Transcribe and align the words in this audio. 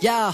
Yeah. 0.00 0.32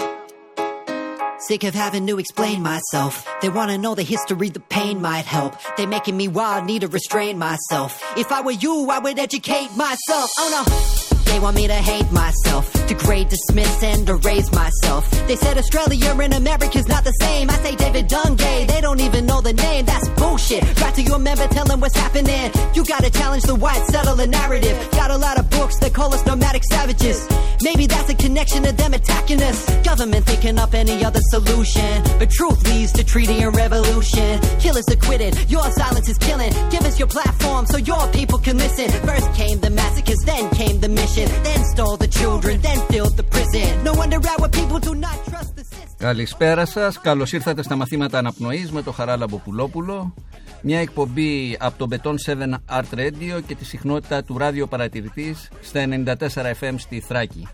Sick 1.39 1.65
of 1.65 1.75
having 1.75 2.07
to 2.07 2.19
explain 2.19 2.63
myself. 2.63 3.27
They 3.41 3.49
wanna 3.49 3.79
know 3.79 3.95
the 3.95 4.03
history, 4.03 4.49
the 4.49 4.61
pain 4.61 5.01
might 5.01 5.25
help. 5.25 5.57
They 5.77 5.87
making 5.87 6.17
me 6.17 6.29
wild, 6.29 6.67
need 6.67 6.83
to 6.83 6.89
restrain 6.89 7.39
myself. 7.39 8.01
If 8.17 8.31
I 8.31 8.43
were 8.43 8.53
you, 8.53 8.91
I 8.91 8.99
would 8.99 9.19
educate 9.19 9.77
myself. 9.77 10.31
Oh 10.39 10.65
no. 10.67 11.02
They 11.33 11.41
want 11.41 11.57
me 11.57 11.67
to 11.67 11.73
hate 11.73 12.13
myself, 12.13 12.71
degrade, 12.87 13.31
dismiss, 13.31 13.83
and 13.83 14.07
erase 14.07 14.53
myself. 14.53 15.11
They 15.27 15.37
said 15.37 15.57
Australia 15.57 16.15
and 16.21 16.35
America's 16.35 16.87
not 16.87 17.05
the 17.05 17.13
same. 17.23 17.49
I 17.49 17.55
say 17.55 17.75
David 17.75 18.07
Dungay, 18.11 18.67
they 18.67 18.83
don't 18.83 19.01
even 19.01 19.25
know 19.25 19.41
the 19.41 19.55
name. 19.55 19.87
That's 19.87 20.11
bullshit. 20.11 20.63
Right 20.83 20.95
to 20.95 21.01
your 21.01 21.19
member, 21.19 21.47
tell 21.49 21.65
them 21.65 21.81
what's 21.81 21.97
happening. 21.97 22.51
You 22.75 22.85
gotta 22.85 23.11
challenge 23.11 23.45
the 23.45 23.55
white 23.55 23.83
settler 23.87 24.27
narrative. 24.27 24.77
Got 24.93 25.11
a 25.11 25.17
lot 25.17 25.39
of 25.39 25.49
books 25.49 25.79
that 25.79 25.95
call 25.95 26.13
us 26.13 26.25
nomadic 26.27 26.65
savages. 26.65 27.27
Maybe 27.63 27.87
that's 27.87 28.11
a 28.11 28.15
connection 28.15 28.65
to 28.65 28.73
them 28.73 28.93
attacking 28.93 29.43
us. 29.43 29.59
Government 29.85 30.27
thinking 30.27 30.59
up 30.59 30.75
any 30.75 31.03
other 31.03 31.21
solution. 31.31 32.03
But 32.19 32.29
truth 32.29 32.63
leads 32.69 32.93
to 32.93 33.05
treaty 33.05 33.41
and 33.41 33.57
revolution. 33.57 34.39
Killers 34.61 34.89
acquitted, 34.89 35.51
your 35.51 35.65
silence 35.73 36.11
is 36.11 36.19
killing. 36.19 36.53
Give 36.69 36.83
us 36.83 36.99
your 36.99 37.09
platform 37.09 37.65
so 37.65 37.79
your 37.79 38.07
people 38.09 38.39
can 38.39 38.59
listen. 38.59 38.91
First 39.07 39.33
came 39.33 39.61
the 39.61 39.71
massacres, 39.71 40.19
then 40.27 40.51
came 40.51 40.79
the 40.81 40.91
mission. 40.91 41.22
Then 41.49 41.61
stole 41.73 41.97
the 42.05 42.11
children, 42.21 42.55
then 42.67 42.79
filled 42.93 43.17
the 43.21 43.27
prison. 43.35 43.69
No 43.89 43.93
wonder 44.01 44.19
our 44.35 44.49
people 44.59 44.79
do 44.89 44.95
not 45.07 45.17
trust 45.29 45.51
the 45.57 45.65
system. 45.65 45.97
Καλησπέρα 45.99 46.67
σας, 46.67 47.01
καλώς 47.01 47.33
ήρθατε 47.33 47.63
στα 47.63 47.77
μαθήματα 47.77 48.19
αναπνοής 48.19 48.73
με 48.73 48.83
το 48.83 48.93
Χαράλαμπο 48.93 49.37
Πουλόπουλο 49.37 50.15
Μια 50.63 50.81
εκπομπή 50.81 51.57
από 51.61 51.79
το 51.79 51.89
Beton 51.91 52.15
7 52.27 52.55
Art 52.79 52.99
Radio 52.99 53.41
και 53.47 53.55
τη 53.55 53.65
συχνότητα 53.65 54.25
του 54.25 54.39
ράδιο 54.39 54.67
παρατηρητής 54.67 55.49
στα 55.61 55.85
94 55.89 56.15
FM 56.61 56.75
στη 56.77 57.01
Θράκη 57.01 57.49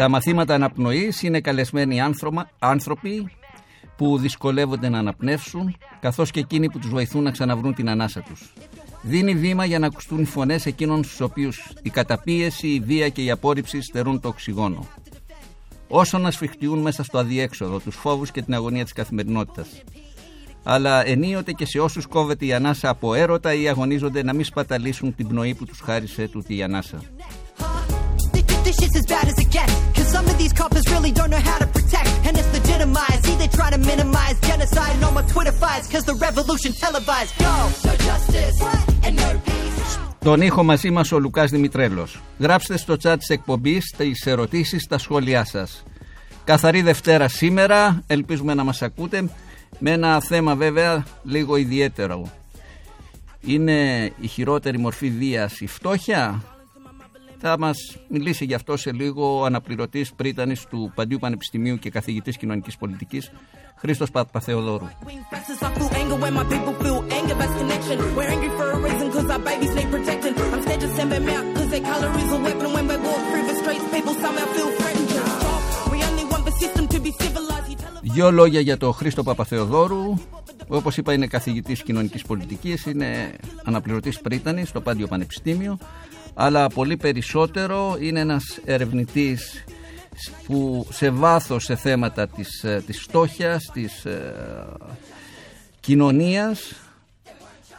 breathe. 0.00 0.08
Στα 0.08 0.08
μαθήματα 0.08 0.54
αναπνοής 0.54 1.22
είναι 1.22 1.40
καλεσμένοι 1.40 2.00
άνθρωμα- 2.00 2.50
άνθρωποι 2.58 3.30
που 3.96 4.18
δυσκολεύονται 4.18 4.88
να 4.88 4.98
αναπνεύσουν 4.98 5.76
καθώς 6.00 6.30
και 6.30 6.40
εκείνοι 6.40 6.70
που 6.70 6.78
τους 6.78 6.90
βοηθούν 6.90 7.22
να 7.22 7.30
ξαναβρούν 7.30 7.74
την 7.74 7.88
ανάσα 7.88 8.20
τους. 8.20 8.52
Δίνει 9.02 9.34
βήμα 9.34 9.64
για 9.64 9.78
να 9.78 9.86
ακουστούν 9.86 10.18
οι 10.20 10.24
φωνές 10.24 10.66
εκείνων 10.66 11.04
στους 11.04 11.20
οποίους 11.20 11.72
η 11.82 11.90
καταπίεση, 11.90 12.68
η 12.68 12.80
βία 12.80 13.08
και 13.08 13.22
η 13.22 13.30
απόρριψη 13.30 13.80
στερούν 13.82 14.20
το 14.20 14.28
οξυγόνο. 14.28 14.86
Όσο 15.88 16.18
να 16.18 16.30
σφιχτιούν 16.30 16.78
μέσα 16.78 17.02
στο 17.02 17.18
αδιέξοδο 17.18 17.78
τους 17.78 17.96
φόβους 17.96 18.30
και 18.30 18.42
την 18.42 18.54
αγωνία 18.54 18.82
της 18.82 18.92
καθημερινότητας. 18.92 19.68
Αλλά 20.62 21.06
ενίοτε 21.06 21.52
και 21.52 21.66
σε 21.66 21.78
όσους 21.78 22.06
κόβεται 22.06 22.46
η 22.46 22.52
ανάσα 22.52 22.88
από 22.88 23.14
έρωτα 23.14 23.54
ή 23.54 23.68
αγωνίζονται 23.68 24.22
να 24.22 24.32
μην 24.32 24.44
σπαταλήσουν 24.44 25.14
την 25.14 25.28
πνοή 25.28 25.54
που 25.54 25.64
τους 25.64 25.80
χάρισε 25.80 26.28
τούτη 26.28 26.56
η 26.56 26.62
ανάσα. 26.62 27.02
Huh? 28.60 28.66
They 28.66 28.72
think 28.72 28.76
this 28.76 28.76
shit's 28.80 28.96
as 28.96 29.06
bad 29.06 29.26
as 29.28 29.38
it 29.44 29.50
gets. 29.58 29.74
Cause 29.96 30.08
some 30.16 30.26
of 30.32 30.36
these 30.38 30.52
coppers 30.52 30.84
really 30.94 31.12
don't 31.12 31.30
know 31.30 31.44
how 31.50 31.58
to 31.58 31.66
protect. 31.66 32.10
And 32.26 32.32
it's 32.38 32.50
legitimized. 32.58 33.22
See, 33.26 33.36
they 33.36 33.50
try 33.58 33.68
to 33.70 33.78
minimize 33.78 34.36
genocide. 34.50 34.94
No 35.00 35.10
more 35.16 35.26
Twitter 35.34 35.52
fights. 35.52 35.86
Cause 35.92 36.04
the 36.04 36.16
revolution 36.26 36.72
televised. 36.72 37.32
Yo, 37.44 37.54
no 37.86 37.94
justice 38.08 38.56
and 39.06 39.16
no 39.16 39.30
peace. 39.44 39.98
Τον 40.24 40.40
ήχο 40.40 40.62
μαζί 40.62 40.90
μας 40.90 41.12
ο 41.12 41.18
Λουκάς 41.18 41.50
Δημητρέλος. 41.50 42.20
Γράψτε 42.38 42.78
στο 42.78 42.96
chat 43.02 43.16
της 43.18 43.28
εκπομπής 43.28 43.94
τις 43.96 44.26
ερωτήσεις, 44.26 44.86
τα 44.86 44.98
σχόλιά 44.98 45.44
σας. 45.44 45.82
Καθαρή 46.44 46.82
Δευτέρα 46.82 47.28
σήμερα, 47.28 48.02
ελπίζουμε 48.06 48.54
να 48.54 48.64
μας 48.64 48.82
ακούτε, 48.82 49.30
με 49.78 49.90
ένα 49.90 50.20
θέμα 50.20 50.54
βέβαια 50.54 51.06
λίγο 51.22 51.56
ιδιαίτερο. 51.56 52.30
Είναι 53.40 54.10
η 54.20 54.26
χειρότερη 54.26 54.78
μορφή 54.78 55.10
βίας 55.10 55.60
η 55.60 55.66
φτώχεια. 55.66 56.42
Θα 57.42 57.58
μας 57.58 57.96
μιλήσει 58.08 58.44
γι' 58.44 58.54
αυτό 58.54 58.76
σε 58.76 58.92
λίγο 58.92 59.38
ο 59.38 59.44
αναπληρωτής 59.44 60.12
πρίτανης 60.12 60.64
του 60.64 60.92
Παντιού 60.94 61.18
Πανεπιστημίου 61.18 61.78
και 61.78 61.90
καθηγητής 61.90 62.36
κοινωνικής 62.36 62.76
πολιτικής, 62.76 63.30
Χρήστος 63.76 64.10
Παπαθεοδόρου. 64.10 64.88
Δύο 78.02 78.30
λόγια 78.30 78.60
για 78.60 78.76
τον 78.76 78.92
Χρήστο 78.92 79.22
Παπαθεοδόρου. 79.22 80.18
Όπως 80.68 80.96
είπα, 80.96 81.12
είναι 81.12 81.26
καθηγητής 81.26 81.82
κοινωνικής 81.82 82.22
πολιτικής, 82.22 82.86
είναι 82.86 83.36
αναπληρωτής 83.64 84.20
πρίτανης 84.20 84.68
στο 84.68 84.80
Πάντιο 84.80 85.06
Πανεπιστήμιο 85.06 85.78
αλλά 86.34 86.68
πολύ 86.68 86.96
περισσότερο 86.96 87.96
είναι 88.00 88.20
ένας 88.20 88.60
ερευνητής 88.64 89.64
που 90.46 90.86
σε 90.90 91.10
βάθος 91.10 91.64
σε 91.64 91.76
θέματα 91.76 92.28
της, 92.28 92.64
ε, 92.64 92.82
της 92.86 93.00
φτώχειας, 93.00 93.70
της 93.72 94.04
ε, 94.04 94.34
κοινωνίας 95.80 96.74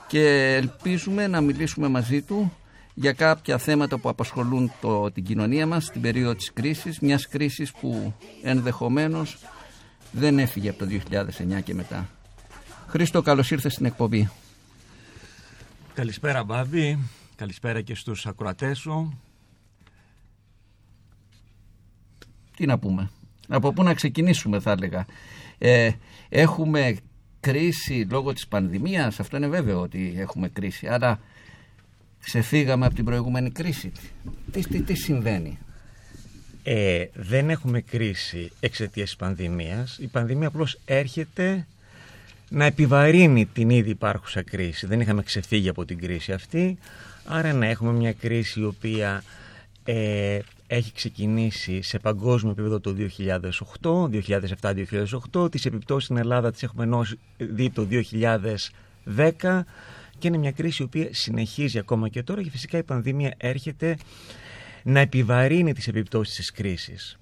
και 0.07 0.55
ελπίζουμε 0.55 1.27
να 1.27 1.41
μιλήσουμε 1.41 1.87
μαζί 1.87 2.21
του 2.21 2.51
για 2.93 3.13
κάποια 3.13 3.57
θέματα 3.57 3.97
που 3.97 4.09
απασχολούν 4.09 4.71
το, 4.81 5.11
την 5.11 5.23
κοινωνία 5.23 5.65
μας 5.67 5.85
στην 5.85 6.01
περίοδο 6.01 6.35
της 6.35 6.53
κρίσης, 6.53 6.99
μιας 6.99 7.27
κρίσης 7.27 7.71
που 7.71 8.13
ενδεχομένως 8.43 9.37
δεν 10.11 10.39
έφυγε 10.39 10.69
από 10.69 10.79
το 10.79 10.85
2009 10.85 11.61
και 11.63 11.73
μετά. 11.73 12.09
Χρήστο, 12.87 13.21
καλώς 13.21 13.51
ήρθες 13.51 13.73
στην 13.73 13.85
εκπομπή. 13.85 14.29
Καλησπέρα 15.93 16.43
Μπάμπη, 16.43 16.97
καλησπέρα 17.41 17.81
και 17.81 17.95
στους 17.95 18.25
ακροατές 18.25 18.79
σου. 18.79 19.19
Τι 22.55 22.65
να 22.65 22.79
πούμε. 22.79 23.09
Από 23.47 23.73
πού 23.73 23.83
να 23.83 23.93
ξεκινήσουμε 23.93 24.59
θα 24.59 24.71
έλεγα. 24.71 25.05
Ε, 25.57 25.91
έχουμε 26.29 26.97
κρίση 27.39 28.07
λόγω 28.09 28.33
της 28.33 28.47
πανδημίας, 28.47 29.19
αυτό 29.19 29.37
είναι 29.37 29.47
βέβαιο 29.47 29.81
ότι 29.81 30.13
έχουμε 30.17 30.49
κρίση, 30.49 30.87
αλλά 30.87 31.19
ξεφύγαμε 32.19 32.85
από 32.85 32.95
την 32.95 33.05
προηγούμενη 33.05 33.51
κρίση. 33.51 33.91
Τι, 34.51 34.61
τι, 34.61 34.81
τι 34.81 34.95
συμβαίνει; 34.95 35.57
Ε, 36.63 37.05
δεν 37.13 37.49
έχουμε 37.49 37.81
κρίση 37.81 38.51
εξαιτίας 38.59 39.09
της 39.09 39.17
πανδημίας. 39.17 39.97
Η 39.97 40.07
πανδημία 40.07 40.47
απλώς 40.47 40.79
έρχεται 40.85 41.67
να 42.49 42.65
επιβαρύνει 42.65 43.45
την 43.45 43.69
ήδη 43.69 43.89
υπάρχουσα 43.89 44.41
κρίση. 44.41 44.85
Δεν 44.87 44.99
είχαμε 44.99 45.23
ξεφύγει 45.23 45.69
από 45.69 45.85
την 45.85 45.99
κρίση 45.99 46.31
αυτή. 46.31 46.77
Άρα 47.25 47.53
να 47.53 47.65
έχουμε 47.65 47.91
μια 47.91 48.13
κρίση 48.13 48.59
η 48.59 48.63
οποία 48.63 49.23
ε, 49.83 50.39
έχει 50.67 50.93
ξεκινήσει 50.93 51.81
σε 51.81 51.99
παγκόσμιο 51.99 52.51
επίπεδο 52.51 52.79
το 52.79 52.95
2008, 53.81 54.09
2007-2008. 55.41 55.51
Τις 55.51 55.65
επιπτώσεις 55.65 56.03
στην 56.03 56.17
Ελλάδα 56.17 56.51
τις 56.51 56.63
έχουμε 56.63 56.83
ενώσει- 56.83 57.19
δει 57.37 57.69
το 57.69 57.87
2010 59.05 59.65
και 60.19 60.27
είναι 60.27 60.37
μια 60.37 60.51
κρίση 60.51 60.81
η 60.81 60.85
οποία 60.85 61.07
συνεχίζει 61.11 61.77
ακόμα 61.77 62.07
και 62.09 62.23
τώρα 62.23 62.43
και 62.43 62.49
φυσικά 62.49 62.77
η 62.77 62.83
πανδημία 62.83 63.33
έρχεται 63.37 63.97
να 64.83 64.99
επιβαρύνει 64.99 65.73
τις 65.73 65.87
επιπτώσεις 65.87 66.35
της 66.35 66.51
κρίσης. 66.51 67.19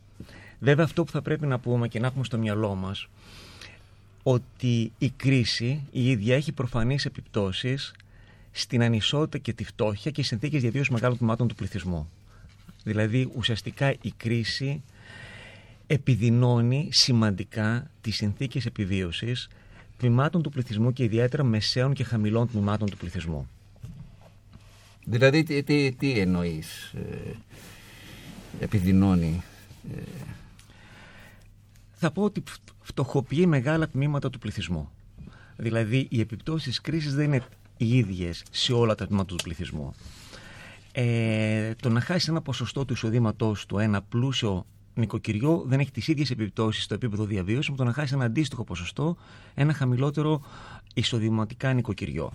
Βέβαια 0.59 0.85
αυτό 0.85 1.03
που 1.03 1.11
θα 1.11 1.21
πρέπει 1.21 1.45
να 1.47 1.59
πούμε 1.59 1.87
και 1.87 1.99
να 1.99 2.07
έχουμε 2.07 2.23
στο 2.23 2.37
μυαλό 2.37 2.75
μας 2.75 3.07
ότι 4.23 4.91
η 4.97 5.09
κρίση 5.09 5.87
η 5.91 6.09
ίδια 6.09 6.35
έχει 6.35 6.51
προφανείς 6.51 7.05
επιπτώσεις 7.05 7.93
στην 8.51 8.81
ανισότητα 8.81 9.37
και 9.37 9.53
τη 9.53 9.63
φτώχεια 9.63 10.11
και 10.11 10.23
συνθήκες 10.23 10.61
διαβίωσης 10.61 10.89
μεγάλων 10.89 11.17
τμήματων 11.17 11.47
του 11.47 11.55
πληθυσμού. 11.55 12.09
Δηλαδή 12.83 13.31
ουσιαστικά 13.35 13.95
η 14.01 14.11
κρίση 14.17 14.83
επιδεινώνει 15.87 16.89
σημαντικά 16.91 17.91
τις 18.01 18.15
συνθήκες 18.15 18.65
επιβίωσης 18.65 19.47
τμήματων 19.97 20.41
του 20.41 20.49
πληθυσμού 20.49 20.93
και 20.93 21.03
ιδιαίτερα 21.03 21.43
μεσαίων 21.43 21.93
και 21.93 22.03
χαμηλών 22.03 22.49
τμήματων 22.49 22.89
του 22.89 22.97
πληθυσμού. 22.97 23.49
Δηλαδή 25.05 25.43
τι, 25.43 25.63
τι, 25.63 25.91
τι 25.91 26.19
εννοείς 26.19 26.93
ε, 26.93 27.31
επιδεινώνει. 28.59 29.43
Θα 31.91 32.11
πω 32.11 32.23
ότι 32.23 32.43
φ- 32.45 32.59
φτωχοποιεί 32.81 33.45
μεγάλα 33.47 33.87
τμήματα 33.87 34.29
του 34.29 34.39
πληθυσμού. 34.39 34.89
Δηλαδή, 35.57 36.07
οι 36.09 36.19
επιπτώσεις 36.19 36.67
της 36.67 36.81
κρίσης 36.81 37.15
δεν 37.15 37.25
είναι 37.25 37.43
οι 37.79 37.97
ίδιες 37.97 38.43
σε 38.51 38.73
όλα 38.73 38.95
τα 38.95 39.07
τμήματα 39.07 39.35
του 39.35 39.43
πληθυσμού. 39.43 39.93
Ε, 40.91 41.73
το 41.81 41.89
να 41.89 42.01
χάσεις 42.01 42.27
ένα 42.27 42.41
ποσοστό 42.41 42.85
του 42.85 42.93
εισοδήματός 42.93 43.65
του 43.65 43.77
ένα 43.77 44.01
πλούσιο 44.01 44.65
νοικοκυριό 44.93 45.63
δεν 45.67 45.79
έχει 45.79 45.91
τις 45.91 46.07
ίδιες 46.07 46.31
επιπτώσεις 46.31 46.83
στο 46.83 46.93
επίπεδο 46.93 47.25
διαβίωσης 47.25 47.69
με 47.69 47.75
το 47.75 47.83
να 47.83 47.93
χάσεις 47.93 48.11
ένα 48.11 48.25
αντίστοιχο 48.25 48.63
ποσοστό 48.63 49.17
ένα 49.53 49.73
χαμηλότερο 49.73 50.41
εισοδηματικά 50.93 51.73
νοικοκυριό. 51.73 52.31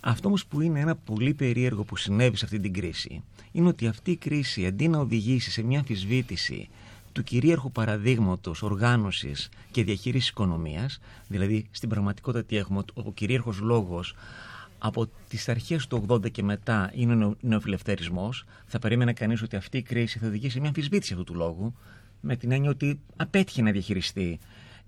Αυτό 0.00 0.28
όμως 0.28 0.46
που 0.46 0.60
είναι 0.60 0.80
ένα 0.80 0.96
πολύ 0.96 1.34
περίεργο 1.34 1.84
που 1.84 1.96
συνέβη 1.96 2.36
σε 2.36 2.44
αυτή 2.44 2.60
την 2.60 2.72
κρίση 2.72 3.22
είναι 3.52 3.68
ότι 3.68 3.86
αυτή 3.86 4.10
η 4.10 4.16
κρίση 4.16 4.66
αντί 4.66 4.88
να 4.88 4.98
οδηγήσει 4.98 5.50
σε 5.50 5.62
μια 5.62 5.78
αμφισβήτηση 5.78 6.68
του 6.68 6.90
του 7.12 7.22
κυρίαρχου 7.22 7.72
παραδείγματος 7.72 8.62
οργάνωσης 8.62 9.48
και 9.70 9.84
διαχείρισης 9.84 10.28
οικονομίας, 10.28 11.00
δηλαδή 11.28 11.66
στην 11.70 11.88
πραγματικότητα 11.88 12.44
τι 12.44 12.56
έχουμε, 12.56 12.82
ο 12.94 13.12
κυρίαρχος 13.12 13.60
λόγος 13.60 14.14
από 14.82 15.08
τις 15.28 15.48
αρχές 15.48 15.86
του 15.86 16.04
80 16.08 16.30
και 16.30 16.42
μετά 16.42 16.90
είναι 16.94 17.24
ο 17.24 17.36
νεοφιλελευθερισμός, 17.40 18.44
θα 18.66 18.78
περίμενε 18.78 19.12
κανείς 19.12 19.42
ότι 19.42 19.56
αυτή 19.56 19.78
η 19.78 19.82
κρίση 19.82 20.18
θα 20.18 20.26
οδηγήσει 20.26 20.52
σε 20.52 20.58
μια 20.58 20.68
αμφισβήτηση 20.68 21.12
αυτού 21.12 21.24
του 21.24 21.34
λόγου, 21.34 21.74
με 22.20 22.36
την 22.36 22.52
έννοια 22.52 22.70
ότι 22.70 23.00
απέτυχε 23.16 23.62
να 23.62 23.70
διαχειριστεί 23.70 24.38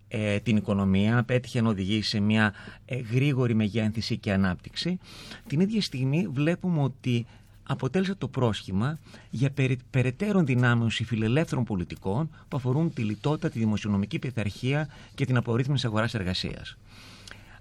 ε, 0.08 0.40
την 0.40 0.56
οικονομία, 0.56 1.18
απέτυχε 1.18 1.60
να 1.60 1.68
οδηγήσει 1.68 2.08
σε 2.08 2.20
μια 2.20 2.54
ε, 2.84 2.96
γρήγορη 2.96 3.54
μεγέθυνση 3.54 4.18
και 4.18 4.32
ανάπτυξη. 4.32 4.98
Την 5.46 5.60
ίδια 5.60 5.82
στιγμή 5.82 6.28
βλέπουμε 6.32 6.82
ότι 6.82 7.26
αποτέλεσε 7.62 8.14
το 8.14 8.28
πρόσχημα 8.28 8.98
για 9.30 9.50
περι, 9.50 9.78
περαιτέρω 9.90 10.42
δυνάμωση 10.42 11.04
φιλελεύθερων 11.04 11.64
πολιτικών 11.64 12.30
που 12.48 12.56
αφορούν 12.56 12.92
τη 12.92 13.02
λιτότητα, 13.02 13.50
τη 13.50 13.58
δημοσιονομική 13.58 14.18
πειθαρχία 14.18 14.88
και 15.14 15.24
την 15.26 15.36
απορρίθμιση 15.36 15.86
αγοράς 15.86 16.14
εργασίας. 16.14 16.76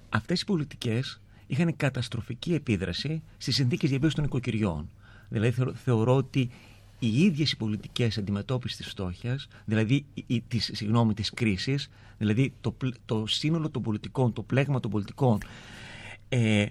Αυτές 0.09 0.41
οι 0.41 0.45
πολιτικές 0.45 1.21
είχαν 1.51 1.75
καταστροφική 1.77 2.53
επίδραση 2.53 3.21
στις 3.37 3.55
συνθήκες 3.55 3.89
διαβίωσης 3.89 4.15
των 4.15 4.25
οικοκυριών. 4.25 4.89
Δηλαδή, 5.29 5.71
θεωρώ 5.73 6.15
ότι 6.15 6.49
οι 6.99 7.23
ίδιες 7.23 7.51
οι 7.51 7.57
πολιτικές 7.57 8.17
αντιμετώπισης 8.17 8.77
της 8.77 8.87
φτώχειας, 8.87 9.47
δηλαδή 9.65 10.05
της 10.47 10.69
συγγνώμη, 10.73 11.13
της 11.13 11.29
κρίσης, 11.29 11.89
δηλαδή 12.17 12.53
το, 12.61 12.75
το 13.05 13.25
σύνολο 13.27 13.69
των 13.69 13.81
πολιτικών, 13.81 14.33
το 14.33 14.41
πλέγμα 14.43 14.79
των 14.79 14.91
πολιτικών, 14.91 15.37
ε, 16.29 16.65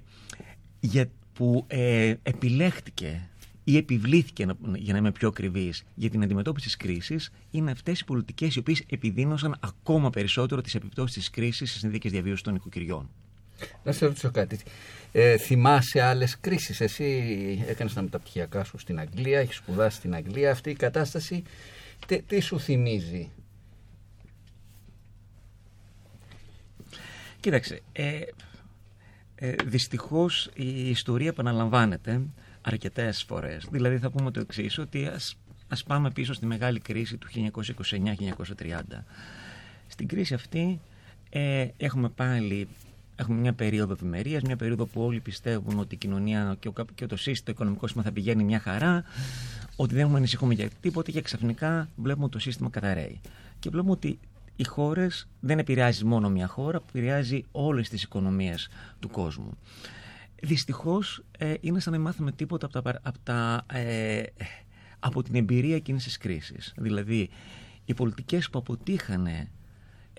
για, 0.80 1.10
που 1.32 1.64
ε, 1.66 2.14
επιλέχτηκε 2.22 3.28
ή 3.64 3.76
επιβλήθηκε, 3.76 4.46
για 4.74 4.92
να 4.92 4.98
είμαι 4.98 5.12
πιο 5.12 5.28
ακριβής, 5.28 5.84
για 5.94 6.10
την 6.10 6.22
αντιμετώπιση 6.22 6.66
της 6.66 6.76
κρίσης, 6.76 7.30
είναι 7.50 7.70
αυτές 7.70 8.00
οι 8.00 8.04
πολιτικές 8.04 8.54
οι 8.56 8.58
οποίες 8.58 8.84
επιδίνωσαν 8.88 9.56
ακόμα 9.60 10.10
περισσότερο 10.10 10.60
τις 10.60 10.74
επιπτώσεις 10.74 11.16
της 11.16 11.30
κρίσης 11.30 11.68
στις 11.68 11.80
συνθήκες 11.80 12.10
διαβίωσης 12.12 12.42
των 12.42 12.54
οικοκυριών. 12.54 13.08
Να 13.84 13.92
σε 13.92 14.06
ρωτήσω 14.06 14.30
κάτι. 14.30 14.58
Ε, 15.12 15.36
θυμάσαι 15.36 16.00
άλλες 16.02 16.38
κρίσεις; 16.40 16.80
Εσύ 16.80 17.64
έκανες 17.66 17.92
τα 17.92 18.02
μεταπτυχιακά 18.02 18.64
σου 18.64 18.78
στην 18.78 18.98
Αγγλία, 18.98 19.38
έχεις 19.38 19.56
σπουδάσει 19.56 19.96
στην 19.96 20.14
Αγγλία. 20.14 20.50
Αυτή 20.50 20.70
η 20.70 20.74
κατάσταση 20.74 21.42
τι, 22.06 22.22
τι 22.22 22.40
σου 22.40 22.60
θυμίζει; 22.60 23.30
Κοίταξε, 27.40 27.80
ε, 27.92 28.20
ε, 29.34 29.54
δυστυχώς 29.64 30.50
η 30.54 30.88
ιστορία 30.88 31.28
επαναλαμβάνεται 31.28 32.20
αρκετές 32.60 33.22
φορές. 33.22 33.66
Δηλαδή 33.70 33.98
θα 33.98 34.10
πούμε 34.10 34.30
το 34.30 34.40
εξής 34.40 34.78
ότι 34.78 35.06
ας, 35.06 35.36
ας 35.68 35.84
πάμε 35.84 36.10
πίσω 36.10 36.32
στη 36.32 36.46
μεγάλη 36.46 36.80
κρίση 36.80 37.16
του 37.16 37.28
1929-1930. 37.32 39.04
Στην 39.86 40.08
κρίση 40.08 40.34
αυτή 40.34 40.80
ε, 41.30 41.68
έχουμε 41.76 42.08
πάλι 42.08 42.68
Έχουμε 43.20 43.38
μια 43.38 43.52
περίοδο 43.52 43.92
ευημερίας, 43.92 44.42
μια 44.42 44.56
περίοδο 44.56 44.86
που 44.86 45.00
όλοι 45.02 45.20
πιστεύουν 45.20 45.78
ότι 45.78 45.94
η 45.94 45.98
κοινωνία 45.98 46.56
και, 46.58 46.68
ο, 46.68 46.72
και 46.94 47.06
το 47.06 47.16
σύστημα, 47.16 47.44
το 47.44 47.52
οικονομικό 47.52 47.86
σύστημα 47.86 48.04
θα 48.04 48.12
πηγαίνει 48.12 48.44
μια 48.44 48.58
χαρά, 48.58 49.04
ότι 49.76 49.94
δεν 49.94 50.02
έχουμε 50.02 50.18
ανησυχούμε 50.18 50.54
για 50.54 50.68
τίποτα 50.80 51.10
και 51.10 51.20
ξαφνικά 51.20 51.88
βλέπουμε 51.96 52.24
ότι 52.24 52.32
το 52.32 52.38
σύστημα 52.38 52.70
καταραίει. 52.70 53.20
Και 53.58 53.70
βλέπουμε 53.70 53.92
ότι 53.92 54.18
οι 54.56 54.64
χώρες 54.64 55.28
δεν 55.40 55.58
επηρεάζει 55.58 56.04
μόνο 56.04 56.28
μια 56.30 56.46
χώρα, 56.46 56.82
επηρεάζει 56.88 57.44
όλες 57.52 57.88
τις 57.88 58.02
οικονομίες 58.02 58.68
του 59.00 59.08
κόσμου. 59.08 59.58
Δυστυχώς 60.42 61.24
ε, 61.38 61.54
είναι 61.60 61.80
σαν 61.80 61.92
να 61.92 61.98
μην 61.98 62.06
μάθουμε 62.06 62.32
τίποτα 62.32 62.66
από, 62.66 62.82
τα, 62.82 63.00
από, 63.02 63.18
τα, 63.22 63.66
ε, 63.72 64.22
από 64.98 65.22
την 65.22 65.34
εμπειρία 65.34 65.76
εκείνης 65.76 66.04
της 66.04 66.16
κρίσης. 66.16 66.74
Δηλαδή, 66.76 67.30
οι 67.84 67.94
πολιτικές 67.94 68.50
που 68.50 68.58
αποτύχανε 68.58 69.50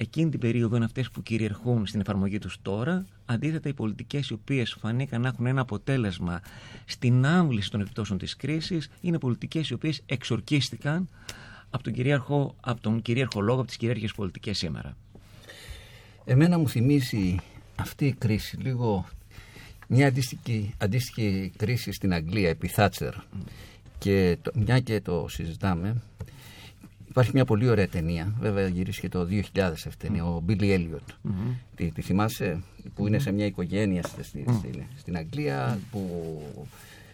εκείνη 0.01 0.29
την 0.29 0.39
περίοδο 0.39 0.75
είναι 0.75 0.85
αυτές 0.85 1.09
που 1.11 1.23
κυριαρχούν 1.23 1.85
στην 1.85 1.99
εφαρμογή 1.99 2.39
τους 2.39 2.57
τώρα. 2.61 3.05
Αντίθετα, 3.25 3.69
οι 3.69 3.73
πολιτικές 3.73 4.29
οι 4.29 4.33
οποίες 4.33 4.75
φανήκαν 4.79 5.21
να 5.21 5.27
έχουν 5.27 5.45
ένα 5.45 5.61
αποτέλεσμα 5.61 6.41
στην 6.85 7.25
άμβληση 7.25 7.71
των 7.71 7.81
επιπτώσεων 7.81 8.19
της 8.19 8.35
κρίσης 8.35 8.89
είναι 9.01 9.19
πολιτικές 9.19 9.69
οι 9.69 9.73
οποίες 9.73 10.01
εξορκίστηκαν 10.05 11.09
από 11.69 11.83
τον 11.83 11.93
κυρίαρχο, 11.93 12.55
από 12.61 12.81
τον 12.81 13.01
κυρίαρχο 13.01 13.41
λόγο, 13.41 13.57
από 13.59 13.67
τις 13.67 13.77
κυρίαρχες 13.77 14.13
πολιτικές 14.13 14.57
σήμερα. 14.57 14.97
Εμένα 16.25 16.57
μου 16.57 16.69
θυμίζει 16.69 17.35
αυτή 17.75 18.05
η 18.05 18.13
κρίση 18.13 18.57
λίγο 18.57 19.05
μια 19.87 20.07
αντίστοιχη, 20.07 20.73
αντίστοιχη 20.77 21.51
κρίση 21.57 21.91
στην 21.91 22.13
Αγγλία 22.13 22.49
επί 22.49 22.67
Θάτσερ 22.67 23.13
και 23.97 24.37
το, 24.41 24.51
μια 24.55 24.79
και 24.79 25.01
το 25.01 25.25
συζητάμε 25.29 26.01
Υπάρχει 27.11 27.31
μια 27.33 27.45
πολύ 27.45 27.69
ωραία 27.69 27.87
ταινία, 27.87 28.33
βέβαια 28.39 28.67
γυρίστηκε 28.67 29.09
το 29.09 29.27
2000 29.29 29.41
αυτή 29.55 29.95
ταινία, 29.97 30.25
ο 30.25 30.43
Billy 30.47 30.61
Elliot. 30.61 31.13
Τη, 31.75 31.91
τη 31.91 32.01
θυμάσαι, 32.01 32.63
που 32.95 33.07
είναι 33.07 33.19
σε 33.19 33.31
μια 33.31 33.45
οικογένεια 33.45 34.03
στη, 34.03 34.45
στην 34.97 35.17
Αγγλία, 35.17 35.79
που 35.91 36.41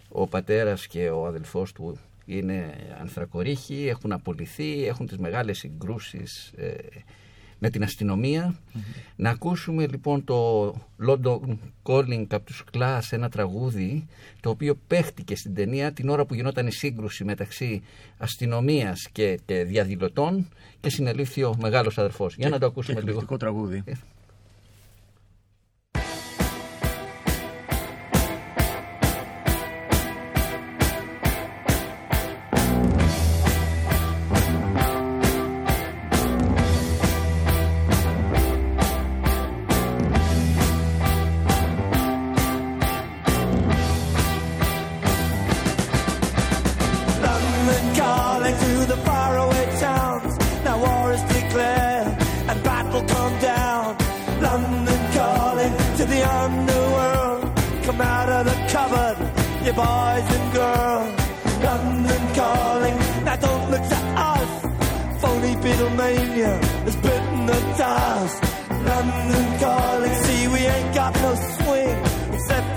ο 0.10 0.28
πατέρας 0.28 0.88
και 0.88 1.10
ο 1.10 1.26
αδελφός 1.26 1.72
του 1.72 1.98
είναι 2.26 2.74
ανθρακορίχοι, 3.02 3.88
έχουν 3.88 4.12
απολυθεί, 4.12 4.88
έχουν 4.88 5.08
τις 5.08 5.18
μεγάλες 5.18 5.58
συγκρούσεις 5.58 6.52
ε, 6.58 6.74
με 7.60 7.70
την 7.70 7.84
αστυνομια 7.84 8.56
Να 9.16 9.30
ακούσουμε 9.30 9.88
λοιπόν 9.88 10.24
το 10.24 10.70
London 11.08 11.58
Calling 11.84 12.26
από 12.30 12.46
τους 12.46 12.64
Class, 12.74 13.00
ένα 13.10 13.30
τραγούδι 13.30 14.08
το 14.40 14.50
οποίο 14.50 14.80
παίχτηκε 14.88 15.36
στην 15.36 15.54
ταινία 15.54 15.92
την 15.92 16.10
ώρα 16.10 16.26
που 16.26 16.34
γινόταν 16.34 16.68
η 16.68 16.72
σύγκρουση 16.72 17.24
μεταξύ 17.24 17.82
αστυνομίας 18.18 19.10
και, 19.12 19.40
και 19.46 19.64
διαδηλωτών 19.64 20.48
και 20.80 20.90
συνελήφθη 20.90 21.44
ο 21.44 21.56
μεγάλος 21.60 21.98
αδερφός. 21.98 22.36
Για 22.36 22.50
να 22.50 22.60
το 22.60 22.66
ακούσουμε 22.66 23.02
λίγο. 23.02 23.38
τραγούδι. 23.38 23.84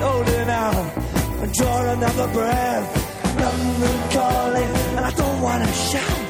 holding 0.00 0.48
out. 0.48 0.86
I 1.42 1.46
draw 1.58 1.78
another 1.96 2.28
breath. 2.32 2.88
London 3.44 3.98
calling, 4.16 4.72
and 4.96 5.04
I 5.10 5.12
don't 5.22 5.40
want 5.40 5.60
to 5.66 5.72
shout. 5.72 6.20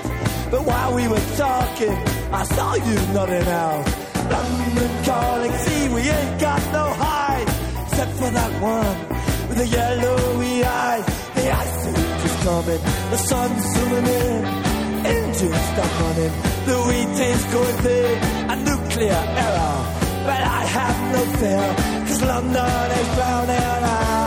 But 0.50 0.62
while 0.64 0.94
we 0.94 1.08
were 1.08 1.26
talking, 1.36 1.96
I 2.40 2.42
saw 2.44 2.74
you 2.74 2.96
nodding 3.14 3.48
out. 3.48 3.84
London 4.34 4.92
calling, 5.04 5.52
see, 5.64 5.88
we 5.94 6.02
ain't 6.18 6.40
got 6.40 6.62
no 6.72 6.84
hide. 7.04 7.48
Except 7.86 8.12
for 8.20 8.30
that 8.38 8.52
one 8.62 8.96
with 9.48 9.58
the 9.58 9.66
yellowy 9.66 10.64
eyes. 10.64 11.06
The 11.34 11.50
ice 11.50 11.86
is 12.26 12.36
coming, 12.44 12.82
the 13.12 13.16
sun's 13.16 13.64
zooming 13.74 14.06
in 14.06 14.70
Engines 15.06 15.64
stop 15.72 16.00
running. 16.00 16.32
The 16.66 16.76
wheat 16.86 17.20
is 17.32 17.44
going 17.54 17.76
thick, 17.84 18.18
a 18.52 18.56
nuclear 18.56 19.22
error. 19.44 19.76
But 20.26 20.40
I 20.58 20.62
have 20.76 20.98
no 21.14 21.22
fear. 21.38 21.99
London 22.22 22.90
is 22.90 23.14
drowning 23.14 23.56
out. 23.56 24.19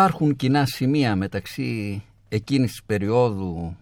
Υπάρχουν 0.00 0.36
κοινά 0.36 0.66
σημεία 0.66 1.16
μεταξύ 1.16 2.02
εκείνης 2.28 2.70
της 2.70 2.82
περίοδου 2.82 3.76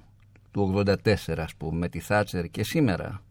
του 0.51 0.85
84 0.87 0.95
ας 1.37 1.55
πούμε 1.55 1.79
με 1.79 1.89
τη 1.89 2.01
Θάτσερ 2.01 2.49
και 2.49 2.65
σήμερα; 2.65 3.23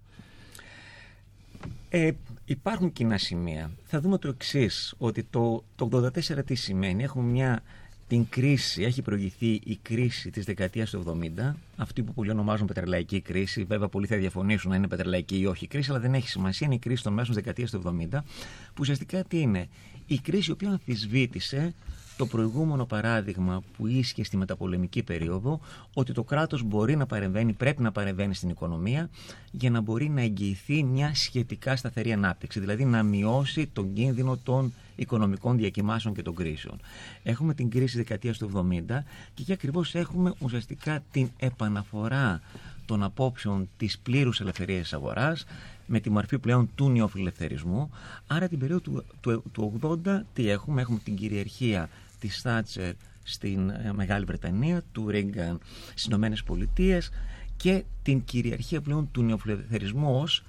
Ε, 1.89 2.11
υπάρχουν 2.45 2.91
κοινά 2.91 3.17
σημεία. 3.17 3.71
Θα 3.83 4.01
δούμε 4.01 4.17
το 4.17 4.27
εξής, 4.27 4.93
ότι 4.97 5.23
το, 5.23 5.63
το 5.75 5.89
84 5.91 6.45
τι 6.45 6.55
σημαίνει. 6.55 7.03
Έχουμε 7.03 7.31
μια, 7.31 7.63
την 8.07 8.29
κρίση, 8.29 8.83
έχει 8.83 9.01
προηγηθεί 9.01 9.59
η 9.63 9.79
κρίση 9.81 10.29
της 10.29 10.45
δεκαετίας 10.45 10.89
του 10.89 11.19
70, 11.37 11.53
αυτή 11.77 12.03
που 12.03 12.13
πολλοί 12.13 12.31
ονομάζουν 12.31 12.67
πετρελαϊκή 12.67 13.21
κρίση. 13.21 13.63
Βέβαια, 13.63 13.87
πολλοί 13.87 14.07
θα 14.07 14.17
διαφωνήσουν 14.17 14.71
αν 14.71 14.77
είναι 14.77 14.87
πετρελαϊκή 14.87 15.39
ή 15.39 15.45
όχι 15.45 15.63
η 15.63 15.67
κρίση, 15.67 15.89
αλλά 15.89 15.99
δεν 15.99 16.13
έχει 16.13 16.29
σημασία. 16.29 16.67
Είναι 16.67 16.75
η 16.75 16.79
κρίση 16.79 17.03
των 17.03 17.13
μέσων 17.13 17.35
της 17.35 17.43
δεκαετίας 17.43 17.71
του 17.71 17.81
70, 18.11 18.23
που 18.67 18.79
ουσιαστικά 18.79 19.23
τι 19.23 19.39
είναι; 19.39 19.67
Η 20.05 20.19
κρίση 20.19 20.49
η 20.49 20.53
οποία 20.53 20.69
αμφισβήτησε 20.69 21.73
το 22.17 22.25
προηγούμενο 22.25 22.85
παράδειγμα 22.85 23.63
που 23.77 23.87
ίσχυε 23.87 24.23
στη 24.23 24.37
μεταπολεμική 24.37 25.03
περίοδο 25.03 25.59
ότι 25.93 26.13
το 26.13 26.23
κράτος 26.23 26.63
μπορεί 26.63 26.95
να 26.95 27.05
παρεμβαίνει, 27.05 27.53
πρέπει 27.53 27.81
να 27.81 27.91
παρεμβαίνει 27.91 28.35
στην 28.35 28.49
οικονομία 28.49 29.09
για 29.51 29.69
να 29.69 29.81
μπορεί 29.81 30.09
να 30.09 30.21
εγγυηθεί 30.21 30.83
μια 30.83 31.15
σχετικά 31.15 31.75
σταθερή 31.75 32.11
ανάπτυξη, 32.11 32.59
δηλαδή 32.59 32.85
να 32.85 33.03
μειώσει 33.03 33.67
τον 33.73 33.93
κίνδυνο 33.93 34.37
των 34.37 34.73
οικονομικών 34.95 35.57
διακοιμάσεων 35.57 36.13
και 36.13 36.21
των 36.21 36.35
κρίσεων. 36.35 36.79
Έχουμε 37.23 37.53
την 37.53 37.69
κρίση 37.69 37.85
της 37.85 37.95
δεκαετίας 37.95 38.37
του 38.37 38.51
70 38.53 39.03
και 39.33 39.41
εκεί 39.41 39.51
ακριβώς 39.51 39.95
έχουμε 39.95 40.33
ουσιαστικά 40.39 41.03
την 41.11 41.29
επαναφορά 41.37 42.41
των 42.85 43.03
απόψεων 43.03 43.69
της 43.77 43.99
πλήρους 43.99 44.39
ελευθερίας 44.39 44.81
της 44.81 44.93
αγοράς 44.93 45.45
με 45.85 45.99
τη 45.99 46.09
μορφή 46.09 46.39
πλέον 46.39 46.69
του 46.75 46.89
νεοφιλελευθερισμού. 46.89 47.89
Άρα 48.27 48.47
την 48.47 48.59
περίοδο 48.59 48.81
του, 48.81 49.03
του, 49.21 49.43
του 49.51 49.99
80 50.05 50.19
τι 50.33 50.49
έχουμε, 50.49 50.81
έχουμε 50.81 50.99
την 51.03 51.15
κυριαρχία 51.15 51.89
της 52.19 52.41
Θάτσερ 52.41 52.93
στην 53.23 53.69
ε, 53.69 53.91
Μεγάλη 53.93 54.25
Βρετανία, 54.25 54.83
του 54.91 55.09
Ρίγκαν 55.09 55.59
στις 55.89 56.03
Ηνωμένες 56.05 56.43
Πολιτείες 56.43 57.09
και 57.57 57.83
την 58.01 58.23
κυριαρχία 58.23 58.81
πλέον 58.81 59.11
του 59.11 59.23
νεοφιλελευθερισμού 59.23 60.19
ως 60.21 60.43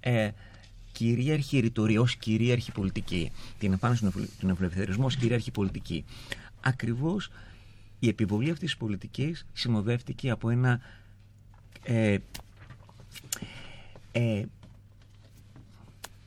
ε, 0.00 0.30
κυρίαρχη 0.92 1.58
ρητορία, 1.58 2.00
ως 2.00 2.16
κυρίαρχη 2.16 2.72
πολιτική. 2.72 3.32
Την 3.58 3.72
εμφάνιση 3.72 4.00
του 4.00 4.04
νεοφιλε- 4.06 4.38
του 4.38 4.46
νεοφιλελευθερισμού 4.46 5.04
ως 5.04 5.16
κυρίαρχη 5.16 5.50
πολιτική. 5.50 6.04
Ακριβώς 6.60 7.30
η 7.98 8.08
επιβολή 8.08 8.50
αυτής 8.50 8.68
της 8.70 8.76
πολιτικής 8.76 9.46
συνοδεύτηκε 9.52 10.30
από 10.30 10.50
ένα 10.50 10.80
ε, 11.84 12.16
ε, 14.12 14.44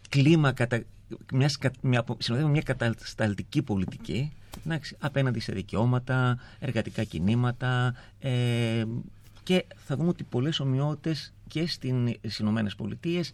κλίμα 0.09 0.51
κατα, 0.51 0.83
μιας, 1.33 1.57
κα- 1.57 1.71
μια, 1.81 2.03
συνοδεύει 2.17 2.49
μια 2.49 2.61
κατασταλτική 2.61 3.61
πολιτική 3.61 4.31
εντάξει, 4.65 4.95
απέναντι 4.99 5.39
σε 5.39 5.51
δικαιώματα, 5.53 6.39
εργατικά 6.59 7.03
κινήματα 7.03 7.95
ε, 8.19 8.83
και 9.43 9.65
θα 9.75 9.95
δούμε 9.95 10.09
ότι 10.09 10.23
πολλές 10.23 10.59
ομοιότητες 10.59 11.33
και 11.47 11.67
στην- 11.67 12.07
στις 12.07 12.37
Ηνωμένες 12.39 12.75
Πολιτείες 12.75 13.31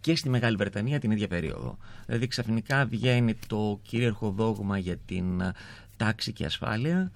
και 0.00 0.16
στη 0.16 0.28
Μεγάλη 0.28 0.56
Βρετανία 0.56 0.98
την 1.00 1.10
ίδια 1.10 1.28
περίοδο. 1.28 1.78
Δηλαδή 2.06 2.26
ξαφνικά 2.26 2.86
βγαίνει 2.86 3.34
το 3.46 3.80
κυρίαρχο 3.82 4.30
δόγμα 4.30 4.78
για 4.78 4.96
την 4.96 5.42
α, 5.42 5.54
τάξη 5.96 6.32
και 6.32 6.44
ασφάλεια 6.44 7.10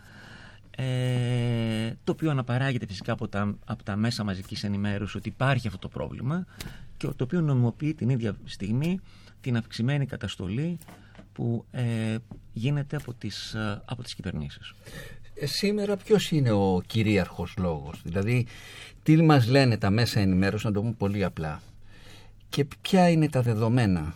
ε, 0.77 1.93
το 2.05 2.13
οποίο 2.13 2.31
αναπαράγεται 2.31 2.87
φυσικά 2.87 3.13
από 3.13 3.29
τα, 3.29 3.55
από 3.65 3.83
τα 3.83 3.97
μέσα 3.97 4.25
μαζικής 4.25 4.65
ενημέρωσης 4.65 5.15
ότι 5.15 5.29
υπάρχει 5.29 5.67
αυτό 5.67 5.79
το 5.79 5.89
πρόβλημα 5.89 6.47
και 6.97 7.07
το 7.07 7.25
οποίο 7.25 7.41
νομιμοποιεί 7.41 7.95
την 7.95 8.09
ίδια 8.09 8.37
στιγμή 8.45 9.01
την 9.41 9.57
αυξημένη 9.57 10.07
καταστολή 10.07 10.79
που 11.33 11.65
ε, 11.71 12.17
γίνεται 12.53 12.97
από 12.97 13.15
τις, 13.15 13.55
ε, 13.55 13.83
από 13.85 14.03
τις 14.03 14.15
κυβερνήσεις. 14.15 14.75
Ε, 15.35 15.47
σήμερα 15.47 15.97
ποιος 15.97 16.31
είναι 16.31 16.51
ο 16.51 16.83
κυρίαρχος 16.87 17.55
λόγος, 17.59 18.01
δηλαδή 18.05 18.47
τι 19.03 19.23
μας 19.23 19.47
λένε 19.49 19.77
τα 19.77 19.91
μέσα 19.91 20.21
ενημέρωσης, 20.21 20.65
να 20.65 20.73
το 20.73 20.81
πούμε 20.81 20.95
πολύ 20.99 21.25
απλά 21.25 21.63
και 22.49 22.67
ποια 22.81 23.11
είναι 23.11 23.29
τα 23.29 23.43
δεδομένα; 23.43 24.15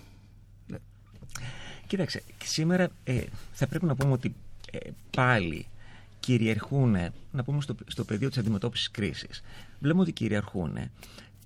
Κοίταξε, 1.87 2.23
σήμερα 2.45 2.89
ε, 3.05 3.23
θα 3.53 3.67
πρέπει 3.67 3.85
να 3.85 3.95
πούμε 3.95 4.13
ότι 4.13 4.35
ε, 4.71 4.79
πάλι 5.17 5.67
κυριαρχούν, 6.21 6.97
να 7.31 7.45
πούμε 7.45 7.61
στο, 7.61 7.75
στο 7.87 8.05
πεδίο 8.05 8.29
της 8.29 8.39
αντιμετώπισης 8.39 8.91
κρίσης, 8.91 9.43
βλέπουμε 9.81 10.03
ότι 10.03 10.13
κυριαρχούν 10.13 10.79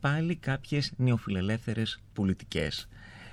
πάλι 0.01 0.35
κάποιες 0.37 0.93
νεοφιλελεύθερες 0.97 2.01
πολιτικές. 2.13 2.89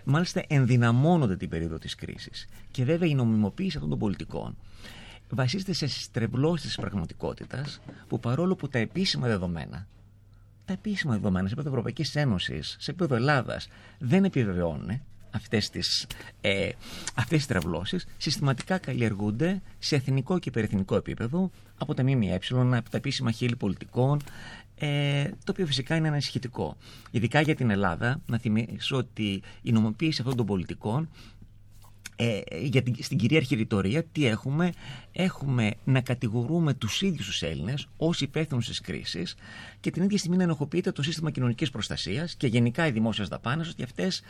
Μάλιστα 0.05 0.43
ενδυναμώνονται 0.47 1.37
την 1.37 1.49
περίοδο 1.49 1.77
της 1.77 1.95
κρίσης. 1.95 2.47
Και 2.71 2.83
βέβαια 2.83 3.09
η 3.09 3.15
νομιμοποίηση 3.15 3.75
αυτών 3.75 3.89
των 3.89 3.99
πολιτικών 3.99 4.57
βασίζεται 5.29 5.73
σε 5.73 5.87
στρεβλώσεις 5.87 6.65
της 6.65 6.75
πραγματικότητας 6.75 7.81
που 8.07 8.19
παρόλο 8.19 8.55
που 8.55 8.67
τα 8.67 8.79
επίσημα 8.79 9.27
δεδομένα 9.27 9.87
τα 10.65 10.73
επίσημα 10.73 11.13
δεδομένα 11.13 11.47
σε 11.47 11.53
επίπεδο 11.53 11.69
Ευρωπαϊκής 11.69 12.15
Ένωσης, 12.15 12.75
σε 12.79 12.91
επίπεδο 12.91 13.15
Ελλάδας, 13.15 13.67
δεν 13.99 14.23
επιβεβαιώνουν 14.23 15.01
αυτές 15.31 15.69
τις 15.69 16.07
ε, 16.41 16.69
αυτές 17.15 17.37
τις 17.37 17.47
τραυλώσεις, 17.47 18.05
συστηματικά 18.17 18.77
καλλιεργούνται 18.77 19.61
σε 19.79 19.95
εθνικό 19.95 20.39
και 20.39 20.49
υπερεθνικό 20.49 20.95
επίπεδο 20.95 21.51
από 21.77 21.93
τα 21.93 22.03
ΜΜΕ, 22.03 22.39
από 22.51 22.89
τα 22.89 22.97
επίσημα 22.97 23.31
χείλη 23.31 23.55
πολιτικών, 23.55 24.21
ε, 24.77 25.23
το 25.23 25.51
οποίο 25.51 25.65
φυσικά 25.65 25.95
είναι 25.95 26.07
ανησυχητικό. 26.07 26.77
Ειδικά 27.11 27.41
για 27.41 27.55
την 27.55 27.69
Ελλάδα, 27.69 28.21
να 28.25 28.37
θυμίσω 28.37 28.97
ότι 28.97 29.41
η 29.61 29.71
νομοποίηση 29.71 30.21
αυτών 30.21 30.37
των 30.37 30.45
πολιτικών 30.45 31.09
ε, 32.15 32.39
για 32.61 32.81
την, 32.81 32.95
στην 32.99 33.17
κυρίαρχη 33.17 33.55
ρητορία 33.55 34.03
τι 34.03 34.25
έχουμε; 34.25 34.71
Έχουμε 35.11 35.73
να 35.83 36.01
κατηγορούμε 36.01 36.73
τους 36.73 37.01
ίδιους 37.01 37.25
τους 37.25 37.41
Έλληνες 37.41 37.87
ως 37.97 38.21
υπεύθυνου 38.21 38.59
της 38.59 38.81
κρίσης 38.81 39.35
και 39.79 39.91
την 39.91 40.03
ίδια 40.03 40.17
στιγμή 40.17 40.37
να 40.37 40.43
ενοχοποιείται 40.43 40.91
το 40.91 41.03
σύστημα 41.03 41.31
κοινωνικής 41.31 41.69
προστασίας 41.69 42.35
και 42.35 42.47
γενικά 42.47 42.87
οι 42.87 42.91
δημόσιες 42.91 43.27
δαπάνες 43.27 43.69
ότι 43.69 43.83
αυτές 43.83 44.21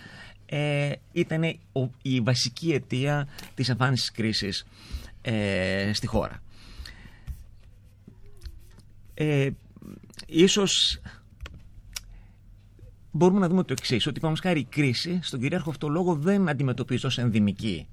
ε, 0.45 0.91
ήταν 1.11 1.43
ο- 1.71 1.89
η 2.01 2.19
βασική 2.21 2.71
αιτία 2.73 3.27
της 3.53 3.69
εμφάνισης 3.69 4.05
της 4.05 4.15
κρίσης 4.15 4.65
ε, 5.21 5.91
στη 5.93 6.07
χώρα. 6.07 6.41
Ε, 9.13 9.49
ίσως 10.25 10.99
μπορούμε 13.11 13.39
να 13.39 13.47
δούμε 13.47 13.63
το 13.63 13.73
εξής: 13.77 14.07
Ότι 14.07 14.19
πάνω 14.19 14.35
χάρη 14.41 14.59
η 14.59 14.63
κρίση 14.63 15.19
στον 15.21 15.39
κυρίαρχο 15.39 15.69
αυτό 15.69 15.87
λόγο 15.87 16.15
δεν 16.15 16.49
αντιμετωπίζει 16.49 17.05
ως 17.05 17.17
ενδυμική 17.17 17.87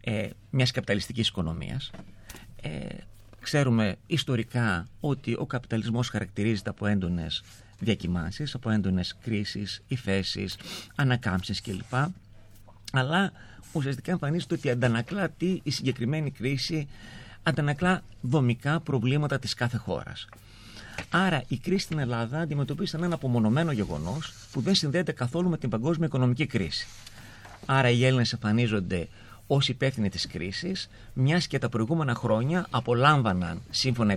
ε, 0.00 0.28
μιας 0.50 0.70
καπιταλιστικής 0.70 1.28
οικονομίας. 1.28 1.90
Ε, 2.62 2.86
ξέρουμε 3.40 3.96
ιστορικά 4.06 4.88
ότι 5.00 5.36
ο 5.38 5.46
καπιταλισμός 5.46 6.08
χαρακτηρίζεται 6.08 6.70
από 6.70 6.86
έντονες 6.86 7.42
διακοιμάνσεις, 7.78 8.54
από 8.54 8.70
έντονες 8.70 9.16
κρίσεις, 9.20 9.82
υφέσεις, 9.86 10.56
ανακάμψεις 10.94 11.60
κλπ. 11.60 11.94
Αλλά 12.92 13.32
ουσιαστικά 13.72 14.10
εμφανίζεται 14.12 14.54
ότι 14.54 14.70
αντανακλά 14.70 15.30
τι 15.30 15.60
η 15.62 15.70
συγκεκριμένη 15.70 16.30
κρίση 16.30 16.88
αντανακλά 17.42 18.02
δομικά 18.20 18.80
προβλήματα 18.80 19.38
της 19.38 19.54
κάθε 19.54 19.76
χώρας. 19.76 20.28
Άρα 21.10 21.42
η 21.48 21.56
κρίση 21.58 21.84
στην 21.84 21.98
Ελλάδα 21.98 22.38
αντιμετωπίζει 22.38 22.90
σαν 22.90 23.02
ένα 23.02 23.14
απομονωμένο 23.14 23.72
γεγονός 23.72 24.32
που 24.52 24.60
δεν 24.60 24.74
συνδέεται 24.74 25.12
καθόλου 25.12 25.48
με 25.48 25.58
την 25.58 25.68
παγκόσμια 25.68 26.06
οικονομική 26.06 26.46
κρίση. 26.46 26.86
Άρα 27.66 27.88
οι 27.90 28.04
Έλληνες 28.04 28.32
εμφανίζονται 28.32 29.08
ως 29.46 29.68
υπεύθυνοι 29.68 30.08
της 30.08 30.26
κρίσης, 30.26 30.88
μιας 31.12 31.46
και 31.46 31.58
τα 31.58 31.68
προηγούμενα 31.68 32.14
χρόνια 32.14 32.66
απολάμβαναν, 32.70 33.62
σύμφωνα 33.70 34.16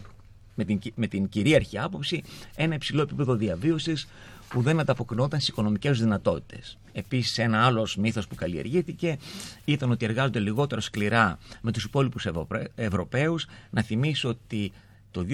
με 0.56 0.64
την, 0.64 0.80
κυ- 0.80 0.94
με 0.96 1.08
την 1.08 1.30
κυρίαρχη 1.30 1.80
άποψη 1.80 2.24
ένα 2.56 2.76
υψηλό 2.76 3.02
επίπεδο 3.02 3.36
διαβίωσης 3.36 4.08
που 4.50 4.62
δεν 4.62 4.80
ανταποκρινόταν 4.80 5.40
στις 5.40 5.52
οικονομικές 5.52 6.00
δυνατότητες. 6.00 6.78
Επίσης, 6.94 7.38
ένα 7.38 7.66
άλλος 7.66 7.96
μύθος 7.96 8.28
που 8.28 8.36
καλλιεργήθηκε 8.36 9.18
ήταν 9.66 9.92
ότι 9.92 10.06
εργάζονται 10.06 10.40
λιγότερο 10.40 10.82
σκληρά 10.82 11.38
με 11.62 11.72
τους 11.72 11.84
υπόλοιπους 11.84 12.28
Ευρωπαίους. 12.76 13.48
Να 13.70 13.82
θυμίσω 13.82 14.30
ότι 14.30 14.72
το 15.12 15.26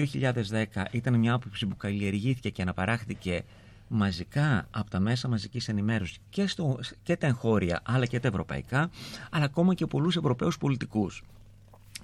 2010 0.74 0.84
ήταν 0.90 1.18
μια 1.18 1.32
άποψη 1.32 1.66
που 1.66 1.76
καλλιεργήθηκε 1.76 2.50
και 2.50 2.62
αναπαράχθηκε 2.62 3.44
μαζικά 3.88 4.66
από 4.70 4.90
τα 4.90 5.00
μέσα 5.00 5.28
μαζικής 5.28 5.68
ενημέρωσης 5.68 6.18
και, 6.30 6.46
στο, 6.46 6.78
και 7.02 7.16
τα 7.16 7.26
εγχώρια 7.26 7.80
αλλά 7.84 8.06
και 8.06 8.20
τα 8.20 8.28
ευρωπαϊκά 8.28 8.90
αλλά 9.30 9.44
ακόμα 9.44 9.74
και 9.74 9.86
πολλούς 9.86 10.16
ευρωπαίους 10.16 10.58
πολιτικούς 10.58 11.22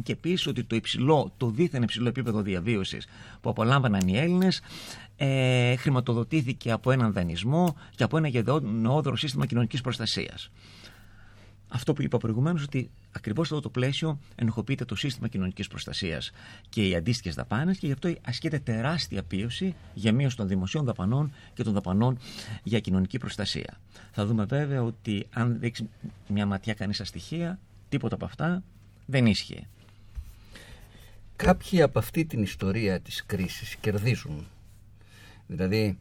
και 0.02 0.12
επίσης 0.12 0.46
ότι 0.46 0.64
το 0.64 0.76
υψηλό, 0.76 1.32
το 1.36 1.50
δίθεν 1.50 1.82
υψηλό 1.82 2.08
επίπεδο 2.08 2.42
διαβίωσης 2.42 3.06
που 3.40 3.50
απολάμβαναν 3.50 4.08
οι 4.08 4.18
Έλληνες 4.18 4.60
ε, 5.16 5.76
χρηματοδοτήθηκε 5.76 6.70
από 6.70 6.90
έναν 6.90 7.12
δανεισμό 7.12 7.76
και 7.96 8.02
από 8.02 8.16
ένα 8.16 8.28
γενναιόδωρο 8.28 9.16
σύστημα 9.16 9.46
κοινωνικής 9.46 9.80
προστασίας. 9.80 10.50
Αυτό 11.72 11.92
που 11.92 12.02
είπα 12.02 12.18
προηγουμένως, 12.18 12.62
ότι 12.62 12.90
ακριβώς 13.12 13.48
σε 13.48 13.54
αυτό 13.54 13.68
το 13.68 13.78
πλαίσιο 13.78 14.18
ενοχοποιείται 14.34 14.84
το 14.84 14.94
σύστημα 14.94 15.28
κοινωνικής 15.28 15.68
προστασίας 15.68 16.30
και 16.68 16.88
οι 16.88 16.94
αντίστοιχες 16.94 17.34
δαπάνες 17.34 17.78
και 17.78 17.86
γι' 17.86 17.92
αυτό 17.92 18.14
ασκείται 18.22 18.58
τεράστια 18.58 19.22
πίωση 19.22 19.74
για 19.94 20.12
μείωση 20.12 20.36
των 20.36 20.48
δημοσίων 20.48 20.84
δαπανών 20.84 21.32
και 21.54 21.62
των 21.62 21.72
δαπανών 21.72 22.18
για 22.62 22.80
κοινωνική 22.80 23.18
προστασία. 23.18 23.80
Θα 24.12 24.26
δούμε 24.26 24.44
βέβαια 24.44 24.82
ότι 24.82 25.26
αν 25.32 25.58
δείξει 25.60 25.88
μια 26.28 26.46
ματιά 26.46 26.74
κανείς 26.74 26.96
στα 26.96 27.04
στοιχεία, 27.04 27.58
τίποτα 27.88 28.14
από 28.14 28.24
αυτά 28.24 28.62
δεν 29.06 29.26
ίσχυε. 29.26 29.66
Κάποιοι 31.36 31.82
από 31.82 31.98
αυτή 31.98 32.24
την 32.24 32.42
ιστορία 32.42 33.00
της 33.00 33.24
κρίσης 33.26 33.76
κερδίζουν. 33.76 34.46
Δηλαδή 35.46 35.98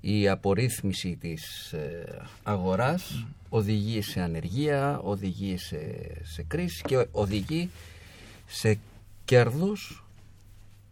η 0.00 0.28
απορρίθμιση 0.28 1.16
της 1.20 1.72
ε, 1.72 2.22
αγοράς 2.42 3.26
οδηγεί 3.48 4.02
σε 4.02 4.20
ανεργία, 4.20 4.98
οδηγεί 4.98 5.56
σε, 5.56 5.78
σε 6.22 6.42
κρίση 6.42 6.82
και 6.82 7.06
οδηγεί 7.10 7.70
σε 8.46 8.78
κέρδους 9.24 10.04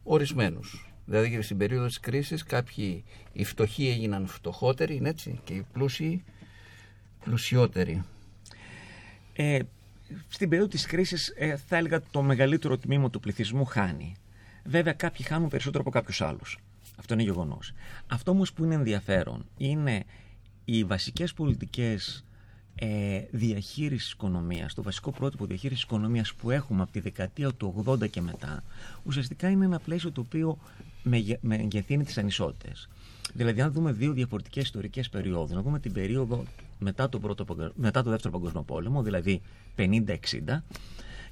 ορισμένους. 0.03 0.91
Δηλαδή 1.05 1.31
και 1.31 1.43
στην 1.43 1.57
περίοδο 1.57 1.87
της 1.87 2.01
κρίσης 2.01 2.43
κάποιοι 2.43 3.05
οι 3.33 3.45
φτωχοί 3.45 3.89
έγιναν 3.89 4.27
φτωχότεροι 4.27 4.97
είναι 4.97 5.09
έτσι, 5.09 5.41
και 5.45 5.55
οι 5.55 5.67
πλούσιοι 5.73 6.25
πλουσιότεροι. 7.25 8.05
Ε, 9.33 9.59
στην 10.29 10.49
περίοδο 10.49 10.71
της 10.71 10.87
κρίσης 10.87 11.35
ε, 11.37 11.57
θα 11.57 11.77
έλεγα 11.77 12.03
το 12.11 12.23
μεγαλύτερο 12.23 12.79
τμήμα 12.79 13.11
του 13.11 13.21
πληθυσμού 13.21 13.65
χάνει. 13.65 14.15
Βέβαια 14.65 14.93
κάποιοι 14.93 15.27
χάνουν 15.27 15.49
περισσότερο 15.49 15.83
από 15.83 15.91
κάποιους 15.91 16.21
άλλους. 16.21 16.59
Αυτό 16.97 17.15
είναι 17.15 17.23
γεγονός. 17.23 17.73
Αυτό 18.07 18.31
όμως 18.31 18.53
που 18.53 18.65
είναι 18.65 18.75
ενδιαφέρον 18.75 19.47
είναι 19.57 20.05
οι 20.65 20.85
βασικές 20.85 21.33
πολιτικές 21.33 22.25
ε, 22.75 23.21
διαχείρισης 23.31 24.13
οικονομίας, 24.13 24.75
το 24.75 24.83
βασικό 24.83 25.11
πρότυπο 25.11 25.47
διαχείρισης 25.47 25.83
οικονομίας 25.83 26.35
που 26.35 26.51
έχουμε 26.51 26.83
από 26.83 26.93
τη 26.93 27.01
δεκαετία 27.01 27.53
του 27.53 27.85
80 27.87 28.11
και 28.11 28.21
μετά, 28.21 28.63
ουσιαστικά 29.05 29.49
είναι 29.49 29.65
ένα 29.65 29.79
πλαίσιο 29.79 30.13
το 30.13 30.21
οποίο 30.21 30.59
μεγεθύνει 31.41 32.05
τις 32.05 32.19
ανισότητες. 32.19 32.89
Δηλαδή, 33.33 33.61
αν 33.61 33.73
δούμε 33.73 33.93
δύο 33.93 34.13
διαφορετικές 34.13 34.65
ιστορικές 34.65 35.09
περιόδους, 35.09 35.55
να 35.57 35.63
δούμε 35.63 35.79
την 35.81 35.93
περίοδο 35.93 36.45
μετά 36.79 37.09
το, 37.09 37.19
πρώτο, 37.19 37.45
μετά 37.75 38.03
το 38.03 38.11
δεύτερο 38.11 38.33
παγκόσμιο 38.33 38.63
πόλεμο, 38.63 39.03
δηλαδή 39.03 39.41
50-60, 39.77 40.63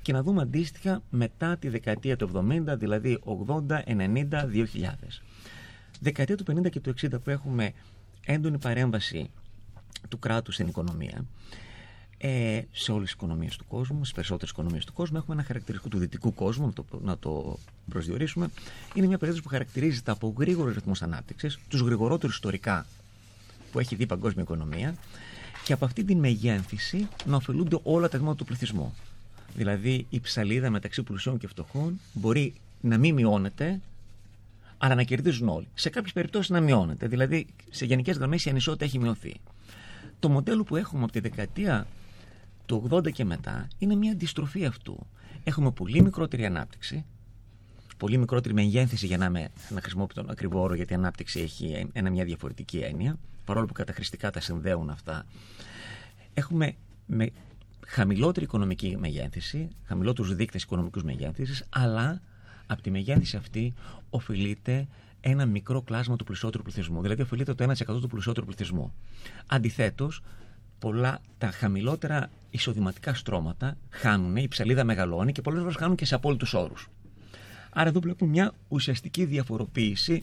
και 0.03 0.13
να 0.13 0.23
δούμε 0.23 0.43
αντίστοιχα 0.43 1.03
μετά 1.11 1.57
τη 1.57 1.69
δεκαετία 1.69 2.17
του 2.17 2.31
70, 2.35 2.79
δηλαδή 2.79 3.19
80, 3.69 3.83
90, 3.87 4.29
2000. 4.53 4.67
Δεκαετία 6.05 6.37
του 6.37 6.45
50 6.45 6.71
και 6.71 6.81
του 6.81 6.95
60 7.01 7.09
που 7.25 7.31
έχουμε 7.31 7.73
έντονη 8.25 8.59
παρέμβαση 8.59 9.31
του 10.09 10.19
κράτους 10.19 10.55
στην 10.55 10.67
οικονομία, 10.67 11.25
ε, 12.19 12.63
σε 12.73 12.93
όλες 12.93 13.05
τις 13.05 13.13
οικονομίες 13.13 13.57
του 13.57 13.65
κόσμου, 13.69 13.99
στις 13.99 14.13
περισσότερες 14.13 14.51
οικονομίες 14.51 14.85
του 14.85 14.93
κόσμου, 14.93 15.17
έχουμε 15.17 15.35
ένα 15.35 15.45
χαρακτηριστικό 15.45 15.89
του 15.89 15.99
δυτικού 15.99 16.35
κόσμου, 16.35 16.67
να 16.67 16.73
το, 16.73 16.85
να 17.03 17.19
το 17.19 17.59
προσδιορίσουμε. 17.89 18.49
Είναι 18.95 19.07
μια 19.07 19.19
περίοδος 19.19 19.43
που 19.43 19.49
χαρακτηρίζεται 19.49 20.11
από 20.11 20.35
γρήγορους 20.39 20.75
ρυθμούς 20.75 21.03
ανάπτυξης, 21.03 21.59
τους 21.69 21.81
γρηγορότερους 21.81 22.35
ιστορικά 22.35 22.87
που 23.73 23.79
έχει 23.79 23.95
δει 23.95 24.03
η 24.03 24.07
παγκόσμια 24.07 24.43
οικονομία 24.43 24.95
και 25.65 25.73
από 25.73 25.85
αυτή 25.85 26.05
την 26.05 26.19
μεγένθηση 26.19 27.09
να 27.25 27.37
ωφελούνται 27.37 27.79
όλα 27.83 28.09
τα 28.09 28.17
τμήματα 28.17 28.37
του 28.37 28.45
πληθυσμού. 28.45 28.95
Δηλαδή 29.55 30.07
η 30.11 30.21
ψαλίδα 30.21 30.71
μεταξύ 30.71 31.03
πλουσιών 31.03 31.39
και 31.39 31.47
φτωχών 31.47 32.01
μπορεί 32.13 32.55
να 32.81 32.99
μην 32.99 33.15
μειώνεται, 33.15 33.81
αλλά 34.85 34.95
να 34.95 35.03
κερδίζουν 35.03 35.49
όλοι. 35.49 35.69
Σε 35.75 35.91
κάποιες 35.91 36.13
περιπτώσεις 36.13 36.51
να 36.51 36.61
μειώνεται. 36.61 37.07
Δηλαδή 37.07 37.47
σε 37.71 37.85
γενικές 37.85 38.17
γραμμές 38.17 38.45
η 38.45 38.51
ανισότητα 38.51 38.85
έχει 38.85 38.99
μειωθεί. 38.99 39.41
Το 40.19 40.29
μοντέλο 40.29 40.65
που 40.65 40.77
έχουμε 40.77 41.03
από 41.03 41.13
τη 41.13 41.21
δεκαετία 41.21 41.87
του 42.67 42.89
80 42.91 43.13
και 43.13 43.25
μετά 43.25 43.69
είναι 43.79 43.95
μια 43.95 44.13
αντιστροφή 44.13 44.65
αυτού. 44.65 45.07
Έχουμε 45.45 45.71
πολύ 45.71 46.03
μικρότερη 46.03 46.45
ανάπτυξη, 46.45 47.05
πολύ 47.97 48.17
μικρότερη 48.17 48.55
μεγένθηση 48.55 49.07
για 49.07 49.17
να, 49.17 49.31
με, 49.31 49.49
να 49.69 49.81
χρησιμοποιήσω 49.81 50.21
τον 50.21 50.31
ακριβό 50.31 50.61
όρο, 50.61 50.75
γιατί 50.75 50.93
η 50.93 50.97
ανάπτυξη 50.97 51.41
έχει 51.41 51.89
ένα, 51.93 52.11
μια 52.11 52.25
διαφορετική 52.25 52.79
έννοια, 52.79 53.19
παρόλο 53.45 53.67
που 53.67 53.73
καταχρηστικά 53.73 54.31
τα 54.31 54.41
συνδέουν 54.41 54.91
αυτά. 54.91 55.27
Έχουμε 56.35 56.75
με 57.07 57.31
χαμηλότερη 57.87 58.45
οικονομική 58.45 58.97
μεγένθηση, 58.99 59.69
χαμηλότερους 59.85 60.35
δείκτες 60.35 60.63
οικονομικούς 60.63 61.03
μεγένθηση, 61.03 61.65
αλλά 61.69 62.21
από 62.67 62.83
τη 62.83 62.91
μεγένθηση 62.91 63.37
αυτή 63.37 63.73
οφειλείται 64.11 64.87
ένα 65.21 65.47
μικρό 65.47 65.83
κλάσμα 65.83 66.17
του 66.17 66.25
πλουσιότερου 66.25 66.63
πληθυσμού. 66.63 67.03
Δηλαδή, 67.03 67.23
οφειλείται 67.23 67.55
το 67.55 67.65
1% 67.65 68.01
του 68.01 68.09
πλουσιότερου 68.09 68.47
πληθυσμού. 68.47 68.95
Αντιθέτως, 69.47 70.23
πολλά 70.79 71.21
τα 71.39 71.51
χαμηλότερα 71.51 72.31
εισοδηματικά 72.51 73.15
στρώματα 73.15 73.77
χάνουν, 73.91 74.37
η 74.37 74.49
ψαλίδα 74.49 74.85
μεγαλώνει 74.85 75.33
και 75.33 75.43
πολλές 75.43 75.61
φορές 75.61 75.77
χάνουν 75.77 75.97
και 75.97 76.05
σε 76.05 76.15
απόλυτους 76.15 76.55
όρους. 76.55 76.89
Άρα, 77.71 77.89
εδώ 77.89 78.01
βλέπουμε 78.01 78.31
μια 78.31 78.53
ουσιαστική 78.69 79.25
διαφοροποίηση 79.25 80.23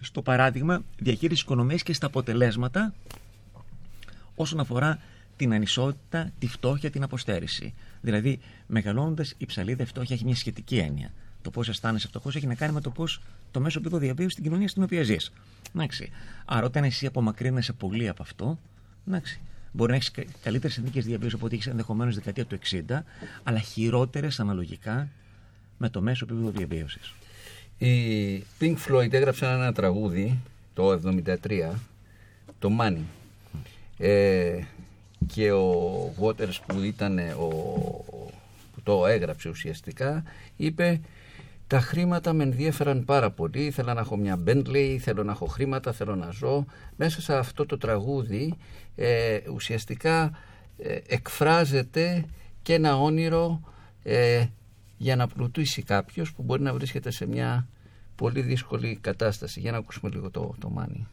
στο 0.00 0.22
παράδειγμα 0.22 0.82
διαχείρισης 0.98 1.42
οικονομίας 1.42 1.82
και 1.82 1.92
στα 1.92 2.06
αποτελέσματα 2.06 2.94
όσον 4.34 4.60
αφορά 4.60 4.98
την 5.36 5.52
ανισότητα, 5.52 6.30
τη 6.38 6.46
φτώχεια, 6.46 6.90
την 6.90 7.02
αποστέρηση. 7.02 7.74
Δηλαδή, 8.00 8.38
μεγαλώνοντας 8.66 9.34
η 9.38 9.46
ψαλίδα, 9.46 9.82
η 9.82 9.86
φτώχεια 9.86 10.14
έχει 10.14 10.24
μια 10.24 10.34
σχετική 10.34 10.78
έννοια. 10.78 11.12
Το 11.42 11.50
πώς 11.50 11.68
αισθάνεσαι 11.68 12.08
φτωχός 12.08 12.36
έχει 12.36 12.46
να 12.46 12.54
κάνει 12.54 12.72
με 12.72 12.80
το 12.80 12.90
πώς 12.90 13.20
το 13.50 13.60
μέσο 13.60 13.78
επίπεδο 13.78 14.00
διαβίωση 14.00 14.30
στην 14.30 14.44
κοινωνία 14.44 14.68
στην 14.68 14.82
οποία 14.82 15.02
ζεις. 15.02 15.32
Άρα, 16.44 16.66
όταν 16.66 16.84
εσύ 16.84 17.06
απομακρύνεσαι 17.06 17.72
πολύ 17.72 18.08
από 18.08 18.22
αυτό, 18.22 18.58
εντάξει, 19.08 19.40
μπορεί 19.72 19.90
να 19.90 19.96
έχεις 19.96 20.10
καλύτερες 20.42 20.74
συνθήκες 20.74 21.04
διαβίωσης 21.04 21.34
από 21.34 21.46
ό,τι 21.46 21.56
έχει 21.56 21.68
ενδεχομένως 21.68 22.14
δεκαετία 22.14 22.44
του 22.44 22.58
60, 22.70 23.04
αλλά 23.42 23.58
χειρότερες 23.58 24.40
αναλογικά 24.40 25.08
με 25.78 25.88
το 25.88 26.00
μέσο 26.00 26.24
επίπεδο 26.24 26.50
διαβίωσης. 26.50 27.14
Οι 27.78 28.44
Pink 28.60 28.76
Floyd 28.88 29.12
έγραψαν 29.12 29.60
ένα 29.60 29.72
τραγούδι 29.72 30.38
το 30.74 31.00
1973, 31.42 31.72
το 32.58 32.70
Money. 32.80 33.02
Ε, 33.98 34.60
και 35.26 35.52
ο 35.52 36.14
Waters 36.20 36.56
που 36.66 36.80
ήταν 36.80 37.18
ο, 37.18 37.48
που 38.74 38.82
το 38.82 39.06
έγραψε 39.06 39.48
ουσιαστικά 39.48 40.22
είπε 40.56 41.00
τα 41.68 41.80
χρήματα 41.80 42.32
με 42.32 42.42
ενδιέφεραν 42.42 43.04
πάρα 43.04 43.30
πολύ. 43.30 43.64
Ήθελα 43.64 43.94
να 43.94 44.00
έχω 44.00 44.16
μια 44.16 44.42
Bentley, 44.46 44.96
θέλω 45.00 45.24
να 45.24 45.32
έχω 45.32 45.46
χρήματα, 45.46 45.92
θέλω 45.92 46.16
να 46.16 46.30
ζω. 46.30 46.64
Μέσα 46.96 47.20
σε 47.20 47.36
αυτό 47.36 47.66
το 47.66 47.78
τραγούδι 47.78 48.54
ε, 48.96 49.38
ουσιαστικά 49.54 50.38
ε, 50.78 50.98
εκφράζεται 51.06 52.24
και 52.62 52.74
ένα 52.74 52.96
όνειρο 52.98 53.60
ε, 54.02 54.46
για 54.96 55.16
να 55.16 55.26
πλουτίσει 55.26 55.82
κάποιος 55.82 56.32
που 56.32 56.42
μπορεί 56.42 56.62
να 56.62 56.72
βρίσκεται 56.72 57.10
σε 57.10 57.26
μια 57.26 57.68
πολύ 58.16 58.40
δύσκολη 58.40 58.98
κατάσταση. 59.00 59.60
Για 59.60 59.72
να 59.72 59.78
ακούσουμε 59.78 60.10
λίγο 60.14 60.30
το, 60.30 60.54
το 60.58 60.70
μάνι 60.70 61.06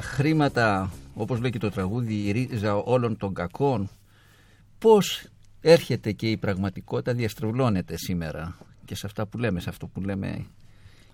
τα 0.00 0.06
χρήματα, 0.06 0.90
όπως 1.14 1.40
λέει 1.40 1.50
και 1.50 1.58
το 1.58 1.70
τραγούδι, 1.70 2.14
η 2.14 2.30
ρίζα 2.30 2.74
όλων 2.74 3.16
των 3.16 3.34
κακών. 3.34 3.90
Πώς 4.78 5.26
έρχεται 5.60 6.12
και 6.12 6.30
η 6.30 6.36
πραγματικότητα 6.36 7.14
διαστρεβλώνεται 7.14 7.96
σήμερα 7.96 8.56
και 8.84 8.94
σε 8.94 9.06
αυτά 9.06 9.26
που 9.26 9.38
λέμε, 9.38 9.60
σε 9.60 9.68
αυτό 9.68 9.86
που 9.86 10.00
λέμε 10.00 10.46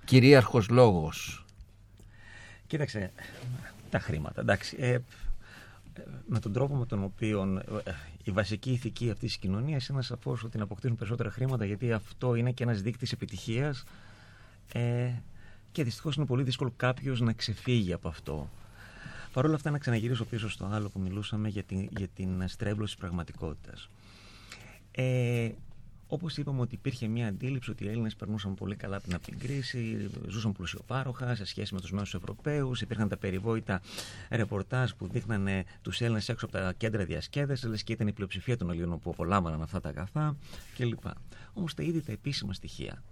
κυρίαρχος 0.05 0.69
λόγος; 0.69 1.45
Κοίταξε, 2.67 3.13
τα 3.91 3.99
χρήματα, 3.99 4.41
εντάξει. 4.41 4.77
Ε, 4.81 4.93
ε, 4.93 5.01
με 6.27 6.39
τον 6.39 6.53
τρόπο 6.53 6.75
με 6.75 6.87
τον 6.87 7.03
οποίο 7.03 7.63
ε, 7.85 7.91
η 8.25 8.31
βασική 8.31 8.71
ηθική 8.71 9.11
αυτής 9.11 9.29
της 9.29 9.39
κοινωνίας 9.39 9.87
είναι 9.87 10.03
σαφώς 10.03 10.45
ότι 10.45 10.59
να 10.59 10.65
αποκτήσουν 10.65 10.97
περισσότερα 10.97 11.31
χρήματα, 11.31 11.65
γιατί 11.65 11.93
αυτό 11.93 12.35
είναι 12.35 12.53
και 12.53 12.63
ένας 12.63 12.83
δείκτης 12.83 13.13
επιτυχίας. 13.13 13.85
Ε, 14.73 15.11
και 15.73 15.85
δυστυχώς 15.85 16.17
είναι 16.17 16.27
πολύ 16.27 16.43
δύσκολο 16.43 16.73
κάποιος 16.77 17.21
να 17.21 17.33
ξεφύγει 17.33 17.93
από 17.93 18.09
αυτό. 18.09 18.51
Παρ' 19.37 19.45
όλα 19.45 19.55
αυτά, 19.55 19.71
να 19.71 19.79
ξαναγυρίσω 19.79 20.25
πίσω 20.25 20.51
στο 20.51 20.65
άλλο 20.73 20.89
που 20.89 21.01
μιλούσαμε 21.01 21.49
για 21.49 21.63
την, 21.63 21.89
για 21.97 22.09
την 22.09 22.49
στρέβλωση 22.49 22.93
της 22.93 23.01
πραγματικότητας. 23.01 23.89
Ε, 24.91 25.51
Όπως 26.07 26.37
είπαμε, 26.37 26.61
ότι 26.61 26.75
υπήρχε 26.75 27.07
μια 27.07 27.29
αντίληψη 27.29 27.71
ότι 27.71 27.85
οι 27.85 27.89
Έλληνες 27.89 28.17
περνούσαν 28.17 28.55
πολύ 28.55 28.77
καλά 28.77 29.01
πριν 29.01 29.15
από 29.15 29.25
την 29.25 29.39
κρίση, 29.39 30.11
ζούσαν 30.29 30.53
πλουσιοπάροχα 30.53 31.35
σε 31.35 31.45
σχέση 31.45 31.75
με 31.75 31.81
τους 31.81 31.93
μέσου 31.93 32.17
Ευρωπαίους. 32.17 32.81
Υπήρχαν 32.81 33.09
τα 33.09 33.17
περιβόητα 33.17 33.81
ρεπορτάζ 34.31 34.91
που 34.91 35.09
δείχνανε 35.09 35.65
τους 35.83 36.01
Έλληνες 36.01 36.29
έξω 36.29 36.47
από 36.47 36.59
τα 36.59 36.73
κέντρα 36.73 37.05
διασκέδασης, 37.05 37.69
λες 37.69 37.83
και 37.83 37.93
ήταν 37.93 38.07
η 38.07 38.13
πλειοψηφία 38.13 38.57
των 38.57 38.71
Ελλήνων 38.71 39.01
που 39.01 39.11
απολάμβαναν 39.11 39.63
αυτά 39.63 39.81
τα 39.81 39.89
αγαθά 39.89 40.37
κλπ. 40.77 41.05
Όμως 41.53 41.75
τα 41.75 41.83
ήδη 41.83 42.01
τα 42.01 42.13
επίσημα 42.13 42.53
στοιχεία 42.53 43.03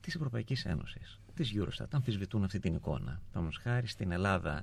της 0.00 0.14
Ευρωπαϊκής 0.14 0.64
Ένωσης, 0.64 1.20
της 1.34 1.52
Eurostat, 1.56 1.86
αμφισβητούν 1.90 2.44
αυτή 2.44 2.58
την 2.58 2.74
εικόνα. 2.74 3.20
Παραδείγματο 3.32 3.70
χάρη 3.70 3.86
στην 3.86 4.10
Ελλάδα 4.10 4.62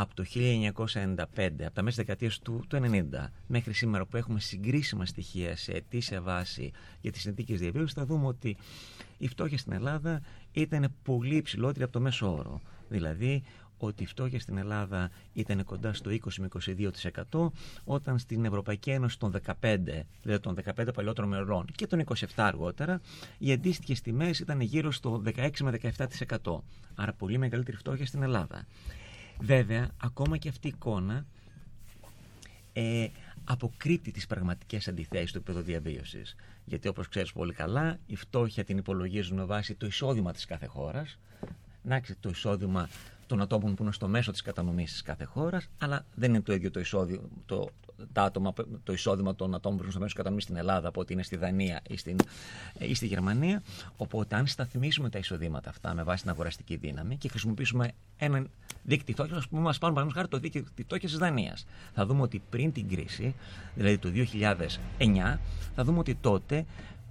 από 0.00 0.14
το 0.14 0.24
1995, 0.34 1.24
από 1.64 1.74
τα 1.74 1.82
μέσα 1.82 1.96
δεκαετίας 1.96 2.38
του, 2.38 2.64
του 2.68 2.80
90 2.82 3.26
μέχρι 3.46 3.72
σήμερα 3.72 4.06
που 4.06 4.16
έχουμε 4.16 4.40
συγκρίσιμα 4.40 5.06
στοιχεία 5.06 5.56
σε 5.56 5.72
αιτήσια 5.72 6.22
βάση 6.22 6.70
για 7.00 7.12
τις 7.12 7.20
συνθήκες 7.20 7.60
διαβίωσης 7.60 7.92
θα 7.92 8.06
δούμε 8.06 8.26
ότι 8.26 8.56
η 9.18 9.28
φτώχεια 9.28 9.58
στην 9.58 9.72
Ελλάδα 9.72 10.20
ήταν 10.52 10.94
πολύ 11.02 11.36
υψηλότερη 11.36 11.84
από 11.84 11.92
το 11.92 12.00
μέσο 12.00 12.36
όρο. 12.36 12.60
Δηλαδή 12.88 13.42
ότι 13.78 14.02
η 14.02 14.06
φτώχεια 14.06 14.40
στην 14.40 14.58
Ελλάδα 14.58 15.10
ήταν 15.32 15.64
κοντά 15.64 15.92
στο 15.92 16.10
20 16.10 16.16
με 16.38 16.48
22% 17.32 17.48
όταν 17.84 18.18
στην 18.18 18.44
Ευρωπαϊκή 18.44 18.90
Ένωση 18.90 19.18
των 19.18 19.34
15, 19.46 19.52
δηλαδή 20.22 20.40
των 20.40 20.56
15 20.76 20.88
παλιότερων 20.94 21.30
μερών 21.30 21.64
και 21.74 21.86
των 21.86 22.04
27 22.04 22.14
αργότερα, 22.36 23.00
οι 23.38 23.52
αντίστοιχες 23.52 24.00
τιμές 24.00 24.38
ήταν 24.38 24.60
γύρω 24.60 24.90
στο 24.90 25.22
16 25.24 25.50
με 25.62 25.78
17%. 26.42 26.58
Άρα 26.94 27.12
πολύ 27.12 27.38
μεγαλύτερη 27.38 27.76
φτώχεια 27.76 28.06
στην 28.06 28.22
Ελλάδα. 28.22 28.66
Βέβαια, 29.40 29.88
ακόμα 30.02 30.36
και 30.36 30.48
αυτή 30.48 30.66
η 30.66 30.72
εικόνα 30.74 31.26
ε, 32.72 33.08
αποκρύπτει 33.44 34.10
τις 34.10 34.26
πραγματικές 34.26 34.88
αντιθέσεις 34.88 35.32
του 35.32 35.38
επίπεδου 35.38 35.64
διαβίωσης. 35.64 36.36
Γιατί 36.64 36.88
όπως 36.88 37.08
ξέρεις 37.08 37.32
πολύ 37.32 37.52
καλά, 37.52 37.98
η 38.06 38.16
φτώχεια 38.16 38.64
την 38.64 38.78
υπολογίζουν 38.78 39.36
με 39.36 39.44
βάση 39.44 39.74
το 39.74 39.86
εισόδημα 39.86 40.32
της 40.32 40.44
κάθε 40.44 40.66
χώρας. 40.66 41.18
Να 41.82 42.02
το 42.20 42.28
εισόδημα 42.28 42.88
των 43.26 43.40
ατόμων 43.40 43.74
που 43.74 43.82
είναι 43.82 43.92
στο 43.92 44.08
μέσο 44.08 44.30
της 44.30 44.42
κατανομής 44.42 44.92
της 44.92 45.02
κάθε 45.02 45.24
χώρας, 45.24 45.68
αλλά 45.78 46.04
δεν 46.14 46.30
είναι 46.30 46.40
το 46.40 46.52
ίδιο 46.52 46.70
το 46.70 46.80
εισόδημα, 46.80 47.22
το, 47.46 47.70
τα 48.12 48.22
άτομα, 48.22 48.52
το 48.82 48.92
εισόδημα 48.92 49.34
των 49.34 49.54
ατόμων 49.54 49.76
που 49.76 49.82
είναι 49.82 49.92
στο 49.92 50.00
μέσο 50.00 50.14
κατανομή 50.16 50.42
στην 50.42 50.56
Ελλάδα 50.56 50.88
από 50.88 51.00
ότι 51.00 51.12
είναι 51.12 51.22
στη 51.22 51.36
Δανία 51.36 51.80
ή, 51.88 51.96
στην, 51.96 52.16
ή 52.78 52.94
στη 52.94 53.06
Γερμανία. 53.06 53.62
Οπότε, 53.96 54.36
αν 54.36 54.46
σταθμίσουμε 54.46 55.08
τα 55.08 55.18
εισοδήματα 55.18 55.70
αυτά 55.70 55.94
με 55.94 56.02
βάση 56.02 56.22
την 56.22 56.30
αγοραστική 56.30 56.76
δύναμη 56.76 57.16
και 57.16 57.28
χρησιμοποιήσουμε 57.28 57.92
έναν 58.16 58.50
δείκτη 58.82 59.12
φτώχεια, 59.12 59.36
ας 59.36 59.48
πούμε, 59.48 59.62
μας 59.62 59.78
πάρουμε 59.78 60.00
παραδείγματος 60.00 60.40
χάρη 60.40 60.52
το 60.52 60.60
δείκτη 60.60 60.82
φτώχεια 60.82 61.08
της 61.08 61.18
Δανίας. 61.18 61.66
Θα 61.94 62.06
δούμε 62.06 62.22
ότι 62.22 62.42
πριν 62.50 62.72
την 62.72 62.88
κρίση, 62.88 63.34
δηλαδή 63.74 63.98
το 63.98 64.08
2009, 64.08 65.38
θα 65.74 65.84
δούμε 65.84 65.98
ότι 65.98 66.14
τότε 66.14 66.64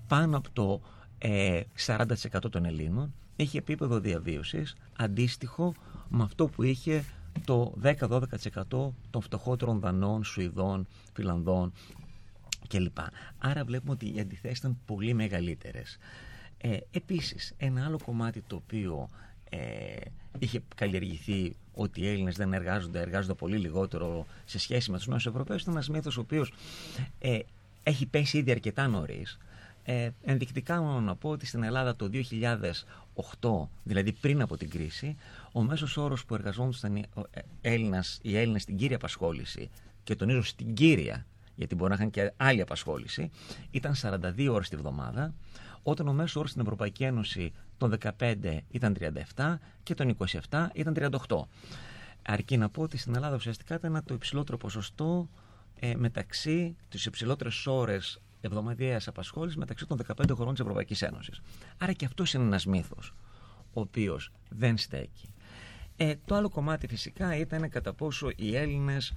πάνω 0.08 0.38
από 0.38 0.50
το 0.54 0.82
ε, 1.18 1.62
40% 1.86 2.06
των 2.52 2.66
Ελλήνων 2.66 3.14
είχε 3.36 3.58
επίπεδο 3.58 4.00
διαβίωσης 4.00 4.76
αντίστοιχο 4.98 5.74
με 6.08 6.24
αυτό 6.24 6.48
που 6.48 6.64
είχε 6.64 7.04
το 7.46 7.74
10-12% 7.84 8.22
των 9.10 9.22
φτωχότερων 9.22 9.80
Δανών, 9.80 10.24
Σουηδών, 10.24 10.88
Φιλανδών 11.14 11.74
κλπ. 12.68 12.98
Άρα 13.38 13.64
βλέπουμε 13.64 13.92
ότι 13.92 14.16
οι 14.16 14.20
αντιθέσεις 14.20 14.58
ήταν 14.58 14.78
πολύ 14.86 15.14
μεγαλύτερες. 15.14 15.98
Ε, 16.58 16.78
επίσης, 16.92 17.54
ένα 17.58 17.86
άλλο 17.86 18.00
κομμάτι 18.06 18.44
το 18.48 18.56
οποίο 18.56 19.10
ε, 19.50 19.60
είχε 20.40 20.62
καλλιεργηθεί 20.76 21.56
ότι 21.74 22.02
οι 22.02 22.08
Έλληνες 22.08 22.36
δεν 22.36 22.54
εργάζονται, 22.54 23.00
εργάζονται 23.00 23.34
πολύ 23.34 23.58
λιγότερο 23.58 24.26
σε 24.46 24.60
σχέση 24.60 24.92
με 24.92 24.98
τους 24.98 25.08
νέους 25.08 25.26
Ευρωπαίους. 25.26 25.64
Είναι 25.64 25.72
ένας 25.72 25.90
μύθος 25.90 26.18
ο 26.18 26.22
οποίος 26.22 26.54
ε, 27.20 27.40
έχει 27.84 28.06
πέσει 28.06 28.38
ήδη 28.38 28.52
αρκετά 28.52 28.88
νωρίς. 28.88 29.38
Ε, 29.84 30.10
ενδεικτικά 30.24 30.82
μόνο 30.82 31.00
να 31.00 31.16
πω 31.16 31.30
ότι 31.30 31.46
στην 31.46 31.64
Ελλάδα 31.64 31.96
το 31.96 32.10
2008, 32.14 32.20
δηλαδή 33.84 34.12
πριν 34.14 34.42
από 34.42 34.58
την 34.58 34.70
κρίση, 34.70 35.16
ο 35.52 35.62
μέσος 35.62 35.98
όρος 35.98 36.26
που 36.26 36.34
εργαζόντουσαν 36.34 36.96
οι 36.96 37.06
ε, 37.32 37.40
Έλληνες, 37.62 38.20
οι 38.22 38.38
Έλληνες 38.38 38.62
στην 38.62 38.78
κύρια 38.78 38.96
απασχόληση 38.96 39.70
και 40.04 40.16
τονίζω 40.16 40.42
στην 40.44 40.74
κύρια, 40.74 41.26
γιατί 41.56 41.76
μπορεί 41.76 41.90
να 41.90 41.96
είχαν 41.96 42.10
και 42.10 42.34
άλλη 42.38 42.62
απασχόληση, 42.62 43.30
ήταν 43.72 43.94
42 44.02 44.48
ώρες 44.52 44.70
τη 44.70 44.76
βδομάδα, 44.76 45.34
όταν 45.84 46.08
ο 46.08 46.14
μέσος 46.14 46.36
όρος 46.36 46.50
στην 46.50 46.62
Ευρωπαϊκή 46.62 47.04
Ένωση 47.04 47.54
τον 47.78 47.98
15 48.20 48.60
ήταν 48.72 48.96
37 49.36 49.56
και 49.84 49.94
τον 49.94 50.18
27 50.50 50.68
ήταν 50.74 50.94
38. 51.28 51.42
Αρκεί 52.22 52.58
να 52.58 52.70
πω 52.70 52.82
ότι 52.82 52.98
στην 52.98 53.16
Ελλάδα 53.16 53.36
ουσιαστικά 53.36 53.76
ήταν 53.76 54.02
το 54.06 54.14
υψηλότερο 54.14 54.58
ποσοστό 54.58 55.30
ε, 55.80 55.96
μεταξύ 55.96 56.76
τις 56.90 57.06
υψηλότερες 57.06 57.68
ώρες 57.68 58.22
εβδομαδιαίας 58.42 59.08
απασχόλησης 59.08 59.58
μεταξύ 59.58 59.86
των 59.86 59.98
15 59.98 60.30
χωρών 60.34 60.52
της 60.52 60.62
Ευρωπαϊκής 60.62 61.02
Ένωσης. 61.02 61.42
Άρα 61.78 61.94
και 61.94 62.06
αυτός 62.06 62.34
είναι 62.34 62.44
ένας 62.44 62.66
μύθος, 62.66 63.14
ο 63.74 63.82
οποίος 63.82 64.32
δεν 64.50 64.78
στέκει. 64.78 65.34
Ε, 66.00 66.16
το 66.26 66.36
άλλο 66.36 66.50
κομμάτι 66.50 66.88
φυσικά 66.88 67.36
ήταν 67.36 67.70
κατά 67.70 67.94
πόσο 67.94 68.30
οι 68.36 68.56
Έλληνες 68.56 69.14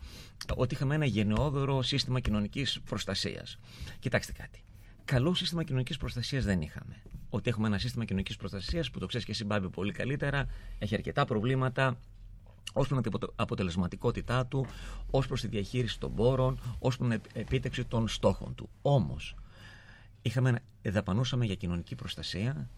ότι 0.56 0.74
είχαμε 0.74 0.94
ένα 0.94 1.04
γενναιόδωρο 1.04 1.82
σύστημα 1.82 2.20
κοινωνικής 2.20 2.80
προστασίας. 2.84 3.58
Κοιτάξτε 3.98 4.32
κάτι. 4.32 4.62
Καλό 5.04 5.34
σύστημα 5.34 5.62
κοινωνικής 5.64 5.96
προστασίας 5.96 6.44
δεν 6.44 6.60
είχαμε. 6.60 6.96
Ότι 7.30 7.50
έχουμε 7.50 7.66
ένα 7.66 7.78
σύστημα 7.78 8.04
κοινωνικής 8.04 8.36
προστασίας 8.36 8.90
που 8.90 8.98
το 8.98 9.06
ξέρεις 9.06 9.26
και 9.26 9.32
εσύ 9.32 9.44
Μπάμπη 9.44 9.68
πολύ 9.68 9.92
καλύτερα, 9.92 10.46
έχει 10.78 10.94
αρκετά 10.94 11.24
προβλήματα, 11.24 11.98
ως 12.72 12.88
προς 12.88 13.00
την 13.02 13.12
αποτελεσματικότητά 13.36 14.46
του, 14.46 14.66
ως 15.10 15.26
προς 15.26 15.40
τη 15.40 15.46
διαχείριση 15.46 16.00
των 16.00 16.14
πόρων, 16.14 16.60
ως 16.78 16.96
προς 16.96 17.08
την 17.08 17.20
επίτευξη 17.32 17.84
των 17.84 18.08
στόχων 18.08 18.54
του. 18.54 18.68
Όμως, 18.82 19.34
είχαμε, 20.22 20.62
δαπανούσαμε 20.82 21.44
για 21.44 21.54
κοινωνική 21.54 21.94
προστασία 21.94 22.68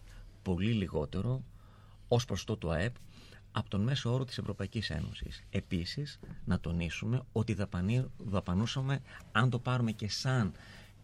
πολύ 0.41 0.71
λιγότερο 0.71 1.43
ως 2.07 2.25
προς 2.25 2.43
το 2.43 2.57
του 2.57 2.71
ΑΕΠ 2.71 2.95
από 3.51 3.69
τον 3.69 3.81
μέσο 3.81 4.13
όρο 4.13 4.25
της 4.25 4.37
Ευρωπαϊκής 4.37 4.89
Ένωσης. 4.89 5.43
Επίσης, 5.49 6.19
να 6.45 6.59
τονίσουμε 6.59 7.21
ότι 7.31 7.55
δαπανούσαμε, 8.17 9.01
αν 9.31 9.49
το 9.49 9.59
πάρουμε 9.59 9.91
και 9.91 10.09
σαν 10.09 10.51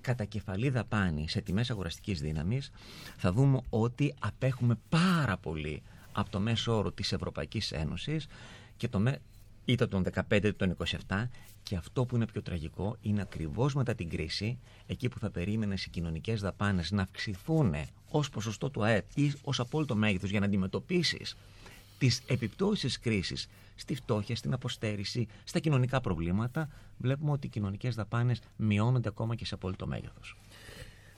κατακεφαλή 0.01 0.69
δαπάνη 0.69 1.29
σε 1.29 1.41
τιμές 1.41 1.69
αγοραστικής 1.69 2.21
δύναμης, 2.21 2.71
θα 3.17 3.31
δούμε 3.31 3.61
ότι 3.69 4.15
απέχουμε 4.19 4.77
πάρα 4.89 5.37
πολύ 5.37 5.81
από 6.11 6.29
το 6.29 6.39
μέσο 6.39 6.77
όρο 6.77 6.91
της 6.91 7.11
Ευρωπαϊκής 7.11 7.71
Ένωσης 7.71 8.27
και 8.79 8.87
το 8.87 8.99
με... 8.99 9.21
είτε 9.65 9.87
τον 9.87 10.05
15 10.13 10.21
είτε 10.31 10.51
τον 10.51 10.77
27 11.07 11.27
και 11.63 11.75
αυτό 11.75 12.05
που 12.05 12.15
είναι 12.15 12.25
πιο 12.25 12.41
τραγικό 12.41 12.97
είναι 13.01 13.21
ακριβώς 13.21 13.73
μετά 13.73 13.95
την 13.95 14.09
κρίση 14.09 14.59
εκεί 14.87 15.09
που 15.09 15.19
θα 15.19 15.29
περίμενες 15.29 15.85
οι 15.85 15.89
κοινωνικές 15.89 16.41
δαπάνες 16.41 16.91
να 16.91 17.01
αυξηθούν 17.01 17.75
ως 18.09 18.29
ποσοστό 18.29 18.69
του 18.69 18.83
ΑΕΠ 18.83 19.05
ή 19.15 19.33
ως 19.43 19.59
απόλυτο 19.59 19.95
μέγεθος 19.95 20.29
για 20.29 20.39
να 20.39 20.45
αντιμετωπίσεις 20.45 21.37
τις 21.97 22.21
επιπτώσεις 22.27 22.81
της 22.81 22.99
κρίσης 22.99 23.47
στη 23.75 23.95
φτώχεια, 23.95 24.35
στην 24.35 24.53
αποστέρηση, 24.53 25.27
στα 25.43 25.59
κοινωνικά 25.59 26.01
προβλήματα, 26.01 26.69
βλέπουμε 26.97 27.31
ότι 27.31 27.47
οι 27.47 27.49
κοινωνικές 27.49 27.95
δαπάνες 27.95 28.41
μειώνονται 28.55 29.07
ακόμα 29.07 29.35
και 29.35 29.45
σε 29.45 29.53
απόλυτο 29.53 29.87
μέγεθος. 29.87 30.37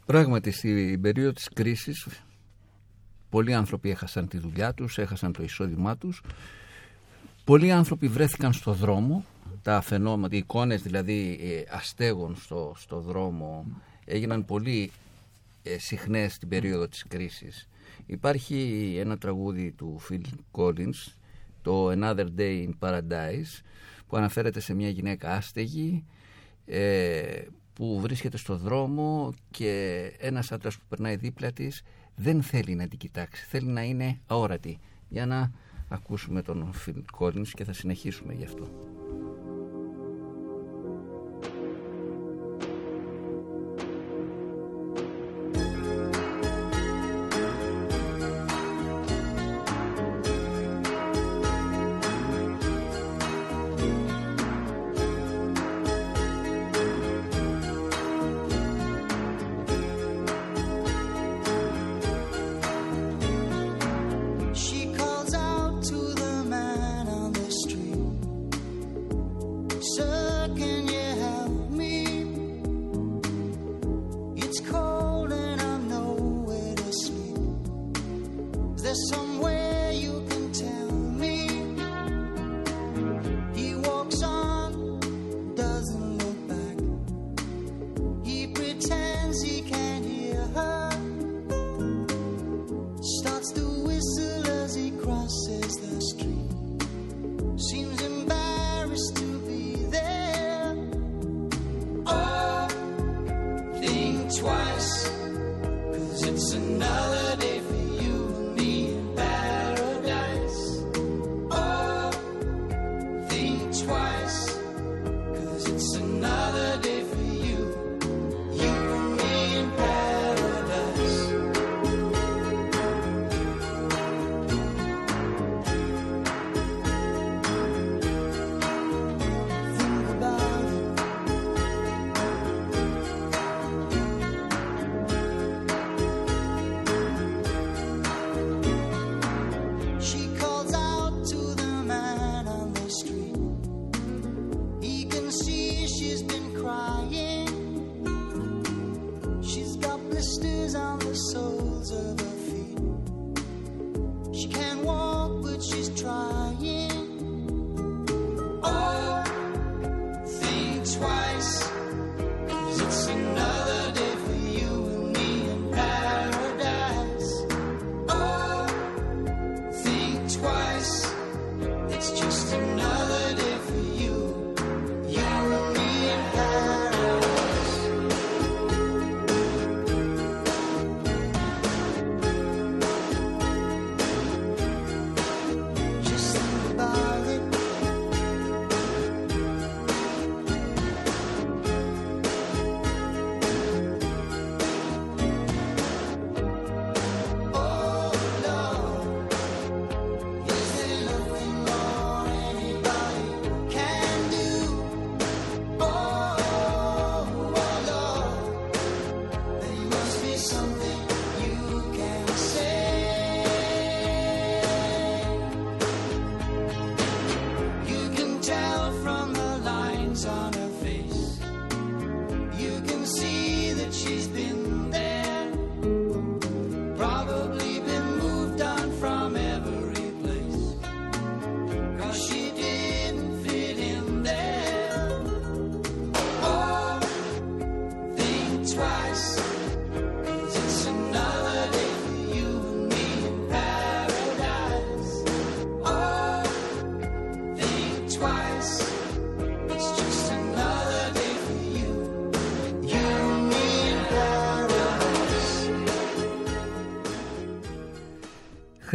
Πράγματι, 0.05 0.51
στην 0.51 1.01
περίοδο 1.01 1.31
της 1.31 1.49
κρίσης, 1.53 2.07
πολλοί 3.29 3.53
άνθρωποι 3.53 3.89
έχασαν 3.89 4.27
τη 4.27 4.37
δουλειά 4.37 4.73
τους, 4.73 4.97
έχασαν 4.97 5.31
το 5.31 5.43
εισόδημά 5.43 5.97
τους 5.97 6.21
Πολλοί 7.43 7.71
άνθρωποι 7.71 8.07
βρέθηκαν 8.07 8.53
στο 8.53 8.73
δρόμο, 8.73 9.25
τα 9.61 9.81
φαινόμενα, 9.81 10.35
οι 10.35 10.37
εικόνες 10.37 10.81
δηλαδή 10.81 11.39
ε, 11.41 11.75
αστέγων 11.75 12.35
στο, 12.35 12.73
στο 12.77 12.99
δρόμο 12.99 13.65
έγιναν 14.05 14.45
πολύ 14.45 14.91
ε, 15.63 15.77
συχνές 15.77 16.33
στην 16.33 16.49
περίοδο 16.49 16.87
της 16.87 17.05
κρίσης. 17.07 17.67
Υπάρχει 18.05 18.95
ένα 18.99 19.17
τραγούδι 19.17 19.71
του 19.71 20.01
Phil 20.09 20.21
Collins, 20.51 21.13
το 21.61 21.91
Another 21.91 22.27
Day 22.37 22.67
in 22.67 22.71
Paradise, 22.79 23.61
που 24.07 24.17
αναφέρεται 24.17 24.59
σε 24.59 24.73
μια 24.73 24.89
γυναίκα 24.89 25.31
άστεγη 25.31 26.03
ε, 26.65 27.41
που 27.73 27.99
βρίσκεται 27.99 28.37
στο 28.37 28.57
δρόμο 28.57 29.33
και 29.51 30.01
ένας 30.19 30.51
άντρας 30.51 30.77
που 30.77 30.83
περνάει 30.89 31.15
δίπλα 31.15 31.51
της 31.51 31.81
δεν 32.15 32.41
θέλει 32.43 32.75
να 32.75 32.87
την 32.87 32.97
κοιτάξει, 32.97 33.45
θέλει 33.49 33.67
να 33.67 33.83
είναι 33.83 34.19
αόρατη 34.27 34.79
για 35.09 35.25
να 35.25 35.51
ακούσουμε 35.91 36.41
τον 36.41 36.71
Phil 36.85 37.01
Collins 37.19 37.47
και 37.47 37.63
θα 37.63 37.73
συνεχίσουμε 37.73 38.33
γι' 38.33 38.43
αυτό. 38.43 38.67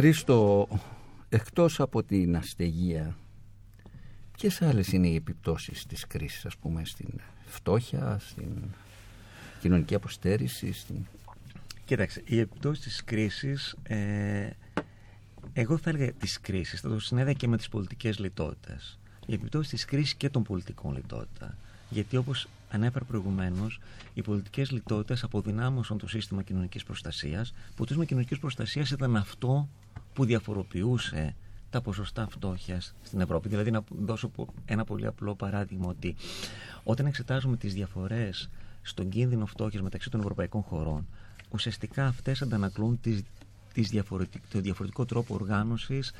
Χρήστο, 0.07 0.67
εκτός 1.29 1.79
από 1.79 2.03
την 2.03 2.35
αστεγία, 2.35 3.17
ποιες 4.37 4.61
άλλες 4.61 4.91
είναι 4.91 5.07
οι 5.07 5.15
επιπτώσεις 5.15 5.85
της 5.85 6.07
κρίσης, 6.07 6.45
ας 6.45 6.57
πούμε, 6.57 6.85
στην 6.85 7.07
φτώχεια, 7.45 8.19
στην 8.19 8.49
κοινωνική 9.61 9.95
αποστέρηση, 9.95 10.73
στην... 10.73 10.95
Κοίταξε, 11.85 12.21
η 12.25 12.39
επιπτώση 12.39 12.81
της 12.81 13.03
κρίσης, 13.03 13.75
ε, 13.83 14.49
εγώ 15.53 15.77
θα 15.77 15.89
έλεγα 15.89 16.11
της 16.11 16.39
κρίσης, 16.41 16.81
θα 16.81 16.89
το 16.89 16.99
συνέδεα 16.99 17.33
και 17.33 17.47
με 17.47 17.57
τις 17.57 17.69
πολιτικές 17.69 18.19
λιτότητες. 18.19 18.99
Η 19.25 19.33
επιπτώση 19.33 19.69
της 19.69 19.85
κρίσης 19.85 20.15
και 20.15 20.29
των 20.29 20.43
πολιτικών 20.43 20.93
λιτότητα. 20.95 21.57
Γιατί 21.89 22.17
όπως 22.17 22.47
ανέφερα 22.69 23.05
προηγουμένως, 23.05 23.79
οι 24.13 24.21
πολιτικές 24.21 24.71
λιτότητες 24.71 25.23
αποδυνάμωσαν 25.23 25.97
το 25.97 26.07
σύστημα 26.07 26.41
κοινωνικής 26.41 26.83
προστασίας, 26.83 27.51
που 27.51 27.75
το 27.75 27.85
σύστημα 27.85 28.05
κοινωνικής 28.05 28.39
προστασίας 28.39 28.91
ήταν 28.91 29.15
αυτό 29.15 29.69
που 30.17 30.25
διαφοροποιούσε 30.25 31.35
τα 31.69 31.81
ποσοστά 31.81 32.27
φτώχειας 32.29 32.93
στην 33.03 33.21
Ευρώπη. 33.21 33.49
Δηλαδή, 33.49 33.71
να 33.71 33.83
δώσω 33.89 34.31
ένα 34.65 34.83
πολύ 34.83 35.05
απλό 35.05 35.35
παράδειγμα, 35.35 35.87
ότι 35.87 36.15
όταν 36.83 37.05
εξετάζουμε 37.05 37.57
τις 37.57 37.73
διαφορές 37.73 38.49
στον 38.81 39.09
κίνδυνο 39.09 39.45
φτώχειας 39.45 39.81
μεταξύ 39.83 40.09
των 40.09 40.19
ευρωπαϊκών 40.19 40.61
χωρών, 40.61 41.07
ουσιαστικά 41.49 42.05
αυτές 42.05 42.41
αντανακλούν 42.41 42.99
τις 43.01 43.23
το 44.51 44.59
διαφορετικό 44.59 45.05
τρόπο 45.05 45.33
οργάνωσης 45.33 46.11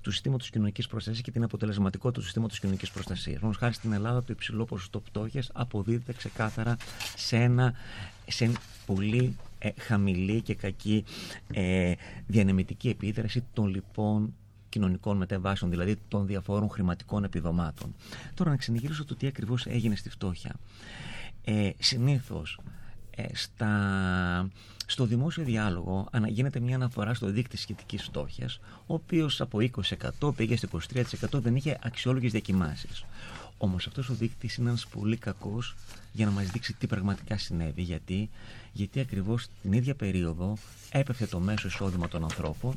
του 0.00 0.10
συστήματος 0.10 0.50
κοινωνικής 0.50 0.86
προστασίας 0.86 1.22
και 1.22 1.30
την 1.30 1.42
αποτελεσματικότητα 1.42 2.18
του 2.18 2.24
συστήματος 2.24 2.58
κοινωνικής 2.60 2.90
προστασίας. 2.90 3.42
Όμω, 3.42 3.52
χάρη 3.52 3.74
στην 3.74 3.92
Ελλάδα, 3.92 4.18
το 4.18 4.26
υψηλό 4.30 4.64
ποσοστό 4.64 5.00
φτώχειας 5.00 5.50
αποδίδεται 5.52 6.12
ξεκάθαρα 6.12 6.76
σε, 7.16 7.36
ένα, 7.36 7.74
σε 8.26 8.50
πολύ 8.86 9.36
ε, 9.64 9.70
χαμηλή 9.80 10.42
και 10.42 10.54
κακή 10.54 11.04
ε, 11.52 11.92
διανεμητική 12.26 12.88
επίδραση 12.88 13.44
των 13.52 13.66
λοιπόν 13.66 14.34
κοινωνικών 14.68 15.16
μεταβάσεων, 15.16 15.70
δηλαδή 15.70 15.96
των 16.08 16.26
διαφόρων 16.26 16.70
χρηματικών 16.70 17.24
επιδομάτων. 17.24 17.94
Τώρα 18.34 18.50
να 18.50 18.56
ξενιγυρίσω 18.56 19.04
το 19.04 19.14
τι 19.14 19.26
ακριβώς 19.26 19.66
έγινε 19.66 19.96
στη 19.96 20.10
φτώχεια. 20.10 20.54
Ε, 21.44 21.70
συνήθως 21.78 22.60
ε, 23.16 23.24
στα, 23.32 24.48
στο 24.86 25.04
δημόσιο 25.04 25.44
διάλογο 25.44 26.08
γίνεται 26.28 26.60
μια 26.60 26.74
αναφορά 26.74 27.14
στο 27.14 27.26
δείκτη 27.26 27.56
σχετικής 27.56 28.02
φτώχειας, 28.02 28.60
ο 28.86 28.94
οποίος 28.94 29.40
από 29.40 29.58
20% 30.20 30.34
πήγε 30.36 30.56
στο 30.56 30.68
23% 30.90 31.02
δεν 31.32 31.56
είχε 31.56 31.78
αξιόλογες 31.82 32.30
διακοιμάσεις. 32.30 33.04
Όμως 33.58 33.86
αυτός 33.86 34.08
ο 34.08 34.14
δείκτη 34.14 34.50
είναι 34.58 34.68
ένας 34.68 34.86
πολύ 34.86 35.16
κακός 35.16 35.74
για 36.12 36.26
να 36.26 36.32
μας 36.32 36.46
δείξει 36.50 36.72
τι 36.72 36.86
πραγματικά 36.86 37.38
συνέβη. 37.38 37.82
Γιατί, 37.82 38.30
Γιατί 38.72 39.00
ακριβώς 39.00 39.46
την 39.62 39.72
ίδια 39.72 39.94
περίοδο 39.94 40.56
έπεφτε 40.90 41.26
το 41.26 41.38
μέσο 41.38 41.68
εισόδημα 41.68 42.08
των 42.08 42.22
ανθρώπων, 42.22 42.76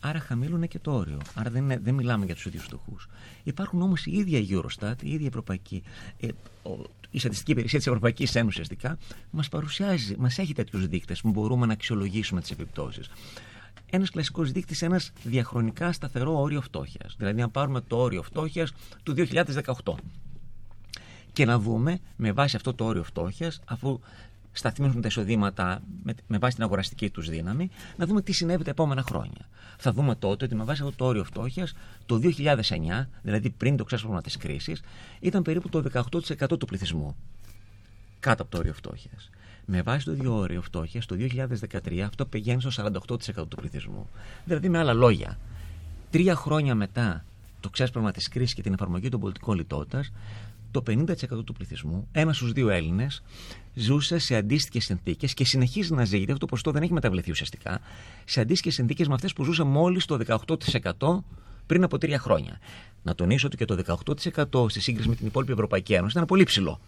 άρα 0.00 0.18
χαμήλωνε 0.18 0.66
και 0.66 0.78
το 0.78 0.92
όριο. 0.94 1.18
Άρα 1.34 1.50
δεν, 1.50 1.62
είναι, 1.62 1.78
δεν 1.78 1.94
μιλάμε 1.94 2.24
για 2.24 2.34
τους 2.34 2.44
ίδιους 2.46 2.62
φτωχούς. 2.62 3.08
Υπάρχουν 3.42 3.82
όμως 3.82 4.06
η 4.06 4.10
ίδια 4.16 4.38
η 4.38 4.46
Eurostat, 4.50 5.02
η 5.02 5.08
ίδια 5.08 5.24
η 5.24 5.26
Ευρωπαϊκή, 5.26 5.82
ε, 6.20 6.28
η 7.10 7.18
Στατιστική 7.18 7.50
Υπηρεσία 7.50 7.78
της 7.78 7.86
Ευρωπαϊκής 7.86 8.34
Ένωσης 8.34 8.60
ουσιαστικά, 8.60 8.98
μας 9.30 9.48
παρουσιάζει, 9.48 10.16
μας 10.18 10.38
έχει 10.38 10.54
τέτοιους 10.54 10.86
δείκτες 10.86 11.20
που 11.20 11.30
μπορούμε 11.30 11.66
να 11.66 11.72
αξιολογήσουμε 11.72 12.40
τις 12.40 12.50
επιπτώσεις. 12.50 13.10
Ένας 13.90 14.10
κλασικός 14.10 14.52
δείκτης, 14.52 14.82
ένας 14.82 15.12
διαχρονικά 15.22 15.92
σταθερό 15.92 16.40
όριο 16.40 16.60
φτώχειας. 16.60 17.14
Δηλαδή, 17.18 17.42
αν 17.42 17.50
πάρουμε 17.50 17.80
το 17.80 17.96
όριο 17.96 18.22
φτώχειας 18.22 18.72
του 19.02 19.12
2018 19.12 19.98
και 21.32 21.44
να 21.44 21.58
δούμε 21.58 21.98
με 22.16 22.32
βάση 22.32 22.56
αυτό 22.56 22.74
το 22.74 22.84
όριο 22.84 23.02
φτώχειας, 23.02 23.60
αφού 23.64 24.00
σταθμίσουμε 24.58 25.00
τα 25.00 25.08
εισοδήματα 25.08 25.82
με, 26.02 26.14
με 26.26 26.38
βάση 26.38 26.54
την 26.54 26.64
αγοραστική 26.64 27.10
τους 27.10 27.28
δύναμη, 27.28 27.70
να 27.96 28.06
δούμε 28.06 28.22
τι 28.22 28.32
συνέβη 28.32 28.64
τα 28.64 28.70
επόμενα 28.70 29.02
χρόνια. 29.02 29.48
Θα 29.78 29.92
δούμε 29.92 30.14
τότε 30.14 30.44
ότι 30.44 30.54
με 30.54 30.64
βάση 30.64 30.82
αυτό 30.82 30.96
το 30.96 31.04
όριο 31.04 31.24
φτώχειας, 31.24 31.74
το 32.06 32.20
2009, 32.22 33.06
δηλαδή 33.22 33.50
πριν 33.50 33.76
το 33.76 33.84
ξέσπασμα 33.84 34.20
της 34.20 34.36
κρίσης, 34.36 34.82
ήταν 35.20 35.42
περίπου 35.42 35.68
το 35.68 35.82
18% 35.92 36.58
του 36.58 36.66
πληθυσμού 36.66 37.16
κάτω 38.20 38.42
από 38.42 38.50
το 38.50 38.58
όριο 38.58 38.72
φτώχειας. 38.72 39.30
Με 39.66 39.82
βάση 39.82 40.04
το 40.04 40.12
ίδιο 40.12 40.34
όριο 40.36 40.62
φτώχειας, 40.62 41.06
το 41.06 41.14
2013 41.14 42.00
αυτό 42.00 42.26
πηγαίνει 42.26 42.60
στο 42.60 42.70
48% 42.70 43.48
του 43.48 43.56
πληθυσμού. 43.56 44.08
Δηλαδή, 44.44 44.68
με 44.68 44.78
άλλα 44.78 44.92
λόγια, 44.92 45.38
τρία 46.10 46.34
χρόνια 46.34 46.74
μετά 46.74 47.24
το 47.60 47.70
ξέσπασμα 47.70 48.10
της 48.10 48.28
κρίσης 48.28 48.54
και 48.54 48.62
την 48.62 48.72
εφαρμογή 48.72 49.08
των 49.08 49.20
πολιτικών 49.20 49.56
λιτότητας, 49.56 50.12
το 50.74 50.82
50% 50.86 51.44
του 51.44 51.52
πληθυσμού, 51.52 52.08
ένας 52.12 52.36
στους 52.36 52.52
δύο 52.52 52.68
Έλληνες, 52.68 53.22
ζούσε 53.74 54.18
σε 54.18 54.36
αντίστοιχες 54.36 54.84
συνθήκες 54.84 55.34
και 55.34 55.44
συνεχίζει 55.44 55.94
να 55.94 56.04
ζει, 56.04 56.16
γιατί 56.16 56.32
αυτό 56.32 56.38
το 56.38 56.46
ποσοστό 56.46 56.70
δεν 56.70 56.82
έχει 56.82 56.92
μεταβληθεί 56.92 57.30
ουσιαστικά, 57.30 57.80
σε 58.24 58.40
αντίστοιχες 58.40 58.74
συνθήκες 58.74 59.08
με 59.08 59.14
αυτές 59.14 59.32
που 59.32 59.44
ζούσε 59.44 59.62
μόλις 59.62 60.04
το 60.04 60.18
18% 60.98 61.24
πριν 61.66 61.84
από 61.84 61.98
τρία 61.98 62.18
χρόνια. 62.18 62.58
Να 63.02 63.14
τονίσω 63.14 63.46
ότι 63.46 63.56
και 63.56 63.64
το 63.64 63.74
18% 64.52 64.70
στη 64.70 64.80
σύγκριση 64.80 65.08
με 65.08 65.14
την 65.14 65.26
υπόλοιπη 65.26 65.52
Ευρωπαϊκή 65.52 65.92
Ένωση 65.92 66.12
ήταν 66.12 66.26
πολύ 66.26 66.44
ψηλό. 66.44 66.80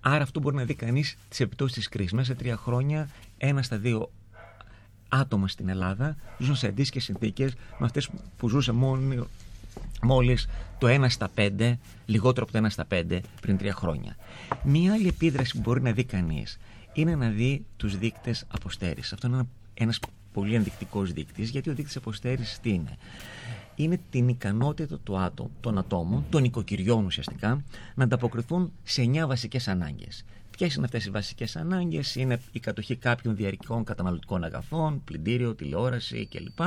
Άρα 0.00 0.22
αυτό 0.22 0.40
μπορεί 0.40 0.56
να 0.56 0.64
δει 0.64 0.74
κανείς 0.74 1.16
τις 1.28 1.40
επιπτώσεις 1.40 1.74
της 1.74 1.88
κρίσης. 1.88 2.12
Μέσα 2.12 2.26
σε 2.26 2.34
τρία 2.34 2.56
χρόνια, 2.56 3.08
ένα 3.38 3.62
στα 3.62 3.78
δύο 3.78 4.10
άτομα 5.08 5.48
στην 5.48 5.68
Ελλάδα 5.68 6.16
ζουν 6.38 6.56
σε 6.56 6.66
αντίστοιχες 6.66 7.04
συνθήκες 7.04 7.54
με 7.78 7.86
αυτές 7.86 8.08
που 8.36 8.48
ζούσε 8.48 8.72
μόνο 8.72 9.26
μόλις 10.02 10.48
το 10.78 10.86
1 10.88 11.08
στα 11.08 11.30
5, 11.36 11.78
λιγότερο 12.06 12.46
από 12.48 12.58
το 12.58 12.66
1 12.66 12.70
στα 12.70 12.86
5 12.90 13.20
πριν 13.40 13.56
τρία 13.56 13.72
χρόνια. 13.74 14.16
Μία 14.62 14.92
άλλη 14.92 15.08
επίδραση 15.08 15.52
που 15.52 15.60
μπορεί 15.60 15.82
να 15.82 15.92
δει 15.92 16.04
κανείς 16.04 16.58
είναι 16.92 17.14
να 17.14 17.28
δει 17.28 17.64
τους 17.76 17.98
δείκτες 17.98 18.44
αποστέρησης. 18.48 19.12
Αυτό 19.12 19.26
είναι 19.26 19.46
ένας 19.74 19.98
πολύ 20.32 20.54
ενδεικτικός 20.54 21.12
δείκτης, 21.12 21.50
γιατί 21.50 21.70
ο 21.70 21.74
δείκτης 21.74 21.96
αποστέρησης 21.96 22.60
τι 22.60 22.70
είναι; 22.70 22.96
Είναι 23.74 24.00
την 24.10 24.28
ικανότητα 24.28 24.98
του 24.98 25.18
άτομου, 25.18 25.50
των 25.60 25.78
ατόμων, 25.78 26.24
των 26.30 26.44
οικοκυριών 26.44 27.04
ουσιαστικά, 27.04 27.64
να 27.94 28.04
ανταποκριθούν 28.04 28.72
σε 28.82 29.02
9 29.02 29.26
βασικές 29.26 29.68
ανάγκες. 29.68 30.24
Ποιες 30.56 30.74
είναι 30.74 30.84
αυτές 30.84 31.04
οι 31.04 31.10
βασικές 31.10 31.56
ανάγκες, 31.56 32.14
Είναι 32.14 32.40
η 32.52 32.60
κατοχή 32.60 32.96
κάποιων 32.96 33.36
διαρκικών 33.36 33.84
καταναλωτικών 33.84 34.44
αγαθών, 34.44 35.04
πλυντήριο, 35.04 35.54
τηλεόραση 35.54 36.26
κλπ. 36.26 36.58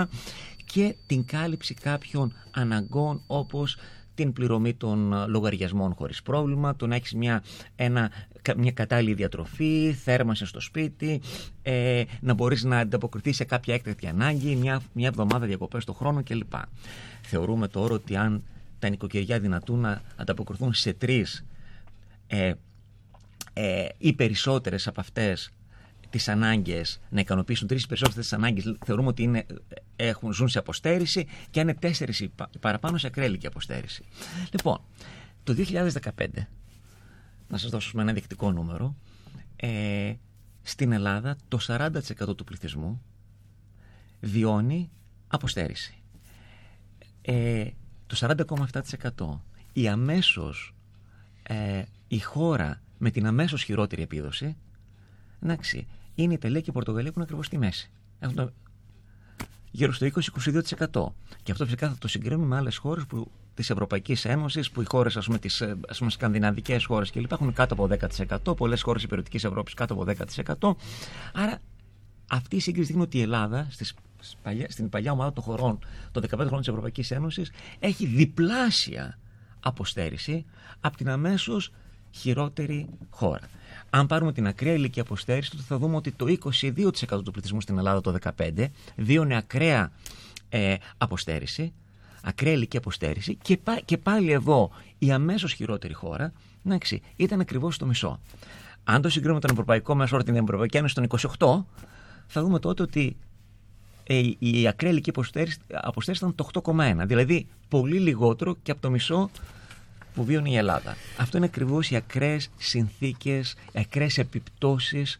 Και 0.65 0.95
την 1.07 1.25
κάλυψη 1.25 1.73
κάποιων 1.73 2.33
αναγκών 2.51 3.21
όπως 3.27 3.77
την 4.15 4.33
πληρωμή 4.33 4.73
των 4.73 5.13
λογαριασμών 5.27 5.93
χωρίς 5.93 6.21
πρόβλημα, 6.21 6.75
το 6.75 6.87
να 6.87 6.95
έχεις 6.95 7.13
μια, 7.13 7.43
ένα, 7.75 8.11
μια 8.57 8.71
κατάλληλη 8.71 9.13
διατροφή, 9.13 9.93
θέρμανση 10.03 10.45
στο 10.45 10.59
σπίτι, 10.59 11.21
ε, 11.61 12.03
να 12.19 12.33
μπορείς 12.33 12.63
να 12.63 12.77
ανταποκριθείς 12.77 13.35
σε 13.35 13.43
κάποια 13.43 13.73
έκτακτη 13.73 14.07
ανάγκη, 14.07 14.55
μια, 14.55 14.81
μια 14.93 15.07
εβδομάδα 15.07 15.45
διακοπές 15.45 15.85
το 15.85 15.93
χρόνο 15.93 16.23
κλπ. 16.23 16.53
Θεωρούμε 17.21 17.67
τώρα 17.67 17.93
ότι 17.93 18.15
αν 18.15 18.43
τα 18.79 18.89
νοικοκυριά 18.89 19.39
δυνατούν 19.39 19.79
να 19.79 20.01
ανταποκριθούν 20.15 20.73
σε 20.73 20.93
τρεις 20.93 21.45
ε, 22.27 22.53
ε, 23.61 23.87
οι 23.97 24.13
περισσότερες 24.13 24.87
από 24.87 24.99
αυτές 25.01 25.51
τις 26.09 26.27
ανάγκες 26.27 26.99
να 27.09 27.19
ικανοποιήσουν 27.19 27.67
τρεις 27.67 27.85
περισσότερες 27.85 28.21
τις 28.21 28.33
ανάγκες 28.33 28.75
θεωρούμε 28.85 29.07
ότι 29.07 29.23
είναι, 29.23 29.45
έχουν, 29.95 30.33
ζουν 30.33 30.47
σε 30.47 30.59
αποστέρηση 30.59 31.27
και 31.49 31.59
αν 31.59 31.67
είναι 31.67 31.77
τέσσερις 31.79 32.29
παραπάνω 32.59 32.97
σε 32.97 33.07
ακρέλικη 33.07 33.47
αποστέρηση. 33.47 34.03
Λοιπόν, 34.51 34.81
το 35.43 35.53
2015, 35.53 36.27
να 37.47 37.57
σας 37.57 37.69
δώσω 37.69 37.99
ένα 37.99 38.09
ενδεικτικό 38.09 38.51
νούμερο, 38.51 38.95
ε, 39.55 40.13
στην 40.61 40.91
Ελλάδα 40.91 41.35
το 41.47 41.57
40% 41.67 42.35
του 42.37 42.43
πληθυσμού 42.43 43.01
βιώνει 44.19 44.89
αποστέρηση. 45.27 46.01
Ε, 47.21 47.69
το 48.07 48.15
40,7% 49.17 49.41
η 49.73 49.87
αμέσως 49.87 50.75
ε, 51.43 51.83
η 52.07 52.19
χώρα 52.19 52.81
με 52.99 53.11
την 53.11 53.27
αμέσως 53.27 53.63
χειρότερη 53.63 54.01
επίδοση, 54.01 54.57
εντάξει, 55.41 55.87
είναι 56.15 56.31
η 56.31 56.35
Ιταλία 56.39 56.61
και 56.61 56.69
η 56.69 56.73
Πορτογαλία 56.73 57.07
που 57.09 57.15
είναι 57.15 57.23
ακριβώς 57.23 57.45
στη 57.45 57.57
μέση. 57.57 57.91
Έχουν 58.19 58.35
το 58.35 58.51
γύρω 59.71 59.91
στο 59.91 60.07
20-22%. 60.07 61.13
Και 61.43 61.51
αυτό 61.51 61.63
φυσικά 61.63 61.89
θα 61.89 61.95
το 61.99 62.07
συγκρίνουμε 62.07 62.45
με 62.45 62.55
άλλες 62.55 62.77
χώρες 62.77 63.05
της 63.53 63.69
Ευρωπαϊκής 63.69 64.25
Ένωσης, 64.25 64.71
που 64.71 64.81
οι 64.81 64.85
χώρες, 64.87 65.17
ας 65.17 65.25
πούμε, 65.25 65.37
τι 65.39 65.49
σκανδιναβικές 66.07 66.85
χώρες 66.85 67.11
κλπ. 67.11 67.31
έχουν 67.31 67.53
κάτω 67.53 67.73
από 67.73 67.87
10%, 67.87 68.55
πολλές 68.55 68.81
χώρες 68.81 69.03
υπηρετική 69.03 69.45
Ευρώπης 69.45 69.73
κάτω 69.73 69.93
από 69.93 70.03
10%. 70.03 70.75
Άρα 71.33 71.59
αυτή 72.29 72.55
η 72.55 72.59
σύγκριση 72.59 72.87
δείχνει 72.87 73.01
ότι 73.01 73.17
η 73.17 73.21
Ελλάδα 73.21 73.67
στις, 73.69 73.93
στην 74.67 74.89
παλιά 74.89 75.11
ομάδα 75.11 75.33
των 75.33 75.43
χωρών 75.43 75.79
των 76.11 76.23
15 76.23 76.27
χρόνων 76.29 76.59
της 76.59 76.67
Ευρωπαϊκής 76.67 77.11
Ένωσης 77.11 77.51
έχει 77.79 78.05
διπλάσια 78.05 79.19
αποστέρηση 79.59 80.45
από 80.79 80.97
την 80.97 81.09
αμέσως 81.09 81.71
χειρότερη 82.11 82.87
χώρα. 83.09 83.49
Αν 83.89 84.07
πάρουμε 84.07 84.33
την 84.33 84.47
ακραία 84.47 84.73
ηλικία 84.73 85.01
αποστέρηση, 85.01 85.51
τότε 85.51 85.63
θα 85.67 85.77
δούμε 85.77 85.95
ότι 85.95 86.11
το 86.11 86.25
22% 87.07 87.23
του 87.23 87.31
πληθυσμού 87.31 87.61
στην 87.61 87.77
Ελλάδα 87.77 88.01
το 88.01 88.15
2015 88.37 88.65
βίωνε 88.95 89.35
ακραία 89.37 89.91
ε, 90.49 90.75
αποστέρηση, 90.97 91.73
ακραία 92.23 92.53
ηλικία 92.53 92.79
αποστέρηση 92.79 93.35
και, 93.41 93.59
και 93.85 93.97
πάλι 93.97 94.31
εδώ 94.31 94.69
η 94.97 95.11
αμέσως 95.11 95.53
χειρότερη 95.53 95.93
χώρα 95.93 96.33
εντάξει, 96.65 97.01
ήταν 97.15 97.39
ακριβώς 97.39 97.77
το 97.77 97.85
μισό. 97.85 98.19
Αν 98.83 99.01
το 99.01 99.09
συγκρίνουμε 99.09 99.39
τον 99.39 99.49
Ευρωπαϊκό 99.51 99.95
Μέσο 99.95 100.17
την 100.17 100.35
Ευρωπαϊκή 100.35 100.77
Ένωση 100.77 100.95
των 100.95 101.07
28, 101.37 101.63
θα 102.27 102.41
δούμε 102.41 102.59
τότε 102.59 102.81
ότι 102.83 103.17
ε, 104.03 104.17
η- 104.17 104.37
η 104.39 104.67
ακραία 104.67 104.91
ηλική 104.91 105.09
αποστέρηση 105.09 105.57
αποστέρηση 105.71 106.23
ήταν 106.25 106.35
το 106.35 106.73
8,1. 106.75 107.03
Δηλαδή 107.07 107.47
πολύ 107.67 107.99
λιγότερο 107.99 108.55
και 108.63 108.71
από 108.71 108.81
το 108.81 108.89
μισό 108.89 109.29
που 110.13 110.23
βίωνε 110.23 110.49
η 110.49 110.55
Ελλάδα. 110.55 110.97
Αυτό 111.17 111.37
είναι 111.37 111.45
ακριβώς 111.45 111.89
οι 111.89 111.95
ακραίες 111.95 112.49
συνθήκες, 112.57 113.55
οι 113.71 113.79
ακραίες 113.79 114.17
επιπτώσεις 114.17 115.19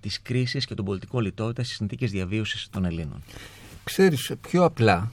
της 0.00 0.22
κρίσης 0.22 0.66
και 0.66 0.74
των 0.74 0.84
πολιτικών 0.84 1.22
λιτότητας 1.22 1.66
στις 1.66 1.76
συνθήκες 1.76 2.10
διαβίωσης 2.10 2.68
των 2.70 2.84
Ελλήνων. 2.84 3.22
Ξέρεις, 3.84 4.32
πιο 4.40 4.64
απλά 4.64 5.12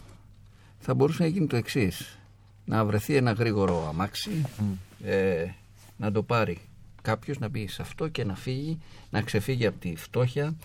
θα 0.80 0.94
μπορούσε 0.94 1.24
να 1.24 1.30
γίνει 1.30 1.48
το 1.48 1.56
εξής. 1.56 2.18
Να 2.66 2.86
βρεθεί 2.86 3.16
ένα 3.16 3.32
γρήγορο 3.32 3.88
αμάξι, 3.88 4.46
ε, 5.04 5.46
να 5.98 6.12
το 6.12 6.24
πάρει 6.24 6.60
κάποιος, 7.02 7.40
να 7.40 7.48
μπει 7.48 7.68
σε 7.68 7.82
αυτό 7.82 8.08
και 8.08 8.24
να 8.24 8.36
φύγει, 8.36 8.80
να 9.10 9.22
ξεφύγει 9.22 9.66
από 9.66 9.80
τη 9.80 9.96
φτώχεια, 9.96 10.56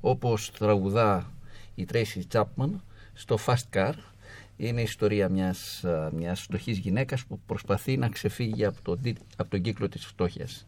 όπως 0.00 0.50
τραγουδά 0.58 1.32
η 1.74 1.86
Tracy 1.92 2.22
Chapman 2.32 2.70
στο 3.14 3.38
Fast 3.46 3.76
Car. 3.76 3.92
Είναι 4.60 4.80
η 4.80 4.82
ιστορία 4.82 5.28
μιας, 5.28 5.84
α, 5.84 6.10
μιας 6.14 6.40
φτωχής 6.40 6.78
γυναίκας 6.78 7.24
που 7.24 7.40
προσπαθεί 7.46 7.96
να 7.96 8.08
ξεφύγει 8.08 8.64
από 8.64 8.82
τον, 8.82 9.02
τί- 9.02 9.18
από 9.36 9.50
τον 9.50 9.62
κύκλο 9.62 9.88
της 9.88 10.06
φτώχειας. 10.06 10.67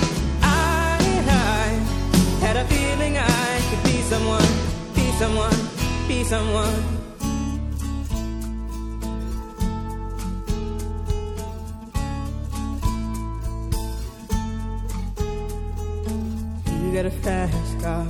I, 2.51 2.53
I 2.53 2.57
had 2.57 2.65
a 2.65 2.69
feeling 2.69 3.17
I 3.17 3.61
could 3.69 3.83
be 3.83 4.01
someone, 4.11 4.51
be 4.93 5.11
someone, 5.21 5.59
be 6.07 6.23
someone. 6.23 6.83
You 16.83 16.93
got 16.93 17.05
a 17.05 17.11
fast 17.11 17.79
car. 17.79 18.05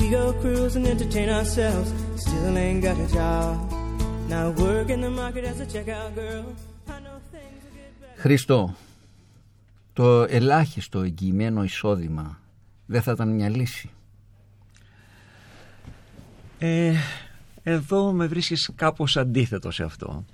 We 0.00 0.10
go 0.10 0.32
cruise 0.40 0.74
and 0.76 0.86
entertain 0.86 1.28
ourselves. 1.28 1.92
Still 2.16 2.58
ain't 2.58 2.82
got 2.82 2.98
a 2.98 3.06
job. 3.12 3.54
Now 4.28 4.50
work 4.50 4.90
in 4.90 5.00
the 5.00 5.10
market 5.10 5.44
as 5.44 5.60
a 5.60 5.66
checkout 5.66 6.14
girl. 6.16 6.44
I 6.88 6.98
know 7.04 7.20
things 7.30 7.62
will 7.64 7.76
get 7.76 8.00
better. 8.00 8.20
Χριστό, 8.20 8.74
το 9.92 10.22
ελάχιστο 10.28 11.02
εγγυημένο 11.02 11.64
εισόδημα 11.64 12.38
δεν 12.86 13.02
θα 13.02 13.12
ήταν 13.12 13.28
μια 13.34 13.48
λύση. 13.48 13.90
Ε, 16.58 16.94
εδώ 17.62 18.12
με 18.12 18.26
βρίσκεις 18.26 18.70
κάπως 18.74 19.16
αντίθετο 19.16 19.70
σε 19.70 19.82
αυτό. 19.84 20.24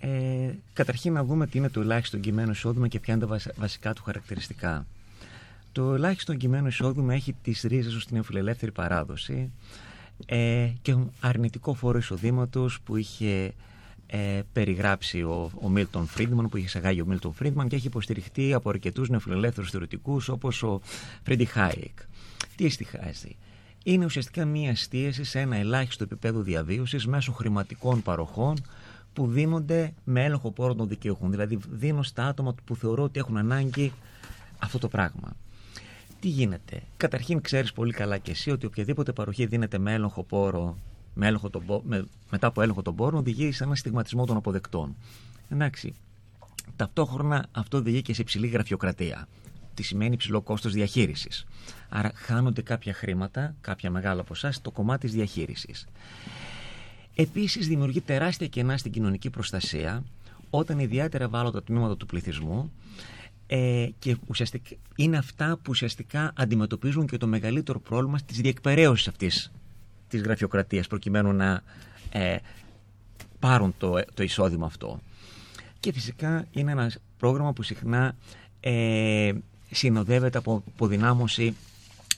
Ε, 0.00 0.50
καταρχήν 0.72 1.12
να 1.12 1.24
δούμε 1.24 1.46
τι 1.46 1.58
είναι 1.58 1.68
το 1.68 1.80
ελάχιστο 1.80 2.16
εγγυημένο 2.16 2.50
εισόδημα 2.50 2.88
και 2.88 3.00
ποια 3.00 3.14
είναι 3.14 3.22
τα 3.22 3.28
βασ- 3.28 3.58
βασικά 3.58 3.92
του 3.92 4.02
χαρακτηριστικά. 4.02 4.86
Το 5.72 5.94
ελάχιστο 5.94 6.32
εγγυημένο 6.32 6.66
εισόδημα 6.66 7.14
έχει 7.14 7.34
τις 7.42 7.60
ρίζες 7.62 7.92
του 7.92 8.00
στην 8.00 8.14
νεοφιλελεύθερη 8.14 8.72
παράδοση 8.72 9.50
ε, 10.26 10.68
και 10.82 10.96
αρνητικό 11.20 11.74
φόρο 11.74 11.98
εισοδήματος 11.98 12.80
που 12.80 12.96
είχε 12.96 13.52
ε, 14.14 14.42
περιγράψει 14.52 15.22
ο, 15.22 15.50
ο 15.60 15.68
Μίλτον 15.68 16.06
Φρίντμαν, 16.06 16.48
που 16.48 16.56
είχε 16.56 16.66
εισαγάγει 16.66 17.00
ο 17.00 17.06
Μίλτον 17.06 17.32
Φρίντμαν 17.32 17.68
και 17.68 17.76
έχει 17.76 17.86
υποστηριχτεί 17.86 18.52
από 18.52 18.68
αρκετούς 18.68 19.08
νεοφιλελεύθερους 19.08 19.70
θεωρητικούς 19.70 20.28
όπως 20.28 20.62
ο 20.62 20.80
Φρέντριχ 21.22 21.44
Χάγιεκ. 21.44 21.98
Τι 22.56 22.64
εστιάζει. 22.64 23.36
Είναι 23.84 24.04
ουσιαστικά 24.04 24.44
μία 24.44 24.70
εστίαση 24.70 25.24
σε 25.24 25.40
ένα 25.40 25.56
ελάχιστο 25.56 26.04
επίπεδο 26.04 26.40
διαβίωσης 26.40 27.06
μέσω 27.06 27.32
χρηματικών 27.32 28.02
παροχών 28.02 28.56
που 29.12 29.26
δίνονται 29.26 29.92
με 30.04 30.24
έλεγχο 30.24 30.50
πόρων 30.50 30.76
των 30.76 30.88
δικαιούχων. 30.88 31.30
Δηλαδή, 31.30 31.58
δίνω 31.70 32.02
στα 32.02 32.26
άτομα 32.26 32.54
που 32.64 32.76
θεωρώ 32.76 33.02
ότι 33.02 33.18
έχουν 33.18 33.36
ανάγκη 33.36 33.92
αυτό 34.58 34.78
το 34.78 34.88
πράγμα. 34.88 35.36
Τι 36.20 36.28
γίνεται; 36.28 36.82
Καταρχήν 36.96 37.40
ξέρεις 37.40 37.72
πολύ 37.72 37.92
καλά 37.92 38.18
και 38.18 38.30
εσύ 38.30 38.50
ότι 38.50 38.66
οποιαδήποτε 38.66 39.12
παροχή 39.12 39.46
δίνεται 39.46 39.78
με 39.78 39.92
έλεγχο 39.92 40.22
πόρο, 40.22 40.76
με 41.14 41.26
έλεγχο 41.26 41.50
των, 41.50 41.64
πο- 41.66 41.82
με, 41.86 42.06
μετά 42.30 42.46
από 42.46 42.62
έλεγχο 42.62 42.82
των 42.82 42.94
πόρων, 42.94 43.18
οδηγεί 43.18 43.52
σε 43.52 43.64
ένα 43.64 43.74
στιγματισμό 43.74 44.26
των 44.26 44.36
αποδεκτών. 44.36 44.96
Εντάξει. 45.48 45.94
Ταυτόχρονα 46.76 47.46
αυτό 47.52 47.76
οδηγεί 47.76 48.02
και 48.02 48.14
σε 48.14 48.20
υψηλή 48.20 48.46
γραφειοκρατία. 48.46 49.28
Τι 49.74 49.82
σημαίνει 49.82 50.14
υψηλό 50.14 50.40
κόστος 50.40 50.72
διαχείρισης. 50.72 51.44
Άρα 51.88 52.12
χάνονται 52.14 52.62
κάποια 52.62 52.92
χρήματα, 52.94 53.54
κάποια 53.60 53.90
μεγάλα 53.90 54.22
ποσά, 54.22 54.52
στο 54.52 54.70
κομμάτι 54.70 55.06
της 55.06 55.14
διαχείρισης. 55.14 55.86
Επίσης, 57.14 57.68
δημιουργεί 57.68 58.00
τεράστια 58.00 58.46
κενά 58.46 58.76
στην 58.76 58.92
κοινωνική 58.92 59.30
προστασία 59.30 60.04
όταν 60.50 60.78
ιδιαίτερα 60.78 61.24
ευάλωτα 61.24 61.62
τμήματα 61.62 61.96
του 61.96 62.06
πληθυσμού 62.06 62.72
ε, 63.46 63.88
και 63.98 64.16
ουσιαστικά 64.26 64.76
είναι 64.96 65.16
αυτά 65.16 65.56
που 65.56 65.68
ουσιαστικά 65.68 66.32
αντιμετωπίζουν 66.36 67.06
και 67.06 67.16
το 67.16 67.26
μεγαλύτερο 67.26 67.80
πρόβλημα 67.80 68.18
της 68.26 68.40
διεκπαιρέωσης 68.40 69.08
αυτής 69.08 69.52
της 70.12 70.22
γραφειοκρατίας 70.22 70.86
προκειμένου 70.86 71.32
να 71.32 71.62
ε, 72.10 72.36
πάρουν 73.38 73.74
το, 73.78 74.00
το 74.14 74.22
εισόδημα 74.22 74.66
αυτό. 74.66 75.00
Και 75.80 75.92
φυσικά 75.92 76.46
είναι 76.50 76.70
ένα 76.70 76.92
πρόγραμμα 77.18 77.52
που 77.52 77.62
συχνά 77.62 78.16
ε, 78.60 79.32
συνοδεύεται 79.70 80.38
από 80.38 80.62
αποδυνάμωση 80.74 81.56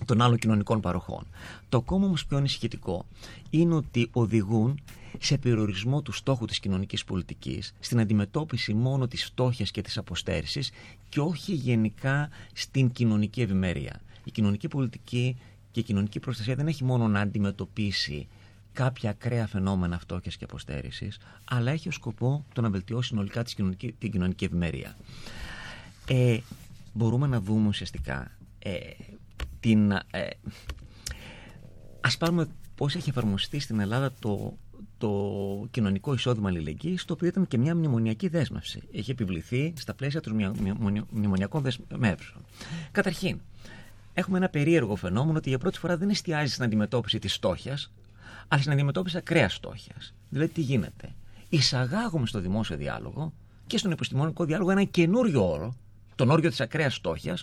των 0.04 0.22
άλλων 0.22 0.38
κοινωνικών 0.38 0.80
παροχών. 0.80 1.26
Το 1.68 1.76
ακόμα 1.76 2.06
όμως 2.06 2.26
πιο 2.26 2.36
ανησυχητικό 2.36 3.06
είναι 3.50 3.74
ότι 3.74 4.08
οδηγούν 4.12 4.80
σε 5.18 5.38
περιορισμό 5.38 6.02
του 6.02 6.12
στόχου 6.12 6.44
της 6.44 6.60
κοινωνικής 6.60 7.04
πολιτικής, 7.04 7.74
στην 7.80 8.00
αντιμετώπιση 8.00 8.74
μόνο 8.74 9.06
της 9.06 9.24
φτώχειας 9.24 9.70
και 9.70 9.82
της 9.82 9.98
αποστέρησης 9.98 10.70
και 11.08 11.20
όχι 11.20 11.52
γενικά 11.52 12.28
στην 12.52 12.90
κοινωνική 12.90 13.40
ευημερία. 13.40 14.00
Η 14.24 14.30
κοινωνική 14.30 14.68
πολιτική 14.68 15.36
και 15.74 15.80
η 15.80 15.82
κοινωνική 15.82 16.20
προστασία 16.20 16.54
δεν 16.54 16.66
έχει 16.66 16.84
μόνο 16.84 17.08
να 17.08 17.20
αντιμετωπίσει 17.20 18.28
κάποια 18.72 19.10
ακραία 19.10 19.46
φαινόμενα 19.46 19.98
φτώχειας 19.98 20.36
και 20.36 20.44
αποστέρηση, 20.44 21.10
αλλά 21.44 21.70
έχει 21.70 21.88
ως 21.88 21.94
σκοπό 21.94 22.44
το 22.52 22.60
να 22.60 22.70
βελτιώσει 22.70 23.08
συνολικά 23.08 23.42
την 23.98 24.10
κοινωνική 24.10 24.44
ευημερία. 24.44 24.96
Ε, 26.08 26.38
μπορούμε 26.92 27.26
να 27.26 27.40
δούμε 27.40 27.68
ουσιαστικά 27.68 28.30
ε, 28.58 28.78
την. 29.60 29.90
Ε, 29.90 30.00
ας 32.00 32.16
πάρουμε 32.16 32.48
πώς 32.74 32.94
έχει 32.94 33.08
εφαρμοστεί 33.08 33.58
στην 33.58 33.80
Ελλάδα 33.80 34.12
το, 34.18 34.56
το 34.98 35.10
κοινωνικό 35.70 36.14
εισόδημα 36.14 36.48
αλληλεγγύης, 36.48 37.04
το 37.04 37.12
οποίο 37.12 37.28
ήταν 37.28 37.46
και 37.46 37.58
μια 37.58 37.74
μνημονιακή 37.74 38.28
δέσμευση. 38.28 38.82
Έχει 38.92 39.10
επιβληθεί 39.10 39.72
στα 39.76 39.94
πλαίσια 39.94 40.20
των 40.20 40.54
μνημονιακών 41.10 41.62
δεσμεύσεων. 41.62 42.44
Καταρχήν, 42.90 43.40
έχουμε 44.14 44.38
ένα 44.38 44.48
περίεργο 44.48 44.96
φαινόμενο 44.96 45.38
ότι 45.38 45.48
για 45.48 45.58
πρώτη 45.58 45.78
φορά 45.78 45.96
δεν 45.96 46.10
εστιάζει 46.10 46.52
στην 46.52 46.64
αντιμετώπιση 46.64 47.18
της 47.18 47.34
φτώχεια, 47.34 47.78
αλλά 48.48 48.60
στην 48.60 48.72
αντιμετώπιση 48.72 49.16
ακραίας 49.16 49.54
φτώχεια. 49.54 49.94
Δηλαδή, 50.28 50.52
τι 50.52 50.60
γίνεται; 50.60 51.14
Εισαγάγουμε 51.48 52.26
στο 52.26 52.40
δημόσιο 52.40 52.76
διάλογο 52.76 53.32
και 53.66 53.78
στον 53.78 53.92
επιστημονικό 53.92 54.44
διάλογο 54.44 54.70
ένα 54.70 54.84
καινούριο 54.84 55.50
όρο, 55.50 55.74
τον 56.14 56.30
όριο 56.30 56.50
της 56.50 56.60
ακραίας 56.60 56.94
φτώχεια, 56.94 57.38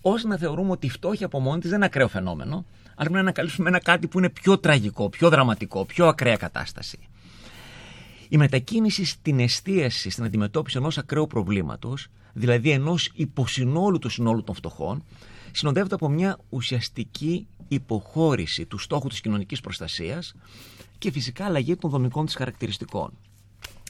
ώστε 0.00 0.28
να 0.28 0.36
θεωρούμε 0.36 0.70
ότι 0.70 0.86
η 0.86 0.90
φτώχεια 0.90 1.26
από 1.26 1.40
μόνη 1.40 1.60
της 1.60 1.68
δεν 1.68 1.78
είναι 1.78 1.86
ακραίο 1.86 2.08
φαινόμενο, 2.08 2.54
αλλά 2.54 2.94
πρέπει 2.94 3.12
να 3.12 3.20
ανακαλύψουμε 3.20 3.68
ένα 3.68 3.80
κάτι 3.80 4.06
που 4.06 4.18
είναι 4.18 4.28
πιο 4.28 4.58
τραγικό, 4.58 5.08
πιο 5.08 5.28
δραματικό, 5.28 5.84
πιο 5.84 6.06
ακραία 6.06 6.36
κατάσταση. 6.36 6.98
Η 8.28 8.36
μετακίνηση 8.36 9.04
στην 9.04 9.40
εστίαση, 9.40 10.10
στην 10.10 10.24
αντιμετώπιση 10.24 10.76
ενός 10.76 10.98
ακραίου 10.98 11.26
προβλήματος, 11.26 12.08
δηλαδή 12.32 12.70
ενός 12.70 13.10
υποσυνόλου 13.14 13.98
του 13.98 14.08
συνόλου 14.08 14.42
των 14.44 14.54
φτωχών, 14.54 15.04
συνοδεύεται 15.52 15.94
από 15.94 16.08
μια 16.08 16.38
ουσιαστική 16.48 17.46
υποχώρηση 17.68 18.66
του 18.66 18.78
στόχου 18.78 19.08
της 19.08 19.20
κοινωνικής 19.20 19.60
προστασίας 19.60 20.34
και 20.98 21.10
φυσικά 21.10 21.44
αλλαγή 21.44 21.76
των 21.76 21.90
δομικών 21.90 22.24
της 22.24 22.34
χαρακτηριστικών. 22.34 23.12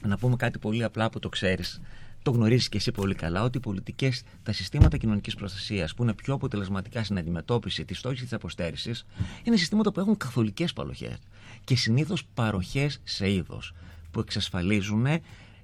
Να 0.03 0.19
πούμε 0.19 0.37
κάτι 0.37 0.59
πολύ 0.59 0.85
απλά 0.85 1.11
που 1.11 1.19
το 1.19 1.29
ξέρεις, 1.29 1.81
το 2.23 2.31
γνωρίζεις 2.31 2.69
και 2.69 2.77
εσύ 2.77 2.91
πολύ 2.93 3.15
καλά, 3.15 3.43
ότι 3.43 3.59
οι 3.59 3.61
πολιτικές, 3.61 4.23
τα 4.43 4.53
συστήματα 4.53 4.97
κοινωνικής 4.97 5.35
προστασίας 5.35 5.95
που 5.95 6.03
είναι 6.03 6.15
πιο 6.15 6.35
αποτελεσματικά 6.35 7.05
στην 7.05 7.19
αντιμετώπιση 7.19 7.85
της 7.85 7.99
στόχης 7.99 8.21
της 8.21 8.33
αποστέρησης 8.33 9.07
είναι 9.45 9.57
συστήματα 9.57 9.93
που 9.93 10.01
έχουν 10.01 10.17
καθολικές 10.17 10.73
παροχές 10.73 11.19
και 11.65 11.77
συνήθως 11.77 12.25
παροχές 12.35 13.01
σε 13.05 13.33
είδος 13.33 13.75
που 14.11 14.21
εξασφαλίζουν, 14.21 15.07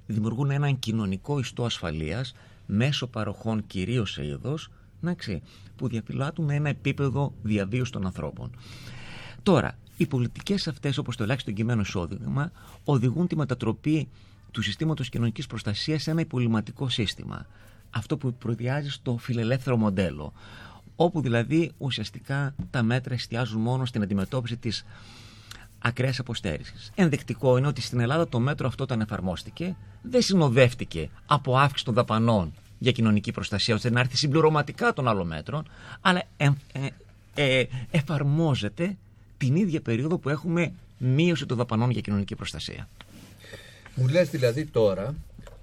δημιουργούν 0.05 0.51
έναν 0.51 0.79
κοινωνικό 0.79 1.39
ιστό 1.39 1.63
ασφαλείας 1.65 2.33
μέσω 2.65 3.07
παροχών 3.07 3.67
κυρίως 3.67 4.11
σε 4.11 4.25
είδος 4.25 4.69
που 5.75 5.87
διαφυλάττουν 5.87 6.49
ένα 6.49 6.69
επίπεδο 6.69 7.33
διαβίωσης 7.43 7.89
των 7.89 8.05
ανθρώπων. 8.05 8.49
Τώρα, 9.43 9.77
οι 9.97 10.07
πολιτικές 10.07 10.67
αυτές, 10.67 10.97
όπως 10.97 11.15
το 11.15 11.23
ελάχιστο 11.23 11.51
κειμένο 11.51 11.81
εισόδημα, 11.81 12.51
οδηγούν 12.83 13.27
τη 13.27 13.35
μετατροπή 13.35 14.07
του 14.51 14.61
συστήματος 14.61 15.09
κοινωνικής 15.09 15.47
προστασίας 15.47 16.01
σε 16.01 16.11
ένα 16.11 16.21
υπολοιματικό 16.21 16.89
σύστημα. 16.89 17.45
Αυτό 17.89 18.17
που 18.17 18.33
προδιάζει 18.33 18.89
στο 18.89 19.17
φιλελεύθερο 19.17 19.77
μοντέλο. 19.77 20.33
Όπου 20.95 21.21
δηλαδή 21.21 21.71
ουσιαστικά 21.77 22.55
τα 22.69 22.83
μέτρα 22.83 23.13
εστιάζουν 23.13 23.61
μόνο 23.61 23.85
στην 23.85 24.01
αντιμετώπιση 24.01 24.57
της 24.57 24.85
ακραίας 25.79 26.19
αποστέρηση. 26.19 26.73
Ενδεικτικό 26.95 27.57
είναι 27.57 27.67
ότι 27.67 27.81
στην 27.81 27.99
Ελλάδα 27.99 28.27
το 28.27 28.39
μέτρο 28.39 28.67
αυτό 28.67 28.83
όταν 28.83 29.01
εφαρμόστηκε 29.01 29.75
δεν 30.01 30.21
συνοδεύτηκε 30.21 31.09
από 31.25 31.57
αύξηση 31.57 31.85
των 31.85 31.93
δαπανών 31.93 32.53
για 32.77 32.91
κοινωνική 32.91 33.31
προστασία, 33.31 33.75
ώστε 33.75 33.89
να 33.89 33.99
έρθει 33.99 34.17
συμπληρωματικά 34.17 34.93
των 34.93 35.07
άλλων 35.07 35.27
μέτρων, 35.27 35.67
αλλά 36.01 36.23
ε, 36.37 36.49
ε, 37.35 37.59
ε, 37.59 37.65
εφαρμόζεται 37.91 38.97
την 39.37 39.55
ίδια 39.55 39.81
περίοδο 39.81 40.17
που 40.17 40.29
έχουμε 40.29 40.73
μείωση 40.97 41.45
των 41.45 41.57
δαπανών 41.57 41.89
για 41.89 42.01
κοινωνική 42.01 42.35
προστασία. 42.35 42.87
Μου 43.95 44.07
λες 44.07 44.29
δηλαδή 44.29 44.65
τώρα 44.65 45.15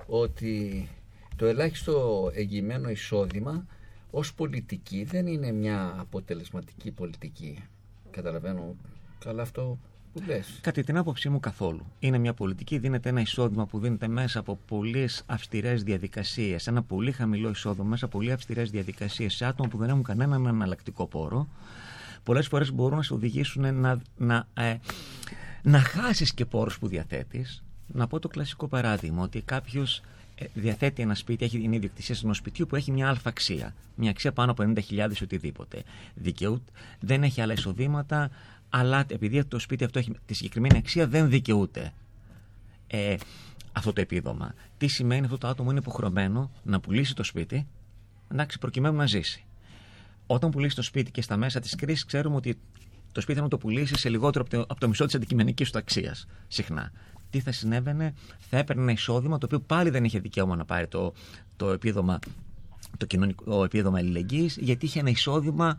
ότι 0.06 0.88
το 1.36 1.46
ελάχιστο 1.46 2.30
εγγυημένο 2.34 2.90
εισόδημα 2.90 3.66
ως 4.10 4.34
πολιτική 4.34 5.04
δεν 5.04 5.26
είναι 5.26 5.52
μια 5.52 5.94
αποτελεσματική 5.98 6.90
πολιτική. 6.90 7.64
Καταλαβαίνω 8.10 8.76
καλά 9.18 9.42
αυτό 9.42 9.78
που 10.12 10.22
Κατά 10.60 10.82
την 10.82 10.96
άποψή 10.96 11.28
μου 11.28 11.40
καθόλου. 11.40 11.86
Είναι 11.98 12.18
μια 12.18 12.34
πολιτική, 12.34 12.78
δίνεται 12.78 13.08
ένα 13.08 13.20
εισόδημα 13.20 13.66
που 13.66 13.78
δίνεται 13.78 14.08
μέσα 14.08 14.38
από 14.38 14.58
πολλές 14.66 15.22
αυστηρές 15.26 15.82
διαδικασίες, 15.82 16.66
ένα 16.66 16.82
πολύ 16.82 17.12
χαμηλό 17.12 17.48
εισόδημα 17.48 17.84
μέσα 17.84 18.04
από 18.04 18.18
πολύ 18.18 18.32
αυστηρές 18.32 18.70
διαδικασίες 18.70 19.34
σε 19.34 19.44
άτομα 19.44 19.68
που 19.68 19.78
δεν 19.78 19.88
έχουν 19.88 20.02
κανέναν 20.02 20.46
αναλλακτικό 20.46 21.06
πόρο. 21.06 21.48
Πολλές 22.22 22.46
φορές 22.46 22.72
μπορούν 22.72 22.96
να 22.96 23.02
σε 23.02 23.14
οδηγήσουν 23.14 23.74
να, 23.74 24.00
να, 24.16 24.46
ε, 24.54 24.76
να 25.62 25.78
χάσεις 25.78 26.34
και 26.34 26.44
πόρους 26.44 26.78
που 26.78 26.88
διαθέτεις. 26.88 27.62
Να 27.86 28.06
πω 28.06 28.18
το 28.18 28.28
κλασικό 28.28 28.68
παράδειγμα, 28.68 29.22
ότι 29.22 29.40
κάποιος 29.40 30.02
ε, 30.34 30.44
διαθέτει 30.54 31.02
ένα 31.02 31.14
σπίτι, 31.14 31.44
έχει 31.44 31.58
την 31.58 31.72
ιδιοκτησία 31.72 32.16
ενός 32.22 32.36
σπιτιού 32.36 32.66
που 32.66 32.76
έχει 32.76 32.90
μια 32.92 33.08
αλφα 33.08 33.28
αξία. 33.28 33.74
Μια 33.94 34.10
αξία 34.10 34.32
πάνω 34.32 34.50
από 34.50 34.72
90.000 34.90 35.10
οτιδήποτε. 35.22 35.82
Δικαιούται, 36.14 36.72
δεν 37.00 37.22
έχει 37.22 37.40
άλλα 37.40 37.52
εισοδήματα, 37.52 38.30
αλλά 38.74 39.04
επειδή 39.08 39.44
το 39.44 39.58
σπίτι 39.58 39.84
αυτό 39.84 39.98
έχει 39.98 40.12
τη 40.26 40.34
συγκεκριμένη 40.34 40.76
αξία 40.76 41.06
δεν 41.06 41.28
δικαιούται 41.28 41.92
ε, 42.86 43.16
αυτό 43.72 43.92
το 43.92 44.00
επίδομα. 44.00 44.54
Τι 44.78 44.86
σημαίνει 44.86 45.24
αυτό 45.24 45.38
το 45.38 45.48
άτομο 45.48 45.70
είναι 45.70 45.78
υποχρεωμένο 45.78 46.50
να 46.62 46.80
πουλήσει 46.80 47.14
το 47.14 47.22
σπίτι 47.22 47.66
εντάξει, 48.28 48.58
προκειμένου 48.58 48.96
να 48.96 49.06
ζήσει. 49.06 49.44
Όταν 50.26 50.50
πουλήσει 50.50 50.76
το 50.76 50.82
σπίτι 50.82 51.10
και 51.10 51.22
στα 51.22 51.36
μέσα 51.36 51.60
της 51.60 51.74
κρίσης, 51.74 52.04
ξέρουμε 52.04 52.36
ότι 52.36 52.58
το 53.12 53.20
σπίτι 53.20 53.40
θα 53.40 53.48
το 53.48 53.58
πουλήσει 53.58 53.98
σε 53.98 54.08
λιγότερο 54.08 54.44
από 54.44 54.56
το, 54.56 54.60
από 54.68 54.80
το 54.80 54.88
μισό 54.88 55.04
της 55.04 55.14
αντικειμενικής 55.14 55.70
του 55.70 55.78
αξίας. 55.78 56.26
Συχνά. 56.48 56.92
Τι 57.30 57.40
θα 57.40 57.52
συνέβαινε, 57.52 58.14
θα 58.38 58.58
έπαιρνε 58.58 58.82
ένα 58.82 58.92
εισόδημα 58.92 59.38
το 59.38 59.46
οποίο 59.46 59.60
πάλι 59.60 59.90
δεν 59.90 60.04
είχε 60.04 60.18
δικαίωμα 60.18 60.56
να 60.56 60.64
πάρει 60.64 60.86
το, 60.86 61.12
το 61.56 61.70
επίδομα 61.70 62.18
το 62.96 63.06
κοινωνικό 63.06 63.64
επίδομα 63.64 63.98
αλληλεγγύης, 63.98 64.56
γιατί 64.56 64.84
είχε 64.84 65.00
ένα 65.00 65.10
εισόδημα 65.10 65.78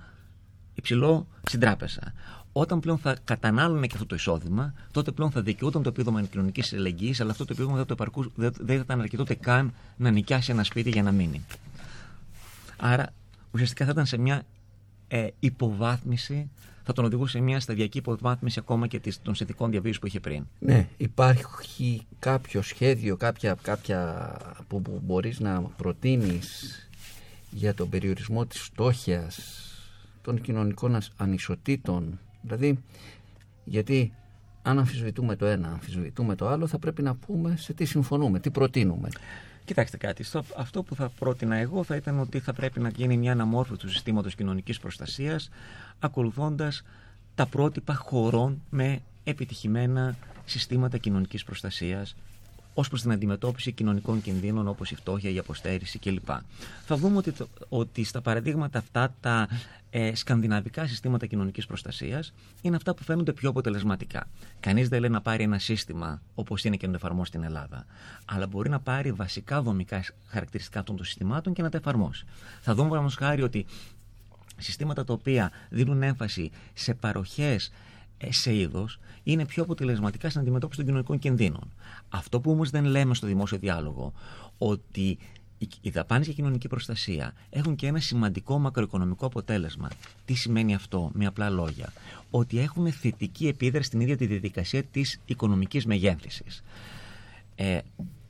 υψηλό 0.76 1.28
στην 1.47 1.59
τράπεζα. 1.59 2.13
Όταν 2.51 2.80
πλέον 2.80 2.97
θα 2.97 3.17
κατανάλωνε 3.24 3.88
και 3.88 3.93
αυτό 3.93 4.05
το 4.05 4.15
εισόδημα, 4.15 4.74
τότε 4.91 5.11
πλέον 5.11 5.32
θα 5.32 5.41
δικαιούταν 5.41 5.84
το 5.84 5.89
επίδομα 5.89 6.24
κοινωνικής 6.24 6.74
ελεγγύης, 6.74 7.21
αλλά 7.21 7.32
αυτό 7.32 7.45
το 7.45 7.53
επίδομα 7.53 7.76
δεν, 7.76 7.86
το 7.86 7.93
επαρκού, 7.93 8.32
δεν, 8.36 8.53
δεν 8.59 8.76
θα 8.78 8.82
ήταν 8.84 9.01
αρκετό 9.01 9.26
καν 9.39 9.74
να 9.97 10.11
νοικιάσει 10.11 10.51
ένα 10.51 10.63
σπίτι 10.63 10.89
για 10.89 11.03
να 11.03 11.11
μείνει. 11.11 11.45
Άρα 12.78 13.13
ουσιαστικά 13.51 13.86
θα 13.86 13.91
ήταν 13.91 14.05
σε 14.05 14.17
μια 14.17 14.43
ε, 15.07 15.28
υποβάθμιση, 15.39 16.49
θα 16.84 16.93
τον 16.93 17.05
οδηγούσε 17.05 17.38
σε 17.38 17.43
μια 17.43 17.59
σταδιακή 17.59 17.97
υποβάθμιση 17.97 18.59
ακόμα 18.59 18.88
και 18.88 19.01
των 19.21 19.36
συνθηκών 19.36 19.71
διαβίωσης 19.71 19.99
που 19.99 20.07
είχε 20.07 20.19
πριν. 20.19 20.45
Ναι, 20.59 20.88
υπάρχει 20.97 22.05
κάποιο 22.19 22.61
σχέδιο, 22.61 23.17
κάποια, 23.17 23.57
κάποια 23.61 24.32
που, 24.67 24.82
που 24.82 25.01
μπορείς 25.03 25.39
να 25.39 25.61
προτείνεις 25.61 26.78
για 27.51 27.74
τον 27.74 27.89
περιορισμό 27.89 28.45
της 28.45 28.59
φτώχειας, 28.59 29.67
των 30.24 30.41
κοινωνικών 30.41 30.97
ανισοτήτων, 31.17 32.19
Δηλαδή, 32.43 32.84
γιατί 33.63 34.13
αν 34.61 34.80
αμφισβητούμε 34.80 35.36
το 35.36 35.45
ένα, 35.45 35.67
αμφισβητούμε 35.67 36.36
το 36.36 36.47
άλλο, 36.47 36.67
θα 36.67 36.80
πρέπει 36.80 37.01
να 37.01 37.15
πούμε 37.15 37.55
σε 37.57 37.74
τι 37.74 37.86
συμφωνούμε, 37.86 38.39
τι 38.39 38.49
προτείνουμε. 38.49 39.09
Κοιτάξτε 39.65 39.97
κάτι. 39.97 40.26
Αυτό 40.57 40.84
που 40.84 40.95
θα 40.95 41.09
πρότεινα 41.19 41.55
εγώ 41.55 41.84
θα 41.84 41.95
ήταν 41.95 42.19
ότι 42.19 42.39
θα 42.39 42.53
πρέπει 42.53 42.80
να 42.80 42.89
γίνει 42.89 43.17
μια 43.17 43.32
αναμόρφωση 43.32 43.80
του 43.80 43.89
συστήματος 43.89 44.36
κοινωνικής 44.36 44.80
προστασίας, 44.80 45.49
ακολουθώντας 45.99 46.84
τα 47.36 47.45
πρότυπα 47.45 47.93
χωρών 47.93 48.61
με 48.69 49.01
επιτυχημένα 49.24 50.15
συστήματα 50.45 50.97
κοινωνικής 50.97 51.43
προστασίας 51.43 52.15
ως 52.74 52.88
προς 52.88 53.01
την 53.01 53.11
αντιμετώπιση 53.11 53.71
κοινωνικών 53.71 54.21
κινδύνων 54.21 54.67
όπως 54.67 54.91
η 54.91 54.95
φτώχεια, 54.95 55.30
η 55.30 55.38
αποστέρηση 55.38 55.99
κλπ. 55.99 56.30
Θα 56.86 56.95
δούμε 56.95 57.17
ότι, 57.17 57.34
ότι 57.69 58.03
στα 58.03 58.21
παραδείγματα 58.21 58.80
αυτά 58.80 59.15
τα 59.19 59.47
ε, 59.89 60.15
σκανδιναβικά 60.15 60.88
συστήματα 60.88 61.26
κοινωνικής 61.26 61.65
προστασίας 61.65 62.34
είναι 62.61 62.76
αυτά 62.76 62.93
που 62.93 63.03
φαίνονται 63.03 63.34
πιο 63.34 63.49
αποτελεσματικά. 63.49 64.28
Κανείς 64.59 64.89
δεν 64.89 64.99
λέει 64.99 65.09
να 65.09 65.21
πάρει 65.21 65.43
ένα 65.43 65.59
σύστημα 65.59 66.21
όπως 66.36 66.63
είναι 66.63 66.76
και 66.76 66.86
να 66.86 66.91
το 66.91 66.99
εφαρμόσει 67.03 67.28
στην 67.28 67.43
Ελλάδα. 67.43 67.86
Αλλά 68.26 68.47
μπορεί 68.47 68.69
να 68.69 68.80
πάρει 68.80 69.11
βασικά 69.11 69.61
δομικά 69.61 70.03
χαρακτηριστικά 70.28 70.84
των 70.84 71.03
συστημάτων 71.03 71.53
και 71.53 71.61
να 71.61 71.69
τα 71.69 71.78
εφαρμόσει. 71.78 72.26
Θα 72.61 72.74
δούμε, 72.76 72.89
παραδείγματος 72.89 73.28
χάρη, 73.28 73.41
ότι 73.41 73.65
συστήματα 74.57 75.03
τα 75.03 75.13
οποία 75.13 75.51
δίνουν 75.69 76.03
έμφαση 76.03 76.51
σε 76.74 76.93
παροχές 76.93 77.67
ε, 77.67 77.71
σε 78.32 78.55
είδος 78.55 78.99
είναι 79.24 79.45
πιο 79.45 79.63
αποτελεσματικά 79.63 80.30
στην 80.30 80.41
αντιμετώπιση 80.41 80.78
των 80.78 80.88
κοινωνικών 80.88 81.19
κινδύνων. 81.19 81.74
Αυτό 82.09 82.39
που 82.39 82.51
όμως 82.51 82.69
δεν 82.69 82.86
λέμε 82.86 83.13
στο 83.13 83.28
δημόσιο 83.28 83.57
διάλογο, 83.57 84.13
ότι 84.57 85.17
οι- 85.57 85.67
οι 85.82 85.89
δαπάνες 85.89 86.26
για 86.26 86.36
κοινωνική 86.36 86.67
προστασία 86.67 87.34
έχουν 87.49 87.76
και 87.76 87.88
ένα 87.88 87.99
σημαντικό 87.99 88.59
μακροοικονομικό 88.59 89.26
αποτέλεσμα. 89.26 89.89
Τι 90.26 90.34
σημαίνει 90.34 90.74
αυτό, 90.76 91.11
με 91.13 91.26
απλά 91.26 91.49
λόγια; 91.49 91.93
Ότι 92.30 92.59
έχουν 92.59 92.91
θετική 92.91 93.47
επίδραση 93.47 93.88
στην 93.88 93.99
ίδια 93.99 94.17
τη 94.17 94.26
διαδικασία 94.26 94.84
της 94.84 95.19
οικονομικής 95.26 95.86
μεγέθυνσης. 95.86 96.63
Ε, 97.55 97.80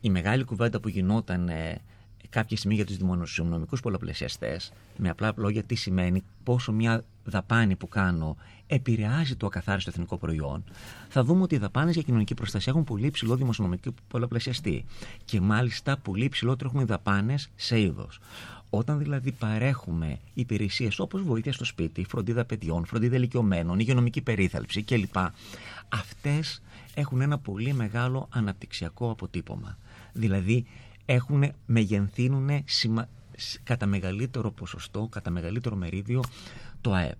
η 0.00 0.10
μεγάλη 0.10 0.44
κουβέντα 0.44 0.80
που 0.80 0.88
γινόταν 0.88 1.48
ε, 1.48 1.80
κάποια 2.28 2.56
στιγμή 2.56 2.74
για 2.74 2.86
τους 2.86 2.96
δημοσιονομικούς 2.96 3.80
πολλαπλασιαστές, 3.80 4.72
με 4.96 5.08
απλά 5.08 5.32
λόγια 5.36 5.62
τι 5.62 5.74
σημαίνει, 5.74 6.22
πόσο 6.42 6.72
μια 6.72 7.04
δαπάνη 7.24 7.76
που 7.76 7.88
κάνω 7.88 8.36
επηρεάζει 8.66 9.36
το 9.36 9.46
ακαθάριστο 9.46 9.90
εθνικό 9.90 10.16
προϊόν, 10.16 10.64
θα 11.08 11.24
δούμε 11.24 11.42
ότι 11.42 11.54
οι 11.54 11.58
δαπάνες 11.58 11.94
για 11.94 12.02
κοινωνική 12.02 12.34
προστασία 12.34 12.72
έχουν 12.72 12.84
πολύ 12.84 13.06
υψηλό 13.06 13.36
δημοσιονομικό 13.36 13.94
πολλαπλασιαστή. 14.08 14.84
Και 15.24 15.40
μάλιστα 15.40 15.96
πολύ 15.96 16.24
υψηλότερο 16.24 16.68
έχουμε 16.68 16.84
δαπάνες 16.84 17.50
σε 17.56 17.80
είδος. 17.80 18.20
Όταν 18.70 18.98
δηλαδή 18.98 19.32
παρέχουμε 19.32 20.18
υπηρεσίες 20.34 20.98
όπως 20.98 21.22
βοήθεια 21.22 21.52
στο 21.52 21.64
σπίτι, 21.64 22.04
φροντίδα 22.04 22.44
παιδιών, 22.44 22.84
φροντίδα 22.84 23.16
ηλικιωμένων, 23.16 23.78
υγειονομική 23.78 24.20
περίθαλψη 24.20 24.82
κλπ. 24.82 25.16
Αυτές 25.88 26.62
έχουν 26.94 27.20
ένα 27.20 27.38
πολύ 27.38 27.72
μεγάλο 27.72 28.28
αναπτυξιακό 28.30 29.10
αποτύπωμα. 29.10 29.78
Δηλαδή 30.12 30.66
έχουν, 31.04 31.52
μεγενθύνουν 31.66 32.50
σημα... 32.64 33.08
σ- 33.36 33.60
κατά 33.62 33.86
μεγαλύτερο 33.86 34.50
ποσοστό, 34.50 35.08
κατά 35.10 35.30
μεγαλύτερο 35.30 35.76
μερίδιο 35.76 36.22
το 36.80 36.92
ΑΕΠ. 36.92 37.18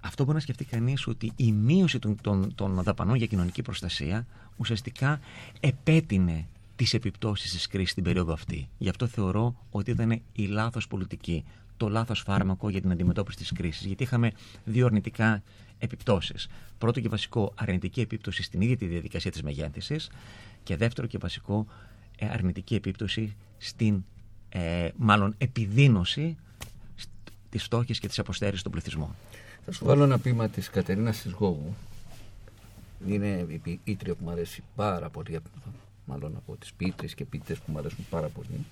Αυτό 0.00 0.22
μπορεί 0.24 0.34
να 0.36 0.42
σκεφτεί 0.42 0.64
κανείς 0.64 1.06
ότι 1.06 1.32
η 1.36 1.52
μείωση 1.52 1.98
των, 1.98 2.16
των, 2.20 2.54
των 2.54 2.82
δαπανών 2.82 3.16
για 3.16 3.26
κοινωνική 3.26 3.62
προστασία 3.62 4.26
ουσιαστικά 4.56 5.20
επέτεινε 5.60 6.46
τις 6.76 6.94
επιπτώσεις 6.94 7.50
της 7.52 7.66
κρίσης 7.66 7.90
στην 7.90 8.04
περίοδο 8.04 8.32
αυτή. 8.32 8.68
Γι' 8.78 8.88
αυτό 8.88 9.06
θεωρώ 9.06 9.56
ότι 9.70 9.90
ήταν 9.90 10.22
η 10.32 10.46
λάθος 10.46 10.88
πολιτική, 10.88 11.44
το 11.76 11.88
λάθος 11.88 12.20
φάρμακο 12.20 12.68
για 12.68 12.80
την 12.80 12.90
αντιμετώπιση 12.90 13.36
της 13.38 13.52
κρίσης. 13.52 13.86
Γιατί 13.86 14.02
είχαμε 14.02 14.32
δύο 14.64 14.86
αρνητικά 14.86 15.42
επιπτώσεις. 15.78 16.48
Πρώτο 16.78 17.00
και 17.00 17.08
βασικό 17.08 17.52
αρνητική 17.56 18.00
επίπτωση 18.00 18.42
στην 18.42 18.60
ίδια 18.60 18.76
τη 18.76 18.86
διαδικασία 18.86 19.30
της 19.30 19.42
μεγέθυνσης 19.42 20.10
και 20.62 20.76
δεύτερο 20.76 21.06
και 21.06 21.18
βασικό 21.18 21.66
ε, 22.18 22.26
αρνητική 22.28 22.74
επίπτωση 22.74 23.36
στην 23.58 24.04
ε, 24.48 24.88
μάλλον 24.96 25.34
επιδείνωση 25.38 26.36
σ- 26.96 27.08
της 27.48 27.62
φτώχειας 27.62 27.98
και 27.98 28.08
της 28.08 28.18
αποστέρησης 28.18 28.62
των 28.62 28.72
πληθυσμών. 28.72 29.14
Θα 29.70 29.74
σου 29.76 29.84
βάλω 29.84 30.04
ένα 30.04 30.18
ποίημα 30.18 30.48
της 30.48 30.70
Κατερίνας 30.70 31.16
Συσγόγου. 31.16 31.74
Είναι 33.06 33.46
η 33.48 33.58
ποιήτρια 33.84 34.14
που 34.14 34.24
μου 34.24 34.30
αρέσει 34.30 34.62
πάρα 34.76 35.08
πολύ, 35.08 35.40
μάλλον 36.04 36.36
από 36.36 36.56
τις 36.56 36.72
ποιήτρες 36.72 37.14
και 37.14 37.24
ποιητές 37.24 37.58
που 37.58 37.72
μου 37.72 37.78
αρέσουν 37.78 38.06
πάρα 38.10 38.28
πολύ, 38.28 38.64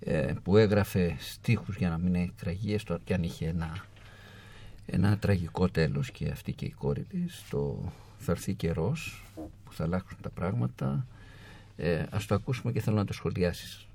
ε, 0.00 0.32
που 0.42 0.56
έγραφε 0.56 1.16
στίχους 1.18 1.76
για 1.76 1.88
να 1.88 1.98
μην 1.98 2.14
είναι 2.14 2.30
τραγίες 2.40 2.84
το- 2.84 2.98
και 3.04 3.14
αν 3.14 3.22
είχε 3.22 3.46
ένα, 3.46 3.84
ένα 4.86 5.18
τραγικό 5.18 5.68
τέλος 5.68 6.10
και 6.10 6.28
αυτή 6.28 6.52
και 6.52 6.64
η 6.64 6.70
κόρη 6.70 7.02
της, 7.02 7.44
το 7.50 7.92
θα 8.18 8.32
έρθει 8.32 8.54
καιρός 8.54 9.24
που 9.64 9.72
θα 9.72 9.84
αλλάξουν 9.84 10.18
τα 10.22 10.30
πράγματα. 10.30 11.06
Ε, 11.76 12.02
ας 12.10 12.26
το 12.26 12.34
ακούσουμε 12.34 12.72
και 12.72 12.80
θέλω 12.80 12.96
να 12.96 13.04
το 13.04 13.12
σχολιάσεις. 13.12 13.86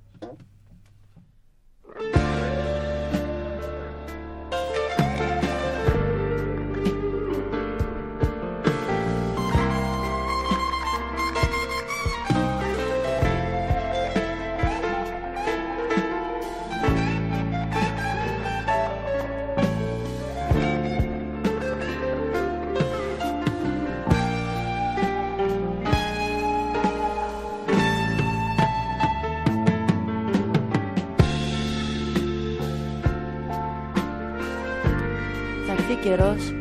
Καιρός 36.08 36.53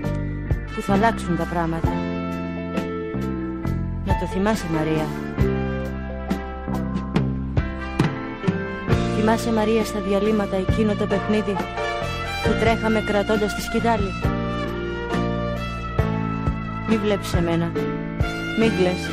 που 0.74 0.80
θα 0.80 0.92
αλλάξουν 0.92 1.36
τα 1.36 1.44
πράγματα. 1.44 1.92
Να 4.05 4.18
το 4.20 4.26
θυμάσαι 4.26 4.66
Μαρία. 4.72 5.07
Θυμάσαι 9.16 9.53
Μαρία 9.53 9.84
στα 9.84 10.01
διαλύματα 10.01 10.57
εκείνο 10.57 10.94
το 10.94 11.07
παιχνίδι 11.07 11.57
που 12.42 12.51
τρέχαμε 12.61 13.01
κρατώντας 13.01 13.55
τη 13.55 13.61
σκητάλη. 13.61 14.11
Μη 16.88 16.97
βλέπεις 16.97 17.34
εμένα. 17.34 17.70
Μη 18.59 18.68
κλαις. 18.78 19.11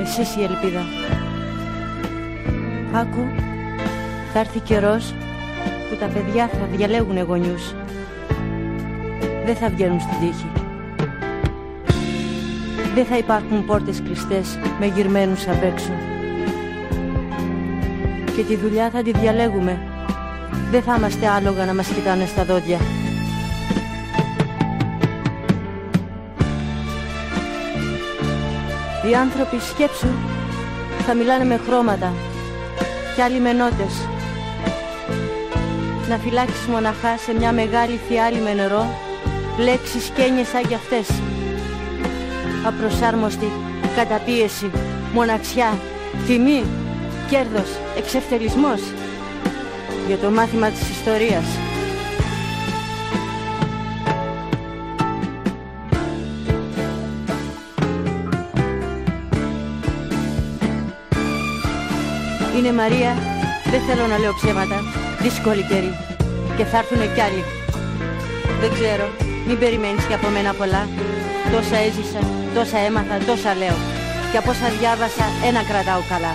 Εσύ 0.00 0.40
η 0.40 0.42
ελπίδα. 0.42 0.84
Άκου, 2.92 3.45
θα 4.38 4.42
έρθει 4.44 4.60
καιρός 4.60 5.14
που 5.90 5.96
τα 6.00 6.06
παιδιά 6.06 6.48
θα 6.48 6.68
διαλέγουν 6.76 7.22
γονιούς. 7.22 7.74
Δεν 9.44 9.56
θα 9.56 9.68
βγαίνουν 9.68 10.00
στην 10.00 10.18
τύχη. 10.20 10.50
Δεν 12.94 13.04
θα 13.04 13.16
υπάρχουν 13.16 13.64
πόρτες 13.64 14.02
κλειστές 14.02 14.58
με 14.80 14.86
γυρμένους 14.86 15.48
απ' 15.48 15.62
έξω. 15.62 15.90
Και 18.36 18.42
τη 18.42 18.56
δουλειά 18.56 18.90
θα 18.90 19.02
τη 19.02 19.10
διαλέγουμε. 19.10 19.78
Δεν 20.70 20.82
θα 20.82 20.94
είμαστε 20.98 21.28
άλογα 21.28 21.64
να 21.64 21.74
μας 21.74 21.86
κοιτάνε 21.86 22.26
στα 22.26 22.44
δόντια. 22.44 22.78
Οι 29.10 29.14
άνθρωποι 29.14 29.58
σκέψου 29.60 30.08
θα 31.06 31.14
μιλάνε 31.14 31.44
με 31.44 31.60
χρώματα 31.66 32.12
κι 33.14 33.20
άλλοι 33.22 33.40
με 33.40 33.52
νότες. 33.52 34.15
Να 36.08 36.18
φυλάξεις 36.18 36.66
μοναχά 36.66 37.16
σε 37.16 37.34
μια 37.34 37.52
μεγάλη 37.52 38.00
φιάλη 38.08 38.38
με 38.38 38.52
νερό 38.52 38.86
λέξεις 39.58 40.10
και 40.14 40.22
έννοιες 40.22 40.48
σαν 40.48 40.66
κι 40.68 40.74
αυτές. 40.74 41.08
Απροσάρμοστη, 42.66 43.50
καταπίεση, 43.96 44.70
μοναξιά, 45.12 45.78
τιμή, 46.26 46.64
κέρδος, 47.30 47.68
εξευτελισμός. 47.98 48.80
Για 50.06 50.16
το 50.16 50.30
μάθημα 50.30 50.68
της 50.68 50.90
ιστορίας. 50.90 51.44
Είναι 62.58 62.72
Μαρία, 62.72 63.16
δεν 63.70 63.80
θέλω 63.80 64.06
να 64.06 64.18
λέω 64.18 64.34
ψέματα, 64.34 64.95
δύσκολη 65.20 65.62
καιρή. 65.62 65.92
Και 66.56 66.64
θα 66.64 66.78
έρθουν 66.78 67.14
κι 67.14 67.20
άλλοι. 67.20 67.44
Δεν 68.60 68.70
ξέρω, 68.72 69.06
μην 69.46 69.58
περιμένεις 69.58 70.04
και 70.04 70.14
από 70.14 70.28
μένα 70.28 70.52
πολλά. 70.54 70.88
Τόσα 71.52 71.76
έζησα, 71.76 72.20
τόσα 72.54 72.78
έμαθα, 72.78 73.16
τόσα 73.26 73.54
λέω. 73.54 73.76
Και 74.30 74.38
από 74.38 74.50
όσα 74.50 74.68
διάβασα, 74.78 75.26
ένα 75.48 75.62
κρατάω 75.68 76.00
καλά. 76.08 76.34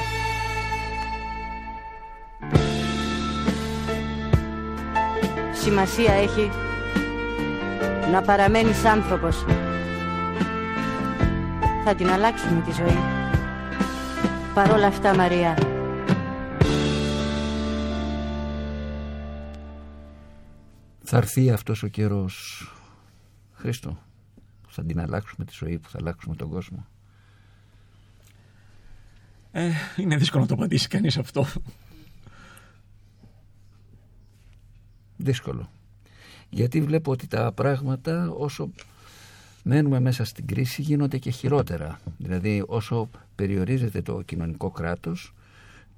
Σημασία 5.54 6.14
έχει 6.14 6.52
να 8.12 8.22
παραμένεις 8.22 8.86
άνθρωπος. 8.86 9.46
Θα 11.86 11.96
την 11.96 12.10
αλλάξουμε 12.10 12.64
τη 12.66 12.72
ζωή. 12.72 13.00
Παρόλα 14.54 14.88
αυτά, 14.88 15.16
Μαρία, 15.16 15.56
Θα 21.14 21.20
έρθει 21.20 21.52
αυτός 21.52 21.84
ο 21.84 21.88
καιρός, 21.88 22.68
Χρήστο, 23.54 23.98
που 24.62 24.72
θα 24.72 24.84
την 24.84 25.00
αλλάξουμε 25.00 25.46
τη 25.46 25.54
ζωή, 25.56 25.80
που 25.80 25.90
θα 25.90 25.98
αλλάξουμε 26.02 26.36
τον 26.36 26.50
κόσμο. 26.50 26.86
Ε, 29.52 29.72
είναι 29.98 30.18
δύσκολο 30.18 30.42
να 30.42 30.48
το 30.48 30.54
απαντήσει 30.54 30.88
κανείς 30.88 31.18
αυτό. 31.18 31.46
Δύσκολο. 35.18 35.70
Γιατί 36.50 36.82
βλέπω 36.82 37.12
ότι 37.12 37.28
τα 37.28 37.52
πράγματα 37.52 38.30
όσο 38.30 38.72
μένουμε 39.64 40.00
μέσα 40.00 40.24
στην 40.24 40.48
κρίση 40.48 40.82
γίνονται 40.82 41.18
και 41.18 41.30
χειρότερα. 41.30 42.00
Δηλαδή 42.18 42.64
όσο 42.68 43.10
περιορίζεται 43.36 44.02
το 44.02 44.22
κοινωνικό 44.22 44.72
κράτος 44.72 45.34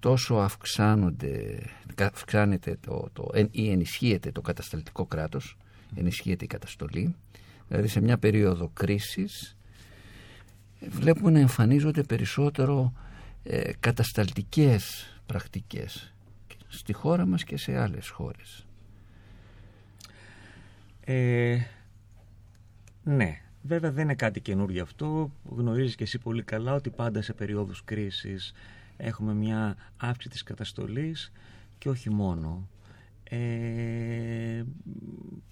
τόσο 0.03 0.35
αυξάνονται, 0.35 1.59
αυξάνεται 1.99 2.77
το, 2.81 3.09
το, 3.13 3.31
ή 3.51 3.71
ενισχύεται 3.71 4.31
το 4.31 4.41
κατασταλτικό 4.41 5.05
κράτος, 5.05 5.57
ενισχύεται 5.95 6.43
η 6.43 6.47
καταστολή. 6.47 7.15
Δηλαδή 7.67 7.87
σε 7.87 8.01
μια 8.01 8.17
περίοδο 8.17 8.69
κρίσης 8.73 9.57
βλέπουμε 10.89 11.31
να 11.31 11.39
εμφανίζονται 11.39 12.03
περισσότερο 12.03 12.93
ε, 13.43 13.71
κατασταλτικές 13.79 15.07
πρακτικές 15.25 16.13
στη 16.67 16.93
χώρα 16.93 17.25
μας 17.25 17.43
και 17.43 17.57
σε 17.57 17.77
άλλες 17.77 18.09
χώρες. 18.09 18.65
Ε, 21.05 21.57
ναι, 23.03 23.41
βέβαια 23.61 23.91
δεν 23.91 24.03
είναι 24.03 24.15
κάτι 24.15 24.41
καινούργιο 24.41 24.83
αυτό. 24.83 25.31
Γνωρίζεις 25.43 25.95
και 25.95 26.03
εσύ 26.03 26.17
πολύ 26.17 26.43
καλά 26.43 26.73
ότι 26.73 26.89
πάντα 26.89 27.21
σε 27.21 27.33
περίοδους 27.33 27.83
κρίσης 27.83 28.53
έχουμε 29.03 29.33
μια 29.33 29.75
αύξηση 29.97 30.29
της 30.29 30.43
καταστολής 30.43 31.31
και 31.77 31.89
όχι 31.89 32.09
μόνο. 32.09 32.67
Ε, 33.23 34.63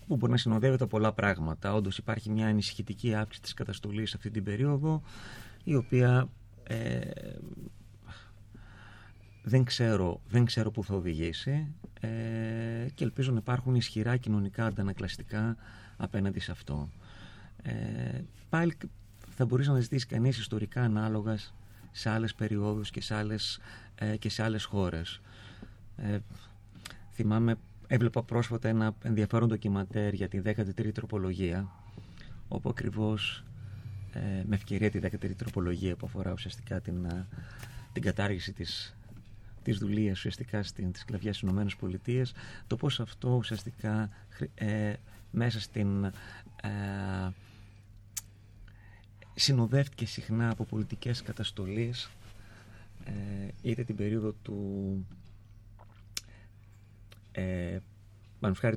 που 0.07 0.15
μπορεί 0.15 0.31
να 0.31 0.37
συνοδεύεται 0.37 0.83
από 0.83 0.97
πολλά 0.97 1.13
πράγματα. 1.13 1.73
Όντως 1.73 1.97
υπάρχει 1.97 2.29
μια 2.29 2.47
ανησυχητική 2.47 3.13
αύξηση 3.13 3.41
της 3.41 3.53
καταστολής 3.53 4.13
αυτή 4.15 4.29
την 4.31 4.43
περίοδο 4.43 5.01
η 5.63 5.75
οποία 5.75 6.29
ε, 6.63 6.99
δεν 9.43 9.63
ξέρω, 9.63 10.21
δεν 10.27 10.45
ξέρω 10.45 10.71
που 10.71 10.83
θα 10.83 10.95
οδηγήσει 10.95 11.73
ε, 11.99 12.07
και 12.93 13.03
ελπίζω 13.03 13.31
να 13.31 13.37
υπάρχουν 13.37 13.75
ισχυρά 13.75 14.17
κοινωνικά 14.17 14.65
αντανακλαστικά 14.65 15.55
απέναντι 15.97 16.39
σε 16.39 16.51
αυτό. 16.51 16.89
Ε, 17.63 18.21
πάλι 18.49 18.77
θα 19.29 19.45
μπορείς 19.45 19.67
να 19.67 19.79
ζητήσεις 19.79 20.05
κανείς 20.05 20.37
ιστορικά 20.37 20.81
ανάλογας 20.83 21.53
σε 21.91 22.09
άλλες 22.09 22.35
περιόδους 22.35 22.89
και 22.89 23.01
σε 23.01 23.15
άλλες, 23.15 23.59
ε, 23.95 24.17
και 24.17 24.29
σε 24.29 24.43
άλλες 24.43 24.63
χώρες. 24.63 25.21
Ε, 25.97 26.19
θυμάμαι, 27.11 27.55
έβλεπα 27.87 28.23
πρόσφατα 28.23 28.69
ένα 28.69 28.95
ενδιαφέρον 29.03 29.47
ντοκιματέρ 29.47 30.13
για 30.13 30.27
τη 30.27 30.41
13η 30.45 30.91
τροπολογία 30.93 31.67
όπου 32.47 32.69
ακριβώς 32.69 33.43
ε, 34.13 34.19
με 34.45 34.55
ευκαιρία 34.55 34.91
τη 34.91 34.99
13η 35.03 35.35
τροπολογία 35.37 35.95
που 35.95 36.05
αφορά 36.05 36.31
ουσιαστικά 36.31 36.81
την, 36.81 37.05
ε, 37.05 37.27
την 37.93 38.01
κατάργηση 38.01 38.53
της 38.53 38.95
της 39.63 39.77
δουλείας 39.77 40.17
ουσιαστικά 40.17 40.63
στην, 40.63 40.91
της 40.91 41.01
σκλαβιάς 41.01 41.35
στις 41.35 41.47
Ηνωμένες 41.47 41.75
Πολιτείες 41.75 42.33
το 42.67 42.75
πώς 42.75 42.99
αυτό 42.99 43.29
ουσιαστικά 43.35 44.09
ε, 44.55 44.93
μέσα 45.31 45.59
στην 45.59 46.03
ε, 46.05 46.11
συνοδεύτηκε 49.35 50.05
συχνά 50.05 50.49
από 50.49 50.63
πολιτικές 50.65 51.21
καταστολής 51.21 52.09
ε, 53.03 53.11
είτε 53.61 53.83
την 53.83 53.95
περίοδο 53.95 54.33
του 54.41 55.05
ε, 57.31 57.79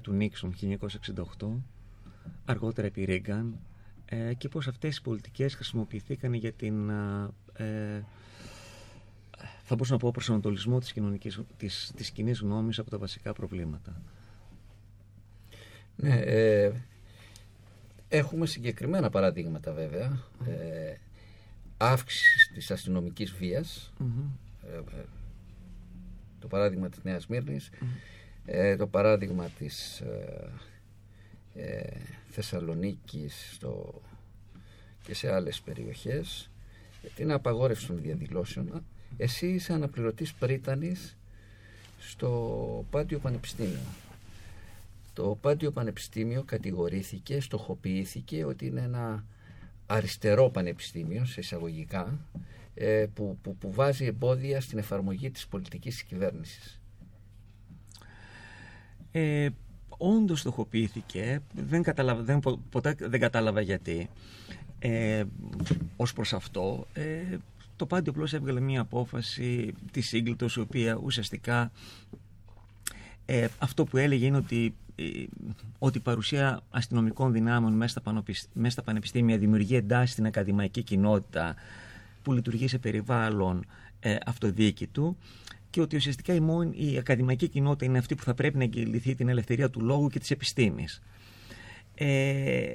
του 0.03 0.13
Νίξον 0.13 0.55
1968 0.61 1.49
αργότερα 2.45 2.87
επί 2.87 3.05
Ρίγκαν 3.05 3.59
ε, 4.05 4.35
και 4.35 4.49
πώς 4.49 4.69
αυτές 4.69 4.97
οι 4.97 5.03
πολιτικές 5.03 5.55
χρησιμοποιηθήκαν 5.55 6.33
για 6.33 6.53
την 6.53 6.91
ε, 7.53 8.05
θα 9.67 9.75
μπορούσα 9.75 9.93
να 9.93 9.99
πω 9.99 10.11
προσανατολισμό 10.11 10.79
της, 10.79 10.93
κοινωνικής, 10.93 11.41
της, 11.57 11.93
της 11.97 12.11
κοινής 12.11 12.41
γνώμης 12.41 12.79
από 12.79 12.91
τα 12.91 12.99
βασικά 12.99 13.33
προβλήματα. 13.33 14.03
Ναι, 15.97 16.15
ε, 16.15 16.73
έχουμε 18.17 18.47
συγκεκριμένα 18.47 19.11
παραδείγματα 19.11 19.73
βέβαια. 19.73 20.23
Ε, 20.47 20.97
αύξησης 21.77 22.51
της 22.55 22.71
αστυνομικής 22.71 23.33
βίας. 23.33 23.93
Ε, 24.73 24.77
ε, 24.77 25.05
το 26.39 26.47
παράδειγμα 26.47 26.89
της 26.89 27.01
Νέας 27.03 27.27
ε, 28.47 28.77
το 28.77 28.87
παράδειγμα 28.87 29.49
της 29.59 30.01
ε, 30.01 30.51
ε, 31.55 31.97
Θεσσαλονίκης 32.31 33.51
στο, 33.55 34.03
και 35.03 35.15
σε 35.15 35.33
άλλες 35.33 35.61
περιοχές 35.61 36.51
την 37.15 37.33
απαγόρευση 37.33 37.87
των 37.87 38.01
διαδηλώσεων 38.03 38.85
εσύ 39.17 39.47
είσαι 39.47 39.73
αναπληρωτής 39.73 40.33
πρίτανης 40.33 41.17
στο 41.99 42.85
Πάντιο 42.91 43.19
Πανεπιστήμιο. 43.19 43.81
Το 45.15 45.39
Πάντιο 45.41 45.71
Πανεπιστήμιο 45.71 46.43
κατηγορήθηκε, 46.43 47.41
στοχοποιήθηκε 47.41 48.45
ότι 48.45 48.67
είναι 48.67 48.81
ένα 48.81 49.25
αριστερό 49.87 50.51
πανεπιστήμιο, 50.51 51.25
σε 51.25 51.41
εισαγωγικά, 51.41 52.19
ε, 52.75 53.07
που, 53.15 53.39
που, 53.43 53.57
που 53.57 53.73
βάζει 53.73 54.05
εμπόδια 54.05 54.61
στην 54.61 54.79
εφαρμογή 54.79 55.31
της 55.31 55.47
πολιτικής 55.47 56.03
κυβέρνησης. 56.03 56.81
Ε, 59.13 59.49
όντως 59.89 60.41
στοχοποιήθηκε, 60.41 61.41
δεν, 61.53 61.83
καταλαβα, 61.83 62.23
δεν, 62.23 62.41
ποτέ 62.71 62.95
δεν 62.99 63.21
κατάλαβα 63.21 63.61
γιατί. 63.61 64.09
Ε, 64.79 65.25
ως 65.97 66.13
προς 66.13 66.33
αυτό, 66.33 66.87
ε, 66.93 67.37
το 67.77 67.87
Πάντιο 67.87 68.13
απλώς 68.13 68.33
έβγαλε 68.33 68.61
μια 68.61 68.81
απόφαση 68.81 69.75
της 69.91 70.09
σύγκλιτο, 70.09 70.47
η 70.57 70.61
οποία 70.61 70.99
ουσιαστικά 71.03 71.73
ε, 73.27 73.47
αυτό 73.59 73.85
που 73.85 73.97
έλεγε 73.97 74.27
είναι 74.27 74.37
ότι, 74.37 74.65
ε, 74.65 74.84
ότι 75.79 75.99
η 75.99 76.01
παρουσία 76.01 76.61
αστυνομικών 76.71 77.33
δυνάμεων 77.33 77.73
μέσα 77.73 78.01
στα, 78.01 78.23
μέσα 78.53 78.71
στα 78.71 78.83
πανεπιστήμια 78.83 79.39
δημιουργεί 79.39 79.77
εντάσεις 79.77 80.11
στην 80.13 80.27
ακαδημαϊκή 80.27 80.83
κοινότητα 80.83 81.55
που 82.23 82.33
λειτουργεί 82.33 82.69
σε 82.69 82.79
περιβάλλον 82.79 83.67
ε, 84.01 84.17
αυτοδιοίκητου 84.27 85.17
και 85.71 85.81
ότι 85.81 85.97
ουσιαστικά 85.97 86.35
η, 86.35 86.41
μόνη, 86.41 86.93
η 86.93 86.99
ακαδημαϊκή 86.99 87.49
κοινότητα 87.49 87.85
είναι 87.85 87.99
αυτή 87.99 88.15
που 88.15 88.23
θα 88.23 88.35
πρέπει 88.35 88.57
να 88.57 88.65
εγγυηθεί 88.65 89.15
την 89.15 89.29
ελευθερία 89.29 89.71
του 89.71 89.81
λόγου 89.81 90.09
και 90.09 90.19
της 90.19 90.31
επιστήμης. 90.31 91.03
Ε, 91.95 92.73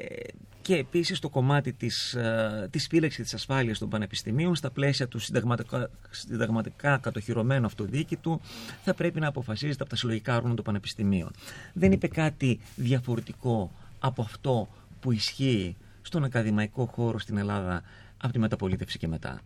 και 0.62 0.76
επίσης 0.76 1.20
το 1.20 1.30
κομμάτι 1.30 1.74
της, 1.74 2.14
ε, 2.14 2.68
της 2.72 2.88
φύλαξης 2.88 3.24
της 3.24 3.34
ασφάλειας 3.34 3.78
των 3.80 3.90
πανεπιστημίων 3.90 4.56
στα 4.56 4.72
πλαίσια 4.72 5.08
του 5.08 5.20
συνταγματικά, 5.20 5.90
συνταγματικά 6.10 6.98
κατοχυρωμένου 6.98 7.66
αυτοδιοίκητου 7.66 8.42
θα 8.84 8.94
πρέπει 8.94 9.20
να 9.20 9.28
αποφασίζεται 9.28 9.82
από 9.82 9.90
τα 9.90 9.96
συλλογικά 9.96 10.36
όργανα 10.36 10.56
των 10.56 10.64
πανεπιστημίων. 10.64 11.32
Δεν 11.74 11.92
είπε 11.92 12.08
κάτι 12.08 12.60
διαφορετικό 12.76 13.72
από 14.00 14.22
αυτό 14.22 14.68
που 15.00 15.12
ισχύει 15.12 15.76
στον 16.02 16.24
ακαδημαϊκό 16.24 16.86
χώρο 16.86 17.20
στην 17.20 17.38
Ελλάδα 17.38 17.82
από 18.18 18.34
τη 18.34 18.40
μεταπολίτευση 18.40 18.98
και 18.98 19.08
μετά. 19.08 19.42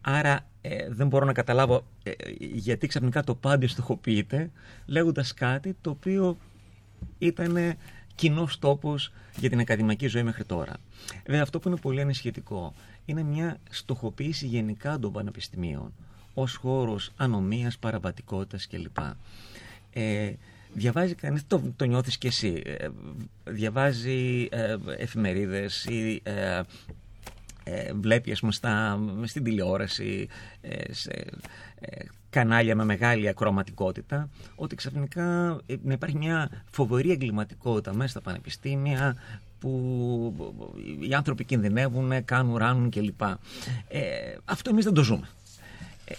Άρα 0.00 0.46
ε, 0.60 0.88
δεν 0.88 1.06
μπορώ 1.06 1.24
να 1.24 1.32
καταλάβω 1.32 1.86
ε, 2.02 2.12
γιατί 2.38 2.86
ξαφνικά 2.86 3.24
το 3.24 3.34
πάντιο 3.34 3.68
στοχοποιείται 3.68 4.50
λέγοντας 4.86 5.34
κάτι 5.34 5.76
το 5.80 5.90
οποίο 5.90 6.36
ήταν 7.18 7.76
κοινό 8.14 8.48
τόπο 8.58 8.94
για 9.36 9.48
την 9.48 9.58
ακαδημαϊκή 9.60 10.06
ζωή 10.06 10.22
μέχρι 10.22 10.44
τώρα. 10.44 10.76
Βέβαια, 11.26 11.42
αυτό 11.42 11.58
που 11.58 11.68
είναι 11.68 11.76
πολύ 11.76 12.00
ανησυχητικό 12.00 12.74
είναι 13.04 13.22
μια 13.22 13.58
στοχοποίηση 13.70 14.46
γενικά 14.46 14.98
των 14.98 15.12
πανεπιστημίων 15.12 15.92
ως 16.34 16.54
χώρος 16.54 17.12
ανομίας, 17.16 17.78
παραβατικότητας 17.78 18.66
κλπ. 18.66 18.96
Ε, 19.92 20.32
διαβάζει 20.72 21.14
κανείς, 21.14 21.46
το, 21.46 21.62
το 21.76 21.84
νιώθεις 21.84 22.18
και 22.18 22.26
εσύ, 22.26 22.62
ε, 22.64 22.88
διαβάζει 23.44 24.48
ε, 24.50 24.76
εφημερίδες 24.96 25.84
ή 25.84 26.20
ε, 26.22 26.60
ε, 27.64 27.92
βλέπει 27.92 28.32
ας 28.32 28.40
πούμε, 28.40 28.52
στα, 28.52 28.98
στην 29.24 29.44
τηλεόραση, 29.44 30.28
ε, 30.60 30.92
σε 30.92 31.10
ε, 31.80 32.04
κανάλια 32.30 32.76
με 32.76 32.84
μεγάλη 32.84 33.28
ακροματικότητα, 33.28 34.28
ότι 34.54 34.74
ξαφνικά 34.74 35.60
να 35.82 35.92
υπάρχει 35.92 36.16
μια 36.16 36.64
φοβερή 36.70 37.10
εγκληματικότητα 37.10 37.94
μέσα 37.94 38.08
στα 38.08 38.20
πανεπιστήμια, 38.20 39.16
που 39.58 40.54
οι 41.00 41.14
άνθρωποι 41.14 41.44
κινδυνεύουν, 41.44 42.24
κάνουν, 42.24 42.56
ράνουν 42.56 42.90
κλπ. 42.90 43.22
Ε, 43.88 44.34
αυτό 44.44 44.70
εμείς 44.70 44.84
δεν 44.84 44.94
το 44.94 45.02
ζούμε. 45.02 45.28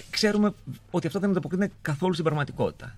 ξέρουμε 0.10 0.54
ότι 0.92 1.08
αυτό 1.08 1.20
δεν 1.20 1.30
ανταποκρίνεται 1.30 1.74
καθόλου 1.82 2.14
στην 2.14 2.26
πραγματικότητα. 2.26 2.98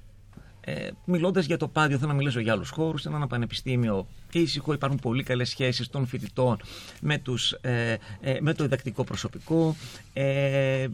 Ε, 0.68 0.89
Μιλώντας 1.05 1.45
για 1.45 1.57
το 1.57 1.68
πάδιο, 1.68 1.97
θέλω 1.97 2.09
να 2.09 2.18
μιλήσω 2.18 2.39
για 2.39 2.53
άλλους 2.53 2.70
χώρους. 2.70 3.01
Σε 3.01 3.09
ένα 3.09 3.28
πανεπιστήμιο 3.28 4.07
ήσυχο, 4.32 4.74
υπάρχουν 4.74 4.99
πολύ 4.99 5.24
καλές 5.24 5.49
σχέσεις 5.49 5.89
των 5.89 6.05
φοιτητών 6.05 6.57
με, 7.01 7.18
τους, 7.18 7.51
ε, 7.51 7.97
ε, 8.22 8.38
με 8.41 8.53
το 8.53 8.63
διδακτικό 8.63 9.03
προσωπικό. 9.03 9.76
Ε, 10.13 10.24
ε, 10.24 10.84
ε, 10.84 10.89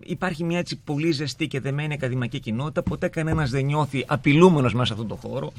υπάρχει 0.00 0.44
μια 0.44 0.58
έτσι 0.58 0.76
πολύ 0.76 1.10
ζεστή 1.10 1.46
και 1.46 1.60
δεμένη 1.60 1.94
ακαδημαϊκή 1.94 2.40
κοινότητα. 2.40 2.82
Ποτέ 2.82 3.08
κανένας 3.08 3.50
δεν 3.50 3.64
νιώθει 3.64 4.04
απειλούμενος 4.06 4.72
μέσα 4.72 4.86
σε 4.86 4.92
αυτόν 4.92 5.08
τον 5.08 5.30
χώρο. 5.30 5.52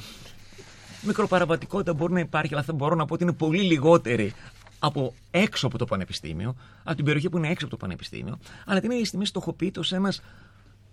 Μικροπαραβατικότητα 1.02 1.94
μπορεί 1.94 2.14
να 2.14 2.20
υπάρχει, 2.20 2.54
αλλά 2.54 2.64
θα 2.64 2.74
μπορώ 2.74 2.96
να 2.96 3.06
πω 3.06 3.14
ότι 3.14 3.24
είναι 3.24 3.34
πολύ 3.34 3.62
λιγότερη 3.62 4.34
από 4.80 5.14
έξω 5.32 5.68
από 5.68 5.78
το 5.78 5.86
πανεπιστήμιο, 5.86 6.56
από 6.84 6.96
την 6.96 7.06
περιοχή 7.06 7.30
που 7.30 7.38
είναι 7.38 7.50
έξω 7.50 7.66
από 7.66 7.76
το 7.76 7.82
πανεπιστήμιο, 7.82 8.40
αλλά 8.66 8.80
την 8.80 8.92
ίδια 8.92 9.06
στιγμή 9.06 9.26
στοχοποιείται 9.26 9.80
ως 9.80 9.92
ένας 9.92 10.22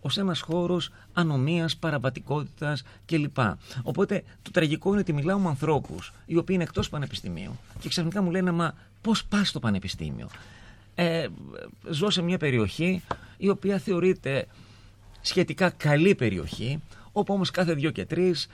ως 0.00 0.18
ένας 0.18 0.40
χώρος 0.40 0.90
ανομίας, 1.12 1.76
παραβατικότητα 1.76 2.76
κλπ. 3.06 3.38
Οπότε 3.82 4.22
το 4.42 4.50
τραγικό 4.50 4.90
είναι 4.90 5.00
ότι 5.00 5.12
μιλάω 5.12 5.38
με 5.38 5.48
ανθρώπους 5.48 6.12
οι 6.26 6.36
οποίοι 6.36 6.54
είναι 6.58 6.64
εκτός 6.64 6.88
πανεπιστημίου 6.88 7.58
και 7.78 7.88
ξαφνικά 7.88 8.22
μου 8.22 8.30
λένε 8.30 8.50
Μα 8.50 8.74
πώς 9.02 9.24
πας 9.24 9.48
στο 9.48 9.60
πανεπιστήμιο; 9.60 10.28
Ε, 10.94 11.26
ζω 11.90 12.10
σε 12.10 12.22
μια 12.22 12.38
περιοχή 12.38 13.02
η 13.36 13.48
οποία 13.48 13.78
θεωρείται 13.78 14.46
σχετικά 15.20 15.70
καλή 15.70 16.14
περιοχή, 16.14 16.82
όπου 17.12 17.34
όμως 17.34 17.50
κάθε 17.50 17.74
δύο 17.74 17.90
και 17.90 18.04
τρεις 18.04 18.48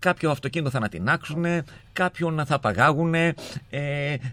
κάποιο 0.00 0.30
αυτοκίνητο 0.30 0.70
θα 0.70 0.76
ανατινάξουν, 0.78 1.44
κάποιον 1.92 2.42
θα 2.46 2.54
απαγάγουν, 2.54 3.14
ε, 3.14 3.34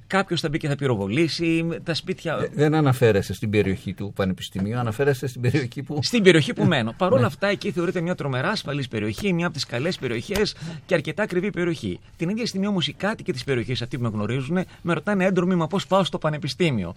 κάποιος 0.07 0.41
θα 0.41 0.49
μπει 0.49 0.57
και 0.57 0.67
θα 0.67 0.75
πυροβολήσει. 0.75 1.67
Τα 1.83 1.93
σπίτια. 1.93 2.37
Ε, 2.41 2.49
Δεν 2.53 2.73
αναφέρεσαι 2.73 3.33
στην 3.33 3.49
περιοχή 3.49 3.93
του 3.93 4.13
Πανεπιστημίου, 4.15 4.77
αναφέρεσαι 4.77 5.27
στην 5.27 5.41
περιοχή 5.41 5.83
που. 5.83 5.99
Στην 6.01 6.23
περιοχή 6.23 6.53
που 6.53 6.63
μένω. 6.63 6.93
Παρ' 6.97 7.13
όλα 7.13 7.25
αυτά, 7.25 7.47
εκεί 7.47 7.71
θεωρείται 7.71 8.01
μια 8.01 8.15
τρομερά 8.15 8.49
ασφαλής 8.49 8.87
περιοχή, 8.87 9.33
μια 9.33 9.45
από 9.45 9.55
τις 9.55 9.65
καλές 9.65 9.97
περιοχές 9.97 10.55
και 10.85 10.93
αρκετά 10.93 11.23
ακριβή 11.23 11.49
περιοχή. 11.51 11.99
Την 12.17 12.29
ίδια 12.29 12.45
στιγμή 12.45 12.67
όμως 12.67 12.87
οι 12.87 12.93
κάτοικοι 12.93 13.31
της 13.31 13.43
περιοχής, 13.43 13.81
αυτοί 13.81 13.97
που 13.97 14.03
με 14.03 14.09
γνωρίζουν, 14.09 14.57
με 14.81 14.93
ρωτάνε 14.93 15.25
έντρομοι 15.25 15.55
μα 15.55 15.67
πώς 15.67 15.87
πάω 15.87 16.03
στο 16.03 16.17
πανεπιστήμιο; 16.17 16.93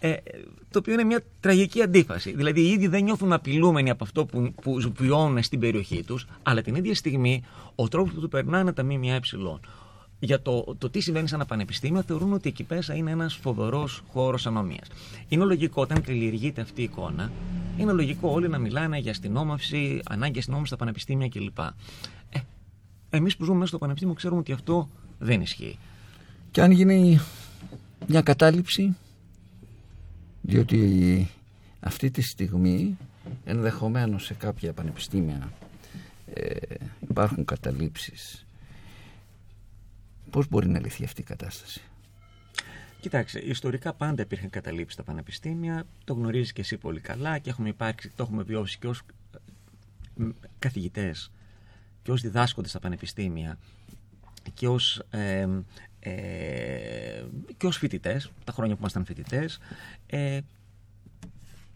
Ε, 0.00 0.14
το 0.70 0.78
οποίο 0.78 0.92
είναι 0.92 1.04
μια 1.04 1.20
τραγική 1.40 1.82
αντίφαση. 1.82 2.32
Δηλαδή, 2.36 2.60
οι 2.60 2.68
ίδιοι 2.70 2.86
δεν 2.86 3.02
νιώθουν 3.02 3.32
απειλούμενοι 3.32 3.90
από 3.90 4.04
αυτό 4.04 4.24
που, 4.24 4.54
που 4.62 4.92
βιώνουν 4.98 5.42
στην 5.42 5.60
περιοχή 5.60 6.02
τους, 6.02 6.26
αλλά 6.42 6.62
την 6.62 6.74
ίδια 6.74 6.94
στιγμή 6.94 7.42
ο 7.74 7.88
τρόπος 7.88 8.03
που 8.12 8.20
του 8.20 8.28
περνάνε 8.28 8.72
τα 8.72 8.84
ΜΜΕ 8.84 9.20
για 10.18 10.42
το, 10.42 10.74
το 10.78 10.90
τι 10.90 11.00
συμβαίνει 11.00 11.28
σε 11.28 11.34
ένα 11.34 11.44
πανεπιστήμιο 11.44 12.02
θεωρούν 12.02 12.32
ότι 12.32 12.48
εκεί 12.48 12.62
πέρα 12.62 12.94
είναι 12.94 13.10
ένας 13.10 13.34
φοβερός 13.34 14.02
χώρος 14.08 14.46
ανομίας. 14.46 14.88
Είναι 15.28 15.44
λογικό 15.44 15.82
όταν 15.82 16.02
καλλιεργείται 16.02 16.60
αυτή 16.60 16.80
η 16.80 16.84
εικόνα, 16.84 17.32
είναι 17.78 17.92
λογικό 17.92 18.30
όλοι 18.30 18.48
να 18.48 18.58
μιλάνε 18.58 18.98
για 18.98 19.10
αστυνόμευση, 19.10 20.00
ανάγκη 20.04 20.38
αστυνόμευσης 20.38 20.74
στα 20.74 20.84
πανεπιστήμια 20.84 21.28
κλπ. 21.28 21.58
Ε, 21.58 22.38
Εμείς 23.10 23.36
που 23.36 23.44
ζούμε 23.44 23.56
μέσα 23.56 23.68
στο 23.68 23.78
πανεπιστήμιο 23.78 24.14
ξέρουμε 24.14 24.40
ότι 24.40 24.52
αυτό 24.52 24.88
δεν 25.18 25.40
ισχύει. 25.40 25.78
Και 26.50 26.62
αν 26.62 26.70
γίνει 26.70 27.20
μια 28.06 28.22
κατάληψη, 28.22 28.96
διότι 30.40 31.28
αυτή 31.80 32.10
τη 32.10 32.22
στιγμή 32.22 32.96
ενδεχομένως 33.44 34.24
σε 34.24 34.34
κάποια 34.34 34.72
πανεπιστήμια 34.72 35.52
ε, 36.34 36.56
υπάρχουν 37.14 37.44
καταλήψεις. 37.44 38.46
Πώς 40.30 40.48
μπορεί 40.48 40.68
να 40.68 40.80
λυθεί 40.80 41.04
αυτή 41.04 41.20
η 41.20 41.24
κατάσταση; 41.24 41.80
Κοιτάξτε, 43.00 43.38
ιστορικά 43.38 43.92
πάντα 43.92 44.22
υπήρχαν 44.22 44.50
καταλήψεις 44.50 44.92
στα 44.94 45.02
πανεπιστήμια, 45.02 45.86
το 46.04 46.14
γνωρίζεις 46.14 46.52
και 46.52 46.60
εσύ 46.60 46.76
πολύ 46.76 47.00
καλά 47.00 47.38
και 47.38 47.50
έχουμε 47.50 47.68
υπάρξει, 47.68 48.12
το 48.16 48.22
έχουμε 48.22 48.42
βιώσει 48.42 48.78
και 48.78 48.86
ως 48.86 49.02
ε, 50.20 50.24
καθηγητές 50.58 51.30
και 52.02 52.10
ως 52.10 52.20
διδάσκοντες 52.20 52.70
στα 52.70 52.80
πανεπιστήμια 52.80 53.58
και 54.54 54.68
ως, 54.68 55.02
ε, 55.10 55.48
ε, 56.00 57.24
και 57.56 57.66
ως 57.66 57.76
φοιτητές, 57.76 58.30
τα 58.44 58.52
χρόνια 58.52 58.74
που 58.74 58.80
ήμασταν 58.80 59.04
φοιτητές, 59.04 59.58
ε, 60.06 60.40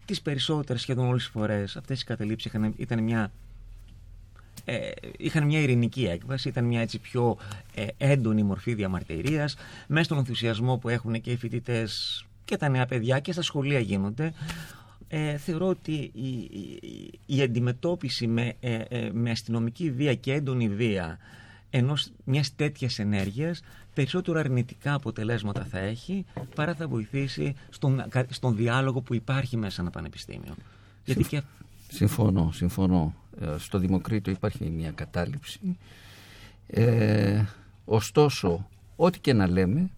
τις 0.05 0.21
περισσότερες 0.21 0.81
σχεδόν 0.81 1.07
όλες 1.07 1.21
τις 1.21 1.31
φορές 1.31 1.75
αυτές 1.75 2.01
οι 2.01 2.05
καταλήψεις 2.05 2.51
είχαν, 2.51 2.73
ήταν 2.77 3.03
μια 3.03 3.31
ε, 4.69 4.91
είχαν 5.17 5.45
μια 5.45 5.59
ειρηνική 5.59 6.05
έκβαση, 6.05 6.47
ήταν 6.47 6.65
μια 6.65 6.81
έτσι 6.81 6.99
πιο 6.99 7.37
ε, 7.75 7.85
έντονη 7.97 8.43
μορφή 8.43 8.73
διαμαρτυρίας 8.73 9.55
μέσα 9.87 10.03
στον 10.03 10.17
ενθουσιασμό 10.17 10.77
που 10.77 10.89
έχουν 10.89 11.21
και 11.21 11.31
οι 11.31 11.35
φοιτητές 11.35 12.23
και 12.45 12.57
τα 12.57 12.69
νέα 12.69 12.85
παιδιά 12.85 13.19
και 13.19 13.31
στα 13.31 13.41
σχολεία 13.41 13.79
γίνονται 13.79 14.33
ε, 15.07 15.37
θεωρώ 15.37 15.67
ότι 15.67 16.11
η, 16.13 16.27
η, 16.27 17.19
η 17.25 17.41
αντιμετώπιση 17.41 18.27
με, 18.27 18.53
ε, 18.59 18.75
ε, 18.75 19.09
με 19.13 19.31
αστυνομική 19.31 19.91
βία 19.91 20.15
και 20.15 20.33
έντονη 20.33 20.69
βία 20.69 21.17
ενός 21.69 22.11
μιας 22.23 22.55
τέτοιας 22.55 22.99
ενέργειας 22.99 23.61
περισσότερο 23.93 24.39
αρνητικά 24.39 24.93
αποτελέσματα 24.93 25.63
θα 25.63 25.79
έχει 25.79 26.25
παρά 26.55 26.75
θα 26.75 26.87
βοηθήσει 26.87 27.55
στον, 27.69 28.03
στον 28.29 28.55
διάλογο 28.55 29.01
που 29.01 29.13
υπάρχει 29.13 29.57
μέσα 29.57 29.73
σε 29.73 29.81
ένα 29.81 29.89
πανεπιστήμιο. 29.89 30.55
Γιατί 31.05 31.23
και... 31.23 31.41
Συμφωνώ, 31.87 32.51
συμφωνώ. 32.53 33.15
Ε, 33.41 33.57
Στο 33.57 33.77
Δημοκρίτο 33.77 34.31
υπάρχει 34.31 34.69
μια 34.69 34.91
κατάληψη. 34.91 35.77
Ε, 36.67 37.43
ωστόσο, 37.85 38.69
ό,τι 38.95 39.19
και 39.19 39.33
να 39.33 39.47
λέμε, 39.47 39.89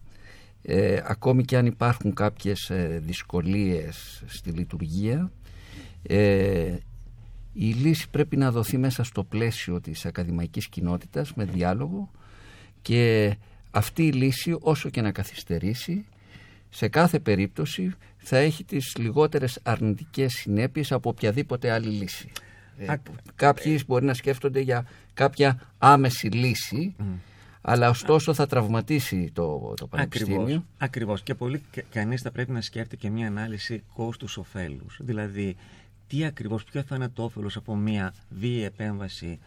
ε, 0.62 1.00
ακόμη 1.04 1.44
και 1.44 1.56
αν 1.56 1.66
υπάρχουν 1.66 2.14
κάποιες 2.14 2.70
ε, 2.70 3.00
δυσκολίες 3.04 4.22
στη 4.26 4.50
λειτουργία, 4.50 5.30
ε, 6.02 6.76
η 7.52 7.72
λύση 7.72 8.10
πρέπει 8.10 8.36
να 8.36 8.50
δοθεί 8.50 8.78
μέσα 8.78 9.04
στο 9.04 9.24
πλαίσιο 9.24 9.80
της 9.80 10.06
ακαδημαϊκής 10.06 10.68
κοινότητας 10.68 11.34
με 11.34 11.44
διάλογο 11.44 12.10
και 12.82 13.34
αυτή 13.70 14.06
η 14.06 14.12
λύση 14.12 14.56
όσο 14.60 14.90
και 14.90 15.00
να 15.00 15.12
καθυστερήσει 15.12 16.04
σε 16.68 16.88
κάθε 16.88 17.18
περίπτωση 17.18 17.92
θα 18.16 18.36
έχει 18.36 18.64
τις 18.64 18.96
λιγότερες 18.98 19.58
αρνητικές 19.62 20.32
συνέπειες 20.32 20.92
από 20.92 21.08
οποιαδήποτε 21.08 21.70
άλλη 21.70 21.88
λύση. 21.88 22.30
Ε, 22.78 22.94
κάποιοι 23.34 23.82
μπορεί 23.86 24.04
να 24.04 24.14
σκέφτονται 24.14 24.60
για 24.60 24.86
κάποια 25.14 25.60
άμεση 25.78 26.26
λύση 26.26 26.94
αλλά 27.64 27.88
ωστόσο 27.88 28.34
θα 28.34 28.46
τραυματίσει 28.46 29.30
το, 29.32 29.74
το 29.76 29.86
πανεπιστήμιο. 29.86 30.40
Ακριβώς, 30.42 30.62
ακριβώς. 30.78 31.22
Και 31.22 31.34
πολύ 31.34 31.62
κα- 31.70 31.82
κανείς 31.90 32.22
θα 32.22 32.30
πρέπει 32.30 32.52
να 32.52 32.60
σκέφτεται 32.60 32.96
και 32.96 33.10
μια 33.10 33.26
ανάλυση 33.26 33.82
κόστους 33.94 34.36
ωφέλους. 34.36 34.98
Δηλαδή, 35.00 35.56
τι 36.08 36.24
ακριβώς, 36.24 36.64
ποιο 36.64 36.82
θα 36.82 36.94
είναι 36.96 37.08
το 37.08 37.22
όφελος 37.24 37.56
από 37.56 37.76
μια 37.76 38.14
βίαιη 38.30 38.64
επέμβαση 38.64 39.38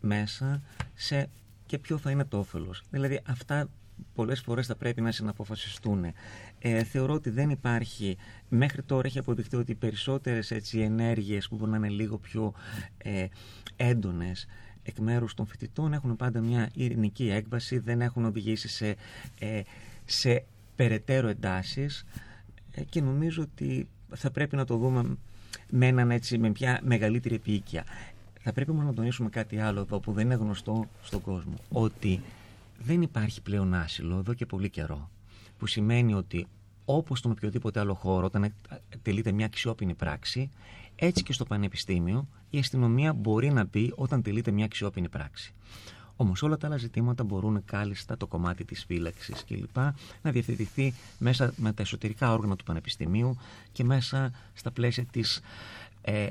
μέσα 0.00 0.62
σε 0.94 1.28
και 1.66 1.78
ποιο 1.78 1.98
θα 1.98 2.10
είναι 2.10 2.24
το 2.24 2.38
όφελος. 2.38 2.82
Δηλαδή, 2.90 3.20
αυτά 3.26 3.68
πολλές 4.14 4.40
φορές 4.40 4.66
θα 4.66 4.76
πρέπει 4.76 5.00
να 5.00 5.12
συναποφασιστούν. 5.12 6.04
Ε, 6.58 6.84
θεωρώ 6.84 7.14
ότι 7.14 7.30
δεν 7.30 7.50
υπάρχει, 7.50 8.16
μέχρι 8.48 8.82
τώρα 8.82 9.06
έχει 9.06 9.18
αποδειχθεί 9.18 9.56
ότι 9.56 9.72
οι 9.72 9.74
περισσότερες 9.74 10.50
έτσι, 10.50 10.80
ενέργειες 10.80 11.48
που 11.48 11.56
μπορεί 11.56 11.70
να 11.70 11.76
είναι 11.76 11.88
λίγο 11.88 12.18
πιο 12.18 12.52
ε, 12.98 13.26
έντονες 13.76 14.46
εκ 14.88 14.98
μέρους 14.98 15.34
των 15.34 15.46
φοιτητών 15.46 15.92
έχουν 15.92 16.16
πάντα 16.16 16.40
μια 16.40 16.70
ειρηνική 16.74 17.30
έκβαση, 17.30 17.78
δεν 17.78 18.00
έχουν 18.00 18.24
οδηγήσει 18.24 18.68
σε, 18.68 18.96
ε, 19.38 19.60
σε 20.04 20.44
περαιτέρω 20.76 21.28
εντάσεις 21.28 22.04
ε, 22.70 22.82
και 22.82 23.00
νομίζω 23.00 23.42
ότι 23.42 23.88
θα 24.14 24.30
πρέπει 24.30 24.56
να 24.56 24.64
το 24.64 24.76
δούμε 24.76 25.16
με, 25.70 25.86
έναν, 25.86 26.10
έτσι, 26.10 26.38
με 26.38 26.52
μια 26.58 26.80
μεγαλύτερη 26.82 27.34
επίοικια. 27.34 27.84
Θα 28.40 28.52
πρέπει 28.52 28.70
όμως 28.70 28.84
να 28.84 28.94
τονίσουμε 28.94 29.28
κάτι 29.28 29.58
άλλο 29.58 29.80
εδώ 29.80 30.00
που 30.00 30.12
δεν 30.12 30.24
είναι 30.24 30.34
γνωστό 30.34 30.88
στον 31.02 31.20
κόσμο. 31.20 31.54
Ότι 31.68 32.22
δεν 32.78 33.02
υπάρχει 33.02 33.42
πλέον 33.42 33.74
άσυλο 33.74 34.18
εδώ 34.18 34.34
και 34.34 34.46
πολύ 34.46 34.70
καιρό. 34.70 35.10
Που 35.58 35.66
σημαίνει 35.66 36.14
ότι 36.14 36.46
όπως 36.84 37.18
στον 37.18 37.30
οποιοδήποτε 37.30 37.80
άλλο 37.80 37.94
χώρο, 37.94 38.26
όταν 38.26 38.54
τελείται 39.02 39.32
μια 39.32 39.46
αξιόπινη 39.46 39.94
πράξη, 39.94 40.50
έτσι 40.96 41.22
και 41.22 41.32
στο 41.32 41.44
πανεπιστήμιο 41.44 42.28
η 42.50 42.58
αστυνομία 42.58 43.12
μπορεί 43.12 43.52
να 43.52 43.64
μπει 43.64 43.92
όταν 43.96 44.22
τελείται 44.22 44.50
μια 44.50 44.64
αξιόπινη 44.64 45.08
πράξη. 45.08 45.52
Όμως 46.16 46.42
όλα 46.42 46.56
τα 46.56 46.66
άλλα 46.66 46.76
ζητήματα 46.76 47.24
μπορούν 47.24 47.64
κάλλιστα 47.64 48.16
το 48.16 48.26
κομμάτι 48.26 48.64
της 48.64 48.84
φύλαξης 48.84 49.44
κλπ. 49.44 49.76
να 50.22 50.30
διευθετηθεί 50.30 50.94
μέσα 51.18 51.52
με 51.56 51.72
τα 51.72 51.82
εσωτερικά 51.82 52.32
όργανα 52.32 52.56
του 52.56 52.64
Πανεπιστημίου 52.64 53.38
και 53.72 53.84
μέσα 53.84 54.32
στα 54.54 54.70
πλαίσια 54.70 55.04
της, 55.04 55.40
ε, 56.02 56.28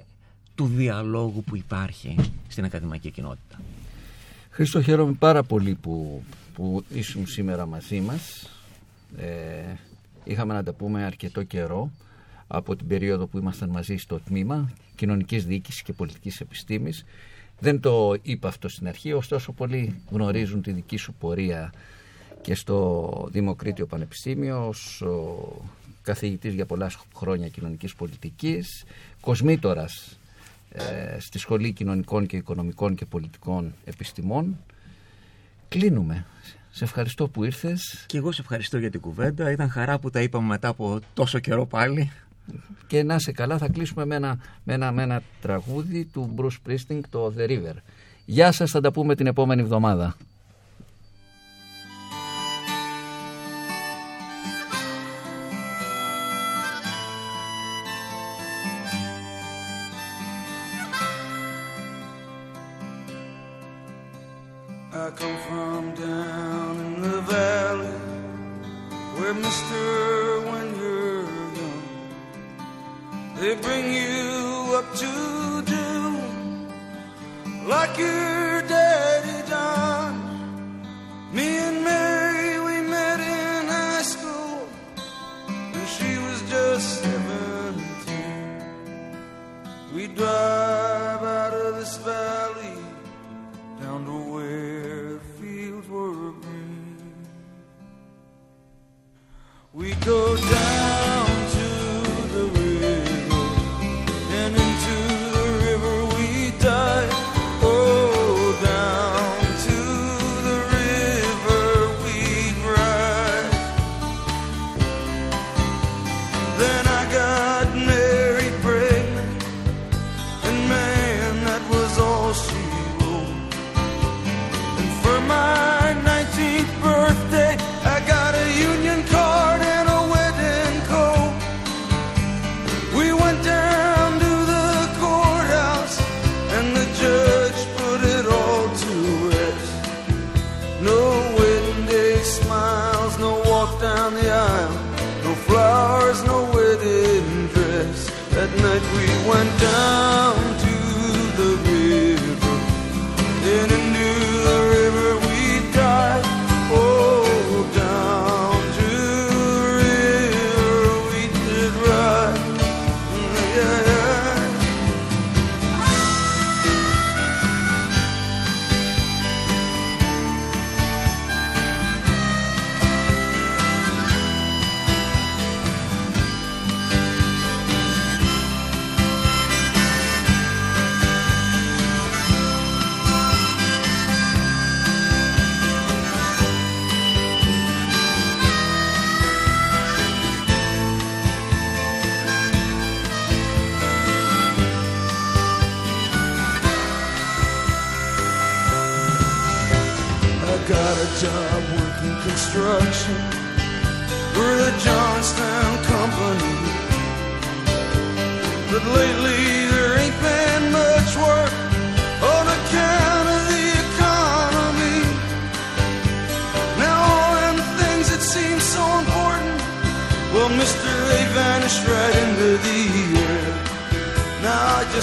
του 0.56 0.66
διαλόγου 0.66 1.44
που 1.44 1.56
υπάρχει 1.56 2.16
στην 2.48 2.66
ακαδημαϊκή 2.66 3.12
κοινότητα. 3.12 3.60
Χρήστο, 4.58 4.82
χαίρομαι 4.82 5.14
πάρα 5.14 5.44
πολύ 5.44 5.76
που, 5.76 6.24
που 6.54 6.84
ήσουν 6.94 7.28
σήμερα 7.28 7.66
μαζί 7.66 8.00
μας. 8.00 8.50
Ε, 9.18 9.74
είχαμε 10.24 10.54
να 10.54 10.64
τα 10.64 10.74
πούμε 10.74 11.04
αρκετό 11.04 11.44
καιρό 11.44 11.92
από 12.48 12.76
την 12.76 12.88
περίοδο 12.88 13.28
που 13.28 13.38
ήμασταν 13.38 13.70
μαζί 13.70 13.98
στο 13.98 14.20
τμήμα 14.20 14.72
κοινωνικής 14.96 15.46
διοίκησης 15.46 15.82
και 15.82 15.94
πολιτικής 15.94 16.42
επιστήμης. 16.42 17.06
Δεν 17.60 17.80
το 17.80 18.16
είπα 18.22 18.48
αυτό 18.48 18.70
στην 18.70 18.88
αρχή, 18.88 19.14
ωστόσο 19.14 19.52
πολλοί 19.52 20.02
γνωρίζουν 20.10 20.62
τη 20.62 20.72
δική 20.72 20.98
σου 20.98 21.14
πορεία 21.14 21.74
και 22.42 22.56
στο 22.56 23.28
Δημοκρίτιο 23.32 23.86
Πανεπιστήμιο 23.86 24.68
ως 24.68 25.02
ο 25.02 25.62
καθηγητής 26.02 26.54
για 26.54 26.66
πολλά 26.66 26.92
χρόνια 27.16 27.48
κοινωνικής 27.48 27.96
πολιτικής, 27.96 28.84
κοσμήτορας 29.22 30.18
ε, 30.22 30.27
στη 31.18 31.40
Σχολή 31.40 31.72
Κοινωνικών 31.72 32.26
και 32.26 32.38
Οικονομικών 32.38 32.96
και 32.96 33.06
Πολιτικών 33.06 33.74
Επιστημών. 33.86 34.58
Κλείνουμε. 35.68 36.26
Σε 36.72 36.84
ευχαριστώ 36.84 37.28
που 37.28 37.44
ήρθες 37.44 38.04
Και 38.06 38.18
εγώ 38.18 38.32
σε 38.32 38.42
ευχαριστώ 38.42 38.78
για 38.78 38.90
την 38.90 39.00
κουβέντα. 39.00 39.52
Ήταν 39.52 39.70
χαρά 39.70 40.00
που 40.00 40.10
τα 40.10 40.22
είπαμε 40.22 40.48
μετά 40.48 40.68
από 40.68 41.00
τόσο 41.14 41.40
καιρό 41.40 41.66
πάλι. 41.66 42.12
και 42.88 43.04
να 43.04 43.20
σε 43.20 43.32
καλά 43.32 43.58
θα 43.58 43.70
κλείσουμε 43.70 44.06
με 44.06 44.16
ένα, 44.16 44.40
με 44.64 44.74
ένα, 44.74 44.92
με 44.92 45.04
ένα 45.04 45.22
τραγούδι 45.42 46.06
του 46.06 46.34
Bruce 46.38 46.70
Springsteen, 46.70 47.00
το 47.10 47.34
The 47.38 47.50
River. 47.50 47.76
Γεια 48.26 48.52
σας, 48.52 48.72
θα 48.72 48.82
τα 48.82 48.92
πούμε 48.92 49.16
την 49.16 49.28
επόμενη 49.28 49.62
εβδομάδα. 49.62 50.16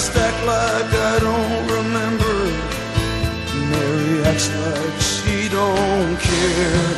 just 0.04 0.16
act 0.18 0.40
like 0.44 0.92
I 1.12 1.18
don't 1.18 1.66
remember. 1.78 2.34
Mary 3.72 4.22
acts 4.28 4.48
like 4.52 5.00
she 5.00 5.48
don't 5.48 6.16
care. 6.20 6.88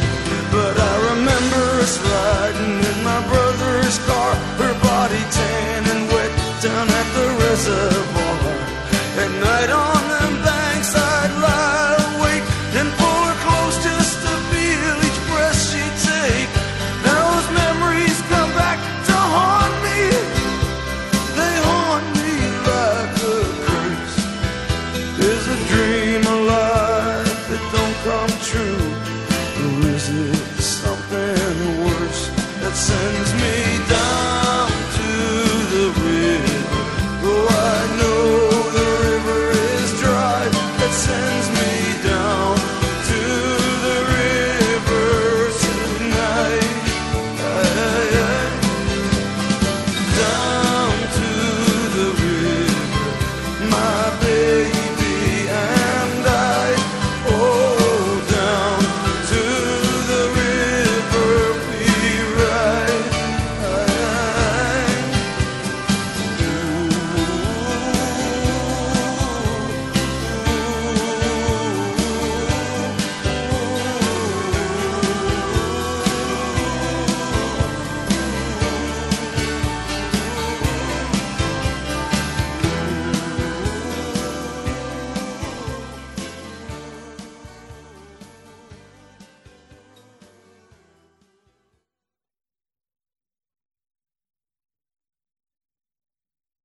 But 0.51 0.75
I 0.91 0.95
remember 1.11 1.63
us 1.85 1.95
riding 2.03 2.79
in 2.91 2.99
my 3.05 3.21
brother's 3.31 3.99
car, 4.09 4.35
her 4.61 4.75
body 4.83 5.23
tan 5.39 5.83
and 5.93 6.03
wet 6.13 6.33
down 6.63 6.87
at 7.01 7.09
the 7.17 7.27
reservoir. 7.45 8.55
At 9.23 9.31
night 9.47 9.71
on 9.71 9.96